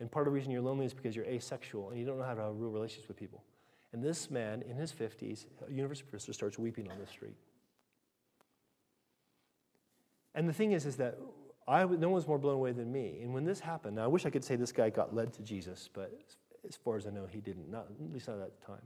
And 0.00 0.10
part 0.10 0.26
of 0.26 0.32
the 0.32 0.34
reason 0.34 0.50
you're 0.50 0.62
lonely 0.62 0.86
is 0.86 0.94
because 0.94 1.14
you're 1.14 1.26
asexual 1.26 1.90
and 1.90 2.00
you 2.00 2.06
don't 2.06 2.18
know 2.18 2.24
how 2.24 2.32
to 2.32 2.40
have 2.40 2.54
real 2.56 2.70
relationships 2.70 3.08
with 3.08 3.18
people. 3.18 3.44
And 3.92 4.02
this 4.02 4.30
man 4.30 4.62
in 4.62 4.74
his 4.74 4.90
50s, 4.90 5.44
a 5.68 5.70
university 5.70 6.08
professor, 6.08 6.32
starts 6.32 6.58
weeping 6.58 6.90
on 6.90 6.98
the 6.98 7.06
street. 7.06 7.36
And 10.34 10.48
the 10.48 10.52
thing 10.52 10.72
is, 10.72 10.86
is 10.86 10.96
that 10.96 11.18
I, 11.66 11.84
no 11.84 11.86
one 11.86 12.12
was 12.12 12.26
more 12.26 12.38
blown 12.38 12.54
away 12.54 12.72
than 12.72 12.92
me. 12.92 13.20
And 13.22 13.32
when 13.32 13.44
this 13.44 13.60
happened, 13.60 13.96
now 13.96 14.04
I 14.04 14.06
wish 14.06 14.26
I 14.26 14.30
could 14.30 14.44
say 14.44 14.56
this 14.56 14.72
guy 14.72 14.90
got 14.90 15.14
led 15.14 15.32
to 15.34 15.42
Jesus, 15.42 15.88
but 15.92 16.12
as 16.66 16.76
far 16.76 16.96
as 16.96 17.06
I 17.06 17.10
know, 17.10 17.26
he 17.26 17.40
didn't, 17.40 17.70
not, 17.70 17.86
at 17.90 18.12
least 18.12 18.28
not 18.28 18.34
at 18.34 18.40
that 18.40 18.66
time. 18.66 18.82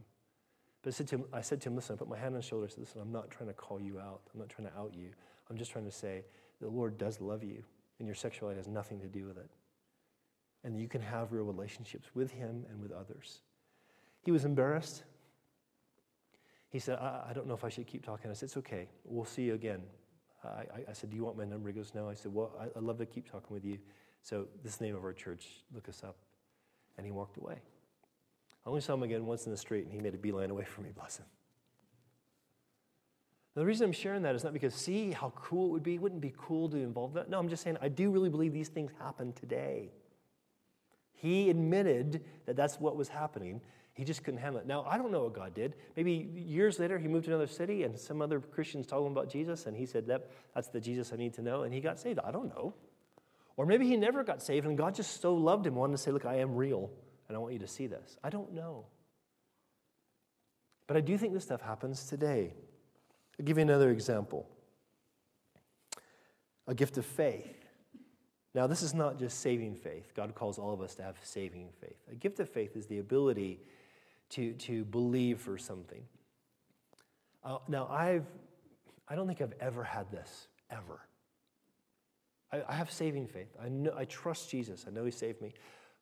But 0.83 0.91
I 0.91 0.93
said, 0.93 1.09
to 1.09 1.17
him, 1.17 1.25
I 1.33 1.41
said 1.41 1.61
to 1.63 1.69
him, 1.69 1.77
listen, 1.77 1.95
I 1.95 1.99
put 1.99 2.09
my 2.09 2.17
hand 2.17 2.35
on 2.35 2.37
his 2.37 2.45
shoulder, 2.45 2.67
I 2.67 2.69
said, 2.69 2.81
listen, 2.81 3.01
I'm 3.01 3.13
not 3.13 3.31
trying 3.31 3.49
to 3.49 3.55
call 3.55 3.81
you 3.81 3.99
out. 3.99 4.21
I'm 4.33 4.39
not 4.39 4.49
trying 4.49 4.69
to 4.69 4.77
out 4.77 4.95
you. 4.95 5.09
I'm 5.51 5.57
just 5.57 5.73
trying 5.73 5.87
to 5.87 5.91
say, 5.91 6.25
the 6.61 6.69
Lord 6.69 6.99
does 6.99 7.21
love 7.21 7.43
you, 7.43 7.63
and 7.99 8.07
your 8.07 8.15
sexuality 8.15 8.59
has 8.59 8.69
nothing 8.69 9.01
to 9.01 9.09
do 9.09 9.27
with 9.27 9.39
it. 9.39 9.51
And 10.65 10.79
you 10.79 10.89
can 10.89 11.01
have 11.01 11.33
real 11.33 11.45
relationships 11.45 12.09
with 12.15 12.31
Him 12.31 12.65
and 12.71 12.81
with 12.81 12.93
others. 12.93 13.41
He 14.23 14.31
was 14.31 14.45
embarrassed. 14.45 15.05
He 16.69 16.79
said, 16.79 16.99
I, 16.99 17.29
I 17.31 17.33
don't 17.33 17.47
know 17.47 17.55
if 17.55 17.65
I 17.65 17.69
should 17.69 17.87
keep 17.87 18.05
talking. 18.05 18.31
I 18.31 18.35
said, 18.35 18.49
It's 18.49 18.57
okay. 18.59 18.89
We'll 19.05 19.25
see 19.25 19.43
you 19.43 19.55
again. 19.55 19.83
Uh, 20.45 20.49
I, 20.49 20.91
I 20.91 20.93
said, 20.93 21.11
Do 21.11 21.17
you 21.17 21.25
want 21.25 21.37
my 21.37 21.45
number? 21.45 21.69
He 21.69 21.75
goes, 21.75 21.93
No. 21.95 22.09
I 22.09 22.15
said, 22.15 22.33
Well, 22.33 22.53
I, 22.61 22.67
would 22.75 22.85
love 22.85 22.99
to 22.99 23.07
keep 23.07 23.31
talking 23.31 23.55
with 23.55 23.65
you. 23.65 23.79
So, 24.23 24.47
this 24.63 24.73
is 24.73 24.79
the 24.79 24.87
name 24.87 24.97
of 24.97 25.05
our 25.05 25.13
church. 25.13 25.47
Look 25.75 25.89
us 25.89 26.03
up. 26.05 26.17
And 26.97 27.07
he 27.07 27.13
walked 27.13 27.37
away. 27.37 27.61
I 28.67 28.69
only 28.69 28.81
saw 28.81 28.95
him 28.95 29.03
again 29.03 29.25
once 29.27 29.47
in 29.47 29.53
the 29.53 29.59
street, 29.59 29.85
and 29.85 29.93
he 29.93 30.01
made 30.01 30.15
a 30.15 30.19
beeline 30.19 30.51
away 30.51 30.65
from 30.65 30.85
me, 30.85 30.91
bless 30.95 31.19
him. 31.19 31.27
The 33.55 33.65
reason 33.65 33.87
I'm 33.87 33.93
sharing 33.93 34.23
that 34.23 34.37
is 34.37 34.45
not 34.45 34.53
because, 34.53 34.75
see 34.75 35.11
how 35.11 35.33
cool 35.35 35.67
it 35.67 35.73
would 35.73 35.83
be. 35.83 35.99
Wouldn't 35.99 36.21
be 36.21 36.33
cool 36.37 36.69
to 36.69 36.77
involve 36.77 37.15
that? 37.15 37.29
No, 37.29 37.39
I'm 37.39 37.49
just 37.49 37.65
saying 37.65 37.77
I 37.81 37.89
do 37.89 38.11
really 38.11 38.29
believe 38.29 38.53
these 38.53 38.69
things 38.69 38.93
happen 39.01 39.33
today. 39.33 39.91
He 41.13 41.51
admitted 41.51 42.25
that 42.47 42.55
that's 42.55 42.79
what 42.79 42.97
was 42.97 43.09
happening. 43.09 43.61
He 43.99 44.05
just 44.05 44.23
couldn't 44.23 44.39
handle 44.39 44.61
it. 44.61 44.67
Now, 44.67 44.85
I 44.89 44.97
don't 44.97 45.11
know 45.11 45.25
what 45.25 45.33
God 45.33 45.55
did. 45.55 45.75
Maybe 45.97 46.13
years 46.13 46.79
later, 46.79 47.01
he 47.01 47.09
moved 47.09 47.25
to 47.25 47.33
another 47.33 47.49
city 47.49 47.83
and 47.83 47.99
some 47.99 48.23
other 48.23 48.39
Christians 48.39 48.87
told 48.87 49.05
him 49.05 49.11
about 49.11 49.29
Jesus, 49.29 49.67
and 49.67 49.77
he 49.77 49.87
said, 49.87 50.07
that, 50.07 50.31
That's 50.55 50.69
the 50.69 50.81
Jesus 50.81 51.13
I 51.13 51.17
need 51.17 51.35
to 51.35 51.43
know, 51.43 51.65
and 51.65 51.75
he 51.75 51.81
got 51.81 51.99
saved. 51.99 52.21
I 52.21 52.31
don't 52.31 52.47
know. 52.49 52.75
Or 53.57 53.67
maybe 53.67 53.89
he 53.89 53.97
never 53.97 54.23
got 54.23 54.41
saved, 54.41 54.69
and 54.69 54.79
God 54.79 54.95
just 54.95 55.21
so 55.21 55.35
loved 55.35 55.67
him, 55.67 55.75
wanted 55.75 55.97
to 55.97 55.99
say, 55.99 56.13
Look, 56.13 56.27
I 56.27 56.37
am 56.37 56.55
real, 56.55 56.93
and 57.27 57.37
I 57.37 57.41
want 57.41 57.55
you 57.55 57.59
to 57.59 57.67
see 57.67 57.89
this. 57.89 58.19
I 58.23 58.31
don't 58.31 58.55
know. 58.55 58.87
But 60.87 60.97
I 60.97 61.01
do 61.01 61.19
think 61.19 61.35
this 61.35 61.43
stuff 61.43 61.61
happens 61.61 62.05
today. 62.05 62.53
I'll 63.41 63.45
give 63.45 63.59
you 63.59 63.63
another 63.63 63.91
example 63.91 64.49
a 66.69 66.75
gift 66.75 66.99
of 66.99 67.05
faith. 67.05 67.53
Now, 68.55 68.69
this 68.69 68.83
is 68.83 68.95
not 68.95 69.19
just 69.19 69.41
saving 69.41 69.75
faith. 69.75 70.13
God 70.15 70.37
calls 70.37 70.57
all 70.57 70.73
of 70.73 70.81
us 70.83 70.95
to 70.97 71.03
have 71.03 71.17
saving 71.25 71.71
faith. 71.81 71.97
A 72.13 72.15
gift 72.15 72.39
of 72.39 72.49
faith 72.49 72.77
is 72.77 72.87
the 72.87 73.01
ability 73.01 73.59
to, 74.31 74.53
to 74.55 74.85
believe 74.85 75.41
for 75.41 75.59
something. 75.59 76.03
Uh, 77.45 77.59
now, 77.69 77.87
I've, 77.89 78.27
I 79.09 79.15
don't 79.15 79.27
think 79.27 79.41
I've 79.41 79.55
ever 79.61 79.85
had 79.85 80.11
this, 80.11 80.49
ever. 80.71 81.01
I, 82.53 82.63
I 82.69 82.75
have 82.75 82.91
saving 82.91 83.27
faith. 83.27 83.49
I, 83.63 83.69
know, 83.69 83.95
I 83.97 84.05
trust 84.05 84.51
Jesus. 84.51 84.85
I 84.87 84.91
know 84.91 85.05
He 85.05 85.11
saved 85.11 85.41
me. 85.41 85.55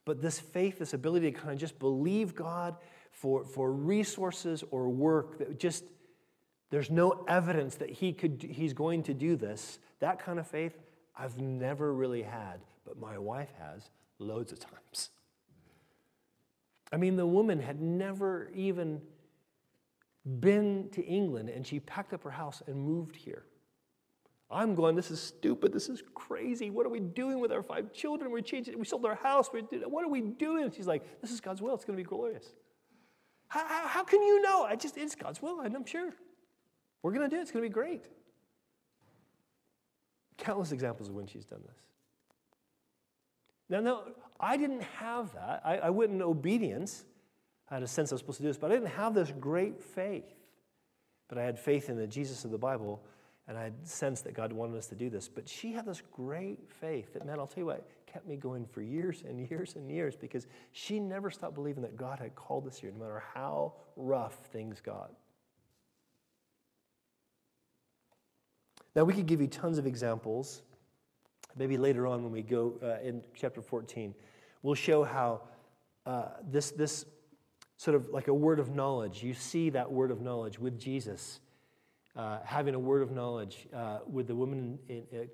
But 0.04 0.22
this 0.22 0.38
faith, 0.38 0.78
this 0.78 0.94
ability 0.94 1.30
to 1.32 1.38
kind 1.38 1.52
of 1.52 1.58
just 1.58 1.78
believe 1.78 2.34
God 2.34 2.76
for, 3.10 3.44
for 3.44 3.72
resources 3.72 4.62
or 4.70 4.88
work 4.88 5.38
that 5.38 5.58
just 5.58 5.84
there's 6.70 6.90
no 6.90 7.24
evidence 7.28 7.76
that 7.76 7.90
he 7.90 8.12
could, 8.12 8.44
he's 8.48 8.72
going 8.72 9.02
to 9.04 9.14
do 9.14 9.36
this. 9.36 9.78
That 10.00 10.18
kind 10.18 10.38
of 10.38 10.46
faith, 10.46 10.76
I've 11.16 11.38
never 11.38 11.92
really 11.92 12.22
had, 12.22 12.60
but 12.84 12.98
my 12.98 13.18
wife 13.18 13.50
has 13.58 13.90
loads 14.18 14.52
of 14.52 14.60
times. 14.60 15.10
I 16.93 16.97
mean, 16.97 17.16
the 17.16 17.26
woman 17.26 17.61
had 17.61 17.80
never 17.80 18.51
even 18.55 19.01
been 20.41 20.89
to 20.93 21.05
England 21.05 21.49
and 21.49 21.66
she 21.66 21.80
packed 21.80 22.12
up 22.12 22.22
her 22.24 22.30
house 22.30 22.62
and 22.66 22.76
moved 22.76 23.16
here. 23.16 23.45
I'm 24.49 24.76
going, 24.76 24.95
this 24.95 25.11
is 25.11 25.20
stupid. 25.20 25.72
This 25.72 25.89
is 25.89 26.03
crazy. 26.14 26.70
What 26.70 26.87
are 26.87 26.89
we 26.89 27.01
doing 27.01 27.41
with 27.41 27.51
our 27.51 27.64
five 27.64 27.93
children? 27.93 28.30
We 28.30 28.43
changed 28.43 28.68
it. 28.68 28.78
We 28.78 28.84
sold 28.84 29.05
our 29.05 29.16
house. 29.16 29.51
We 29.53 29.62
did, 29.62 29.82
what 29.87 30.05
are 30.05 30.09
we 30.09 30.20
doing? 30.20 30.70
she's 30.70 30.87
like, 30.87 31.20
this 31.20 31.32
is 31.32 31.41
God's 31.41 31.61
will. 31.61 31.74
It's 31.74 31.84
going 31.84 31.97
to 31.97 32.03
be 32.03 32.09
glorious. 32.09 32.47
How, 33.49 33.66
how, 33.66 33.87
how, 33.89 34.05
can 34.05 34.22
you 34.22 34.41
know? 34.43 34.62
I 34.62 34.76
just, 34.76 34.97
it's 34.97 35.14
God's 35.14 35.43
will, 35.43 35.61
and 35.61 35.74
I'm 35.74 35.84
sure. 35.84 36.11
We're 37.03 37.12
going 37.12 37.28
to 37.28 37.34
do 37.34 37.39
it. 37.39 37.43
It's 37.43 37.51
going 37.51 37.62
to 37.64 37.68
be 37.68 37.72
great. 37.72 38.05
Countless 40.39 40.72
examples 40.72 41.09
of 41.09 41.14
when 41.14 41.26
she's 41.26 41.45
done 41.45 41.61
this. 41.66 41.76
Now, 43.68 43.80
no, 43.80 44.02
I 44.38 44.56
didn't 44.56 44.82
have 44.82 45.32
that. 45.34 45.62
I, 45.64 45.78
I 45.78 45.90
went 45.90 46.12
in 46.12 46.22
obedience. 46.22 47.04
I 47.68 47.74
had 47.74 47.82
a 47.82 47.88
sense 47.88 48.12
I 48.12 48.14
was 48.14 48.20
supposed 48.20 48.38
to 48.38 48.42
do 48.44 48.48
this, 48.48 48.58
but 48.58 48.70
I 48.70 48.74
didn't 48.74 48.90
have 48.90 49.14
this 49.14 49.32
great 49.40 49.82
faith. 49.82 50.34
But 51.28 51.38
I 51.38 51.42
had 51.42 51.58
faith 51.58 51.88
in 51.88 51.96
the 51.96 52.06
Jesus 52.06 52.44
of 52.44 52.52
the 52.52 52.58
Bible, 52.58 53.02
and 53.48 53.58
I 53.58 53.64
had 53.64 53.74
sensed 53.86 54.24
that 54.24 54.34
God 54.34 54.52
wanted 54.52 54.76
us 54.76 54.86
to 54.88 54.94
do 54.94 55.10
this. 55.10 55.28
But 55.28 55.48
she 55.48 55.72
had 55.72 55.84
this 55.84 56.02
great 56.12 56.60
faith 56.80 57.12
that, 57.14 57.26
man, 57.26 57.38
I'll 57.38 57.46
tell 57.48 57.62
you 57.62 57.66
what, 57.66 57.88
kept 58.06 58.28
me 58.28 58.36
going 58.36 58.64
for 58.66 58.82
years 58.82 59.24
and 59.28 59.48
years 59.50 59.74
and 59.74 59.90
years 59.90 60.14
because 60.14 60.46
she 60.72 61.00
never 61.00 61.30
stopped 61.30 61.54
believing 61.54 61.82
that 61.82 61.96
God 61.96 62.20
had 62.20 62.34
called 62.36 62.66
us 62.66 62.78
here, 62.78 62.92
no 62.92 63.04
matter 63.04 63.22
how 63.34 63.72
rough 63.96 64.34
things 64.52 64.80
got. 64.80 65.12
Now, 68.94 69.04
we 69.04 69.12
could 69.12 69.26
give 69.26 69.42
you 69.42 69.48
tons 69.48 69.76
of 69.76 69.86
examples. 69.86 70.62
Maybe 71.57 71.76
later 71.76 72.07
on 72.07 72.22
when 72.22 72.32
we 72.32 72.42
go 72.42 72.74
uh, 72.82 73.07
in 73.07 73.22
chapter 73.34 73.62
14, 73.62 74.14
we'll 74.62 74.74
show 74.74 75.04
how 75.04 75.42
uh, 76.04 76.26
this, 76.48 76.70
this 76.70 77.07
sort 77.76 77.94
of 77.94 78.09
like 78.11 78.28
a 78.28 78.34
word 78.34 78.61
of 78.61 78.74
knowledge, 78.74 79.22
you 79.22 79.34
see 79.34 79.70
that 79.70 79.90
word 79.90 80.11
of 80.11 80.20
knowledge 80.20 80.59
with 80.59 80.78
Jesus, 80.78 81.40
uh, 82.14 82.38
having 82.44 82.74
a 82.74 82.78
word 82.78 83.02
of 83.02 83.11
knowledge 83.11 83.68
uh, 83.74 83.98
with 84.11 84.26
the 84.26 84.34
woman 84.34 84.78
in, 84.88 85.02
in 85.11 85.28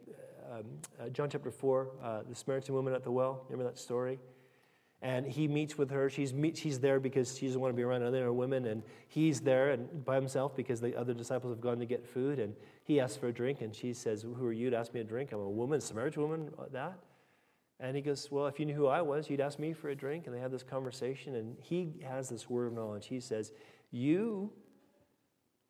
um, 0.51 0.65
uh, 1.01 1.09
John 1.09 1.29
chapter 1.29 1.51
4, 1.51 1.89
uh, 2.03 2.23
the 2.29 2.35
Samaritan 2.35 2.75
woman 2.75 2.95
at 2.95 3.05
the 3.05 3.11
well. 3.11 3.45
Remember 3.49 3.71
that 3.71 3.79
story? 3.79 4.19
and 5.03 5.27
he 5.27 5.49
meets 5.49 5.77
with 5.77 5.91
her. 5.91 6.09
She's, 6.09 6.33
meet, 6.33 6.57
she's 6.57 6.79
there 6.79 7.01
because 7.01 7.37
she 7.37 7.47
doesn't 7.47 7.61
want 7.61 7.73
to 7.73 7.77
be 7.77 7.83
around 7.83 8.05
other 8.05 8.33
women, 8.33 8.67
and 8.67 8.83
he's 9.09 9.41
there 9.41 9.73
and 9.73 10.05
by 10.05 10.15
himself 10.15 10.57
because 10.57 10.81
the 10.81 10.97
other 10.97 11.13
disciples 11.13 11.53
have 11.53 11.61
gone 11.61 11.81
to 11.81 11.87
get 11.87 12.07
food, 12.07 12.39
and 12.39 12.55
he 12.93 13.01
asks 13.01 13.17
for 13.17 13.29
a 13.29 13.33
drink, 13.33 13.61
and 13.61 13.75
she 13.75 13.93
says, 13.93 14.23
"Who 14.23 14.47
are 14.47 14.53
you 14.53 14.71
to 14.71 14.77
ask 14.77 14.93
me 14.95 15.01
a 15.01 15.05
drink? 15.05 15.33
I'm 15.33 15.41
a 15.41 15.49
woman, 15.49 15.81
Samaritan 15.81 16.23
woman." 16.23 16.51
Uh, 16.59 16.65
that, 16.73 16.99
and 17.81 17.97
he 17.97 18.03
goes, 18.03 18.31
"Well, 18.31 18.47
if 18.47 18.59
you 18.61 18.67
knew 18.67 18.75
who 18.75 18.87
I 18.87 19.03
was, 19.03 19.29
you'd 19.29 19.41
ask 19.41 19.59
me 19.59 19.73
for 19.73 19.91
a 19.91 19.95
drink." 19.95 20.27
And 20.27 20.35
they 20.35 20.41
have 20.41 20.53
this 20.53 20.63
conversation, 20.63 21.35
and 21.35 21.57
he 21.61 21.95
has 22.07 22.29
this 22.29 22.49
word 22.49 22.67
of 22.69 22.73
knowledge. 22.73 23.07
He 23.07 23.21
says, 23.21 23.53
"You." 23.91 24.53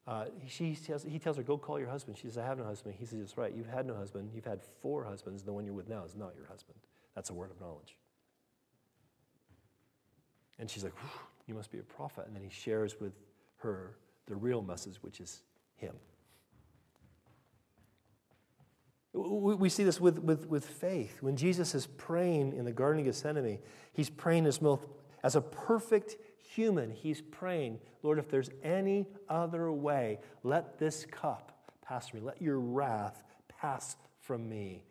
Uh, 0.04 0.24
she 0.48 0.74
tells, 0.74 1.04
he 1.04 1.18
tells 1.18 1.36
her, 1.36 1.44
Go 1.44 1.56
call 1.56 1.78
your 1.78 1.88
husband. 1.88 2.18
She 2.18 2.26
says, 2.26 2.36
I 2.36 2.44
have 2.44 2.58
no 2.58 2.64
husband. 2.64 2.96
He 2.98 3.06
says, 3.06 3.20
That's 3.20 3.38
right. 3.38 3.54
You've 3.54 3.68
had 3.68 3.86
no 3.86 3.94
husband. 3.94 4.30
You've 4.34 4.44
had 4.44 4.60
four 4.80 5.04
husbands. 5.04 5.44
The 5.44 5.52
one 5.52 5.64
you're 5.64 5.74
with 5.74 5.88
now 5.88 6.02
is 6.04 6.16
not 6.16 6.34
your 6.34 6.46
husband. 6.46 6.76
That's 7.14 7.30
a 7.30 7.34
word 7.34 7.52
of 7.52 7.60
knowledge. 7.60 7.96
And 10.58 10.68
she's 10.68 10.82
like, 10.82 10.94
You 11.46 11.54
must 11.54 11.70
be 11.70 11.78
a 11.78 11.84
prophet. 11.84 12.26
And 12.26 12.34
then 12.34 12.42
he 12.42 12.50
shares 12.50 12.98
with 13.00 13.12
her 13.58 13.96
the 14.26 14.34
real 14.34 14.60
message, 14.60 14.96
which 15.02 15.20
is 15.20 15.42
him. 15.76 15.94
We 19.14 19.68
see 19.68 19.84
this 19.84 20.00
with, 20.00 20.18
with, 20.20 20.46
with 20.46 20.64
faith. 20.64 21.18
When 21.20 21.36
Jesus 21.36 21.74
is 21.74 21.86
praying 21.86 22.54
in 22.54 22.64
the 22.64 22.72
Garden 22.72 23.00
of 23.00 23.06
Gethsemane, 23.06 23.58
he's 23.92 24.08
praying 24.08 24.46
as, 24.46 24.58
as 25.22 25.36
a 25.36 25.40
perfect 25.40 26.16
human. 26.38 26.90
He's 26.90 27.20
praying, 27.20 27.78
Lord, 28.02 28.18
if 28.18 28.30
there's 28.30 28.50
any 28.62 29.06
other 29.28 29.70
way, 29.70 30.18
let 30.42 30.78
this 30.78 31.04
cup 31.04 31.52
pass 31.86 32.08
from 32.08 32.20
me. 32.20 32.26
Let 32.26 32.40
your 32.40 32.58
wrath 32.58 33.22
pass 33.48 33.96
from 34.20 34.48
me. 34.48 34.84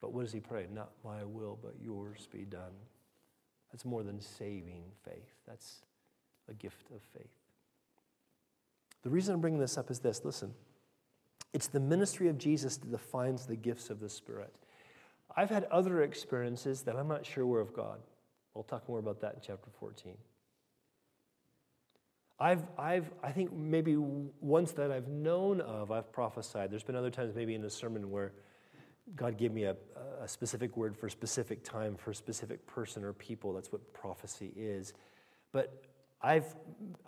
But 0.00 0.12
what 0.12 0.22
does 0.22 0.32
he 0.32 0.40
pray? 0.40 0.66
Not 0.72 0.90
my 1.04 1.24
will, 1.24 1.58
but 1.60 1.74
yours 1.82 2.28
be 2.30 2.44
done. 2.44 2.72
That's 3.72 3.84
more 3.84 4.04
than 4.04 4.20
saving 4.20 4.84
faith. 5.04 5.34
That's 5.46 5.80
a 6.48 6.54
gift 6.54 6.90
of 6.94 7.00
faith. 7.16 7.30
The 9.02 9.10
reason 9.10 9.34
I'm 9.34 9.40
bringing 9.40 9.60
this 9.60 9.76
up 9.76 9.90
is 9.90 9.98
this 9.98 10.24
listen. 10.24 10.54
It's 11.52 11.68
the 11.68 11.80
ministry 11.80 12.28
of 12.28 12.38
Jesus 12.38 12.76
that 12.76 12.90
defines 12.90 13.46
the 13.46 13.56
gifts 13.56 13.90
of 13.90 14.00
the 14.00 14.08
Spirit. 14.08 14.54
I've 15.36 15.50
had 15.50 15.64
other 15.64 16.02
experiences 16.02 16.82
that 16.82 16.96
I'm 16.96 17.08
not 17.08 17.24
sure 17.24 17.46
were 17.46 17.60
of 17.60 17.72
God. 17.72 18.00
We'll 18.54 18.64
talk 18.64 18.88
more 18.88 18.98
about 18.98 19.20
that 19.20 19.34
in 19.34 19.40
chapter 19.40 19.70
14. 19.78 20.14
I've, 22.40 22.62
I've, 22.78 23.10
I 23.22 23.32
think 23.32 23.52
maybe 23.52 23.96
once 23.96 24.72
that 24.72 24.92
I've 24.92 25.08
known 25.08 25.60
of, 25.60 25.90
I've 25.90 26.12
prophesied. 26.12 26.70
There's 26.70 26.84
been 26.84 26.96
other 26.96 27.10
times, 27.10 27.34
maybe 27.34 27.54
in 27.54 27.64
a 27.64 27.70
sermon, 27.70 28.10
where 28.10 28.32
God 29.16 29.36
gave 29.36 29.52
me 29.52 29.64
a, 29.64 29.76
a 30.20 30.28
specific 30.28 30.76
word 30.76 30.96
for 30.96 31.06
a 31.06 31.10
specific 31.10 31.64
time, 31.64 31.96
for 31.96 32.12
a 32.12 32.14
specific 32.14 32.64
person 32.66 33.02
or 33.04 33.12
people. 33.12 33.54
That's 33.54 33.72
what 33.72 33.92
prophecy 33.92 34.52
is. 34.56 34.92
But 35.50 35.82
I've, 36.20 36.56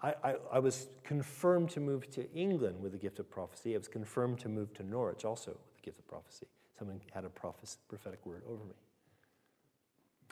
I, 0.02 0.14
I, 0.22 0.34
I, 0.52 0.58
was 0.60 0.88
confirmed 1.02 1.70
to 1.70 1.80
move 1.80 2.08
to 2.10 2.30
England 2.32 2.80
with 2.80 2.92
the 2.92 2.98
gift 2.98 3.18
of 3.18 3.28
prophecy. 3.28 3.74
I 3.74 3.78
was 3.78 3.88
confirmed 3.88 4.38
to 4.40 4.48
move 4.48 4.72
to 4.74 4.84
Norwich 4.84 5.24
also 5.24 5.50
with 5.50 5.74
the 5.74 5.82
gift 5.82 5.98
of 5.98 6.06
prophecy. 6.06 6.46
Someone 6.78 7.00
had 7.12 7.24
a 7.24 7.28
prophetic 7.28 8.24
word 8.24 8.42
over 8.46 8.64
me. 8.64 8.74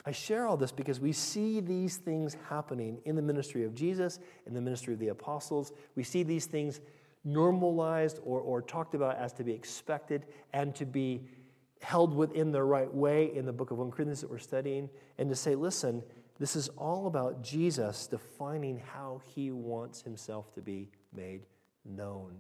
I 0.07 0.13
share 0.13 0.47
all 0.47 0.57
this 0.57 0.71
because 0.71 1.01
we 1.01 1.13
see 1.13 1.61
these 1.61 1.97
things 1.97 2.37
happening 2.49 2.99
in 3.05 3.17
the 3.17 3.23
ministry 3.23 3.65
of 3.65 3.75
Jesus, 3.75 4.21
in 4.47 4.55
the 4.55 4.61
ministry 4.61 4.95
of 4.95 5.01
the 5.01 5.09
apostles. 5.09 5.73
We 5.97 6.05
see 6.05 6.23
these 6.23 6.47
things 6.47 6.81
normalized 7.25 8.21
or, 8.25 8.41
or 8.41 8.63
talked 8.63 8.95
about 8.95 9.17
as 9.17 9.33
to 9.35 9.45
be 9.45 9.53
expected 9.53 10.27
and 10.53 10.75
to 10.77 10.87
be 10.87 11.23
held 11.83 12.15
within 12.15 12.53
the 12.53 12.63
right 12.63 12.93
way 12.93 13.35
in 13.35 13.45
the 13.45 13.53
book 13.53 13.71
of 13.71 13.79
1 13.79 13.91
Corinthians 13.91 14.21
that 14.21 14.31
we're 14.31 14.39
studying, 14.39 14.89
and 15.19 15.29
to 15.29 15.37
say, 15.37 15.55
listen, 15.55 16.03
this 16.39 16.55
is 16.55 16.69
all 16.71 17.07
about 17.07 17.43
Jesus 17.43 18.07
defining 18.07 18.79
how 18.79 19.21
he 19.27 19.51
wants 19.51 20.03
himself 20.03 20.53
to 20.55 20.61
be 20.61 20.89
made 21.13 21.47
known. 21.85 22.37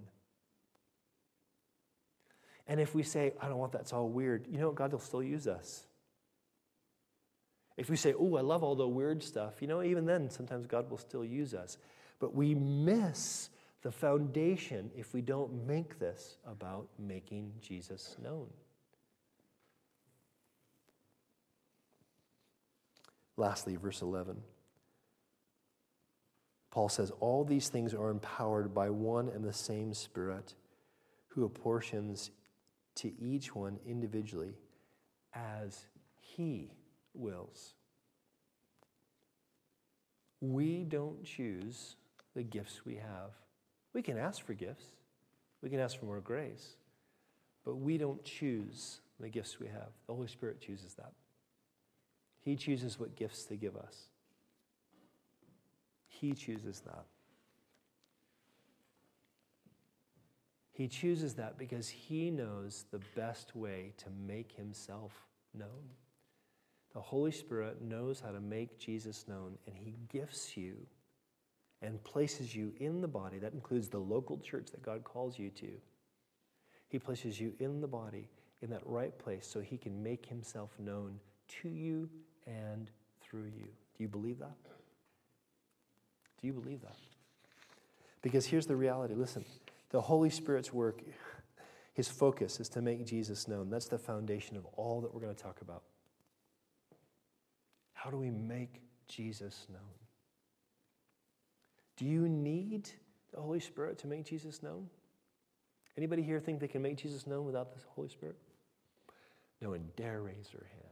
And 2.66 2.80
if 2.80 2.94
we 2.94 3.02
say, 3.02 3.32
I 3.40 3.48
don't 3.48 3.58
want 3.58 3.72
that, 3.72 3.82
it's 3.82 3.92
all 3.92 4.08
weird, 4.08 4.46
you 4.48 4.58
know, 4.58 4.70
God 4.70 4.92
will 4.92 5.00
still 5.00 5.22
use 5.22 5.48
us. 5.48 5.86
If 7.76 7.88
we 7.88 7.96
say, 7.96 8.12
oh, 8.18 8.36
I 8.36 8.40
love 8.40 8.62
all 8.62 8.74
the 8.74 8.86
weird 8.86 9.22
stuff, 9.22 9.62
you 9.62 9.68
know, 9.68 9.82
even 9.82 10.04
then, 10.04 10.30
sometimes 10.30 10.66
God 10.66 10.90
will 10.90 10.98
still 10.98 11.24
use 11.24 11.54
us. 11.54 11.78
But 12.18 12.34
we 12.34 12.54
miss 12.54 13.50
the 13.82 13.92
foundation 13.92 14.90
if 14.96 15.14
we 15.14 15.22
don't 15.22 15.66
make 15.66 15.98
this 15.98 16.36
about 16.46 16.88
making 16.98 17.52
Jesus 17.60 18.16
known. 18.22 18.48
Lastly, 23.38 23.76
verse 23.76 24.02
11. 24.02 24.36
Paul 26.72 26.88
says, 26.88 27.12
All 27.20 27.44
these 27.44 27.68
things 27.68 27.94
are 27.94 28.10
empowered 28.10 28.74
by 28.74 28.90
one 28.90 29.28
and 29.28 29.44
the 29.44 29.52
same 29.52 29.94
Spirit 29.94 30.54
who 31.28 31.44
apportions 31.44 32.32
to 32.96 33.12
each 33.20 33.54
one 33.54 33.78
individually 33.86 34.54
as 35.32 35.86
he 36.18 36.72
wills. 37.14 37.74
We 40.40 40.82
don't 40.82 41.22
choose 41.22 41.94
the 42.34 42.42
gifts 42.42 42.84
we 42.84 42.96
have. 42.96 43.30
We 43.94 44.02
can 44.02 44.18
ask 44.18 44.44
for 44.44 44.52
gifts, 44.52 44.84
we 45.62 45.70
can 45.70 45.78
ask 45.78 45.98
for 45.98 46.06
more 46.06 46.20
grace, 46.20 46.76
but 47.64 47.76
we 47.76 47.98
don't 47.98 48.22
choose 48.24 49.00
the 49.20 49.28
gifts 49.28 49.60
we 49.60 49.68
have. 49.68 49.90
The 50.08 50.14
Holy 50.14 50.28
Spirit 50.28 50.60
chooses 50.60 50.94
that. 50.94 51.12
He 52.40 52.56
chooses 52.56 52.98
what 52.98 53.16
gifts 53.16 53.44
to 53.46 53.56
give 53.56 53.76
us. 53.76 54.08
He 56.06 56.32
chooses 56.32 56.80
that. 56.80 57.04
He 60.72 60.86
chooses 60.86 61.34
that 61.34 61.58
because 61.58 61.88
he 61.88 62.30
knows 62.30 62.84
the 62.90 63.00
best 63.16 63.56
way 63.56 63.92
to 63.98 64.06
make 64.26 64.52
himself 64.52 65.12
known. 65.52 65.90
The 66.94 67.00
Holy 67.00 67.32
Spirit 67.32 67.82
knows 67.82 68.20
how 68.20 68.30
to 68.30 68.40
make 68.40 68.78
Jesus 68.78 69.26
known, 69.28 69.58
and 69.66 69.76
he 69.76 69.96
gifts 70.08 70.56
you 70.56 70.76
and 71.82 72.02
places 72.04 72.54
you 72.54 72.72
in 72.78 73.00
the 73.00 73.08
body. 73.08 73.38
That 73.38 73.52
includes 73.52 73.88
the 73.88 73.98
local 73.98 74.38
church 74.38 74.70
that 74.70 74.82
God 74.82 75.04
calls 75.04 75.38
you 75.38 75.50
to. 75.50 75.70
He 76.88 76.98
places 76.98 77.40
you 77.40 77.52
in 77.58 77.80
the 77.80 77.86
body 77.86 78.28
in 78.62 78.70
that 78.70 78.82
right 78.84 79.16
place 79.18 79.46
so 79.46 79.60
he 79.60 79.76
can 79.76 80.02
make 80.02 80.26
himself 80.26 80.70
known 80.78 81.20
to 81.62 81.68
you 81.68 82.08
and 82.48 82.90
through 83.20 83.44
you. 83.44 83.68
Do 83.96 84.02
you 84.02 84.08
believe 84.08 84.38
that? 84.38 84.56
Do 86.40 86.46
you 86.46 86.52
believe 86.52 86.80
that? 86.82 86.96
Because 88.22 88.46
here's 88.46 88.66
the 88.66 88.76
reality 88.76 89.14
listen, 89.14 89.44
the 89.90 90.00
Holy 90.00 90.30
Spirit's 90.30 90.72
work, 90.72 91.02
his 91.94 92.08
focus 92.08 92.60
is 92.60 92.68
to 92.70 92.82
make 92.82 93.04
Jesus 93.04 93.48
known. 93.48 93.70
That's 93.70 93.88
the 93.88 93.98
foundation 93.98 94.56
of 94.56 94.64
all 94.76 95.00
that 95.00 95.12
we're 95.12 95.20
going 95.20 95.34
to 95.34 95.42
talk 95.42 95.60
about. 95.60 95.82
How 97.92 98.10
do 98.10 98.16
we 98.16 98.30
make 98.30 98.80
Jesus 99.08 99.66
known? 99.68 99.80
Do 101.96 102.04
you 102.04 102.28
need 102.28 102.88
the 103.34 103.40
Holy 103.40 103.60
Spirit 103.60 103.98
to 103.98 104.06
make 104.06 104.24
Jesus 104.24 104.62
known? 104.62 104.88
Anybody 105.96 106.22
here 106.22 106.38
think 106.38 106.60
they 106.60 106.68
can 106.68 106.80
make 106.80 106.96
Jesus 106.96 107.26
known 107.26 107.44
without 107.44 107.72
the 107.72 107.80
Holy 107.88 108.08
Spirit? 108.08 108.36
No 109.60 109.70
one 109.70 109.88
dare 109.96 110.22
raise 110.22 110.48
their 110.52 110.68
hand. 110.70 110.87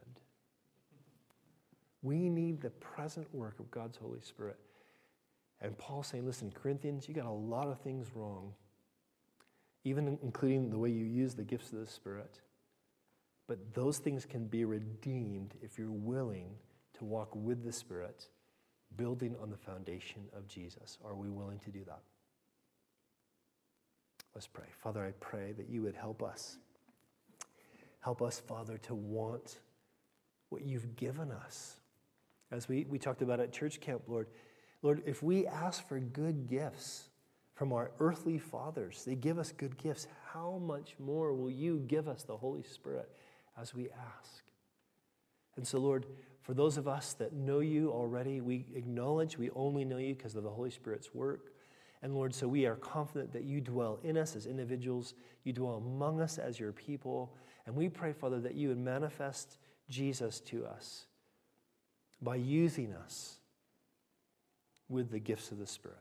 We 2.06 2.28
need 2.28 2.60
the 2.60 2.70
present 2.70 3.26
work 3.34 3.58
of 3.58 3.68
God's 3.72 3.96
Holy 3.96 4.20
Spirit. 4.20 4.58
And 5.60 5.76
Paul's 5.76 6.06
saying, 6.06 6.24
listen, 6.24 6.52
Corinthians, 6.52 7.08
you 7.08 7.14
got 7.14 7.26
a 7.26 7.30
lot 7.30 7.66
of 7.66 7.80
things 7.80 8.06
wrong, 8.14 8.52
even 9.82 10.16
including 10.22 10.70
the 10.70 10.78
way 10.78 10.88
you 10.88 11.04
use 11.04 11.34
the 11.34 11.42
gifts 11.42 11.72
of 11.72 11.80
the 11.80 11.86
Spirit. 11.88 12.38
But 13.48 13.74
those 13.74 13.98
things 13.98 14.24
can 14.24 14.46
be 14.46 14.64
redeemed 14.64 15.54
if 15.60 15.78
you're 15.78 15.90
willing 15.90 16.50
to 16.96 17.04
walk 17.04 17.34
with 17.34 17.64
the 17.64 17.72
Spirit, 17.72 18.28
building 18.96 19.34
on 19.42 19.50
the 19.50 19.56
foundation 19.56 20.22
of 20.32 20.46
Jesus. 20.46 20.98
Are 21.04 21.16
we 21.16 21.28
willing 21.28 21.58
to 21.64 21.70
do 21.70 21.82
that? 21.86 22.02
Let's 24.32 24.46
pray. 24.46 24.66
Father, 24.80 25.04
I 25.04 25.10
pray 25.18 25.54
that 25.54 25.68
you 25.68 25.82
would 25.82 25.96
help 25.96 26.22
us. 26.22 26.58
Help 27.98 28.22
us, 28.22 28.38
Father, 28.38 28.78
to 28.78 28.94
want 28.94 29.58
what 30.50 30.62
you've 30.62 30.94
given 30.94 31.32
us. 31.32 31.78
As 32.50 32.68
we, 32.68 32.86
we 32.88 32.98
talked 32.98 33.22
about 33.22 33.40
at 33.40 33.52
church 33.52 33.80
camp, 33.80 34.02
Lord, 34.06 34.28
Lord, 34.82 35.02
if 35.06 35.22
we 35.22 35.46
ask 35.46 35.86
for 35.88 35.98
good 35.98 36.48
gifts 36.48 37.08
from 37.54 37.72
our 37.72 37.90
earthly 37.98 38.38
fathers, 38.38 39.02
they 39.04 39.14
give 39.14 39.38
us 39.38 39.52
good 39.52 39.76
gifts, 39.78 40.06
how 40.32 40.60
much 40.64 40.94
more 40.98 41.34
will 41.34 41.50
you 41.50 41.82
give 41.86 42.06
us 42.06 42.22
the 42.22 42.36
Holy 42.36 42.62
Spirit 42.62 43.10
as 43.60 43.74
we 43.74 43.88
ask? 43.88 44.44
And 45.56 45.66
so, 45.66 45.78
Lord, 45.78 46.06
for 46.42 46.54
those 46.54 46.76
of 46.76 46.86
us 46.86 47.14
that 47.14 47.32
know 47.32 47.60
you 47.60 47.90
already, 47.90 48.40
we 48.40 48.66
acknowledge 48.74 49.38
we 49.38 49.50
only 49.50 49.84
know 49.84 49.96
you 49.96 50.14
because 50.14 50.36
of 50.36 50.44
the 50.44 50.50
Holy 50.50 50.70
Spirit's 50.70 51.14
work. 51.14 51.52
And 52.02 52.14
Lord, 52.14 52.34
so 52.34 52.46
we 52.46 52.66
are 52.66 52.76
confident 52.76 53.32
that 53.32 53.44
you 53.44 53.60
dwell 53.60 53.98
in 54.04 54.18
us 54.18 54.36
as 54.36 54.46
individuals, 54.46 55.14
you 55.42 55.52
dwell 55.52 55.76
among 55.76 56.20
us 56.20 56.38
as 56.38 56.60
your 56.60 56.72
people. 56.72 57.34
And 57.64 57.74
we 57.74 57.88
pray, 57.88 58.12
Father, 58.12 58.38
that 58.40 58.54
you 58.54 58.68
would 58.68 58.78
manifest 58.78 59.56
Jesus 59.88 60.38
to 60.40 60.66
us 60.66 61.06
by 62.20 62.36
using 62.36 62.92
us 62.92 63.36
with 64.88 65.10
the 65.10 65.18
gifts 65.18 65.50
of 65.50 65.58
the 65.58 65.66
Spirit. 65.66 65.98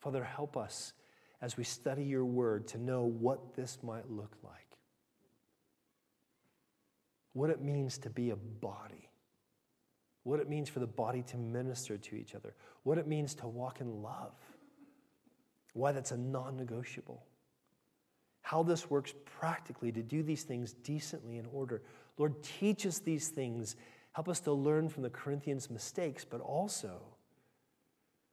Father, 0.00 0.22
help 0.22 0.56
us 0.56 0.92
as 1.40 1.56
we 1.56 1.64
study 1.64 2.04
your 2.04 2.24
word 2.24 2.68
to 2.68 2.78
know 2.78 3.04
what 3.04 3.54
this 3.54 3.78
might 3.82 4.10
look 4.10 4.36
like. 4.42 4.52
What 7.32 7.50
it 7.50 7.60
means 7.60 7.98
to 7.98 8.10
be 8.10 8.30
a 8.30 8.36
body. 8.36 9.08
What 10.22 10.40
it 10.40 10.48
means 10.48 10.68
for 10.68 10.80
the 10.80 10.86
body 10.86 11.22
to 11.28 11.36
minister 11.36 11.98
to 11.98 12.16
each 12.16 12.34
other. 12.34 12.54
What 12.82 12.98
it 12.98 13.06
means 13.06 13.34
to 13.36 13.46
walk 13.46 13.80
in 13.80 14.02
love. 14.02 14.32
Why 15.72 15.92
that's 15.92 16.12
a 16.12 16.16
non 16.16 16.56
negotiable. 16.56 17.24
How 18.42 18.62
this 18.62 18.88
works 18.88 19.14
practically 19.38 19.90
to 19.92 20.02
do 20.02 20.22
these 20.22 20.44
things 20.44 20.72
decently 20.72 21.38
in 21.38 21.46
order. 21.52 21.82
Lord, 22.16 22.42
teach 22.42 22.86
us 22.86 23.00
these 23.00 23.28
things 23.28 23.74
Help 24.14 24.28
us 24.28 24.40
to 24.40 24.52
learn 24.52 24.88
from 24.88 25.02
the 25.02 25.10
Corinthians' 25.10 25.68
mistakes, 25.68 26.24
but 26.24 26.40
also 26.40 27.00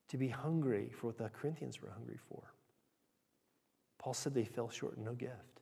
to 0.07 0.17
be 0.17 0.27
hungry 0.27 0.91
for 0.93 1.07
what 1.07 1.17
the 1.17 1.29
Corinthians 1.29 1.81
were 1.81 1.89
hungry 1.89 2.19
for. 2.29 2.53
Paul 3.97 4.13
said 4.13 4.33
they 4.33 4.45
fell 4.45 4.69
short 4.69 4.97
in 4.97 5.03
no 5.03 5.13
gift. 5.13 5.61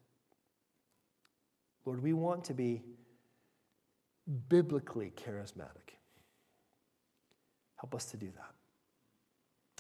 Lord, 1.86 2.04
we 2.04 2.14
want 2.14 2.44
to 2.46 2.54
be 2.54 2.84
biblically 4.50 5.12
charismatic. 5.16 5.96
Help 7.76 7.96
us 7.96 8.06
to 8.06 8.18
do 8.18 8.28
that. 8.36 8.54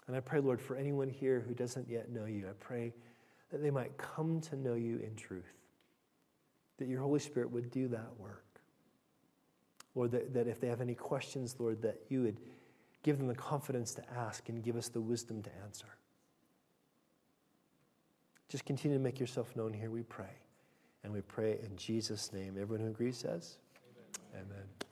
And 0.08 0.16
I 0.16 0.22
pray, 0.22 0.40
Lord, 0.40 0.62
for 0.62 0.76
anyone 0.76 1.10
here 1.10 1.44
who 1.46 1.54
doesn't 1.54 1.90
yet 1.90 2.12
know 2.12 2.26
you, 2.26 2.48
I 2.48 2.54
pray 2.60 2.94
that 3.52 3.62
they 3.62 3.72
might 3.72 3.98
come 3.98 4.42
to 4.42 4.56
know 4.56 4.74
you 4.74 5.00
in 5.00 5.16
truth, 5.16 5.44
that 6.78 6.88
your 6.88 7.02
Holy 7.02 7.20
Spirit 7.20 7.52
would 7.52 7.70
do 7.70 7.90
that 7.90 8.10
work. 8.18 8.49
Lord, 9.96 10.12
that, 10.12 10.34
that 10.34 10.48
if 10.48 10.60
they 10.60 10.68
have 10.68 10.82
any 10.82 10.96
questions, 10.96 11.56
Lord, 11.60 11.82
that 11.82 12.00
you 12.10 12.24
would 12.24 12.38
give 13.04 13.18
them 13.18 13.28
the 13.28 13.36
confidence 13.36 13.94
to 13.96 14.04
ask 14.12 14.50
and 14.50 14.64
give 14.64 14.76
us 14.76 14.90
the 14.90 15.02
wisdom 15.02 15.42
to 15.44 15.50
answer. 15.64 15.88
Just 18.50 18.66
continue 18.66 18.98
to 18.98 19.04
make 19.04 19.20
yourself 19.20 19.56
known 19.56 19.74
here, 19.74 19.90
we 19.90 20.04
pray. 20.04 20.34
And 21.04 21.14
we 21.14 21.22
pray 21.22 21.60
in 21.64 21.76
Jesus' 21.78 22.34
name. 22.34 22.58
Everyone 22.60 22.86
who 22.86 22.92
agrees 22.92 23.18
says, 23.18 23.58
Amen. 24.34 24.46
Amen. 24.52 24.89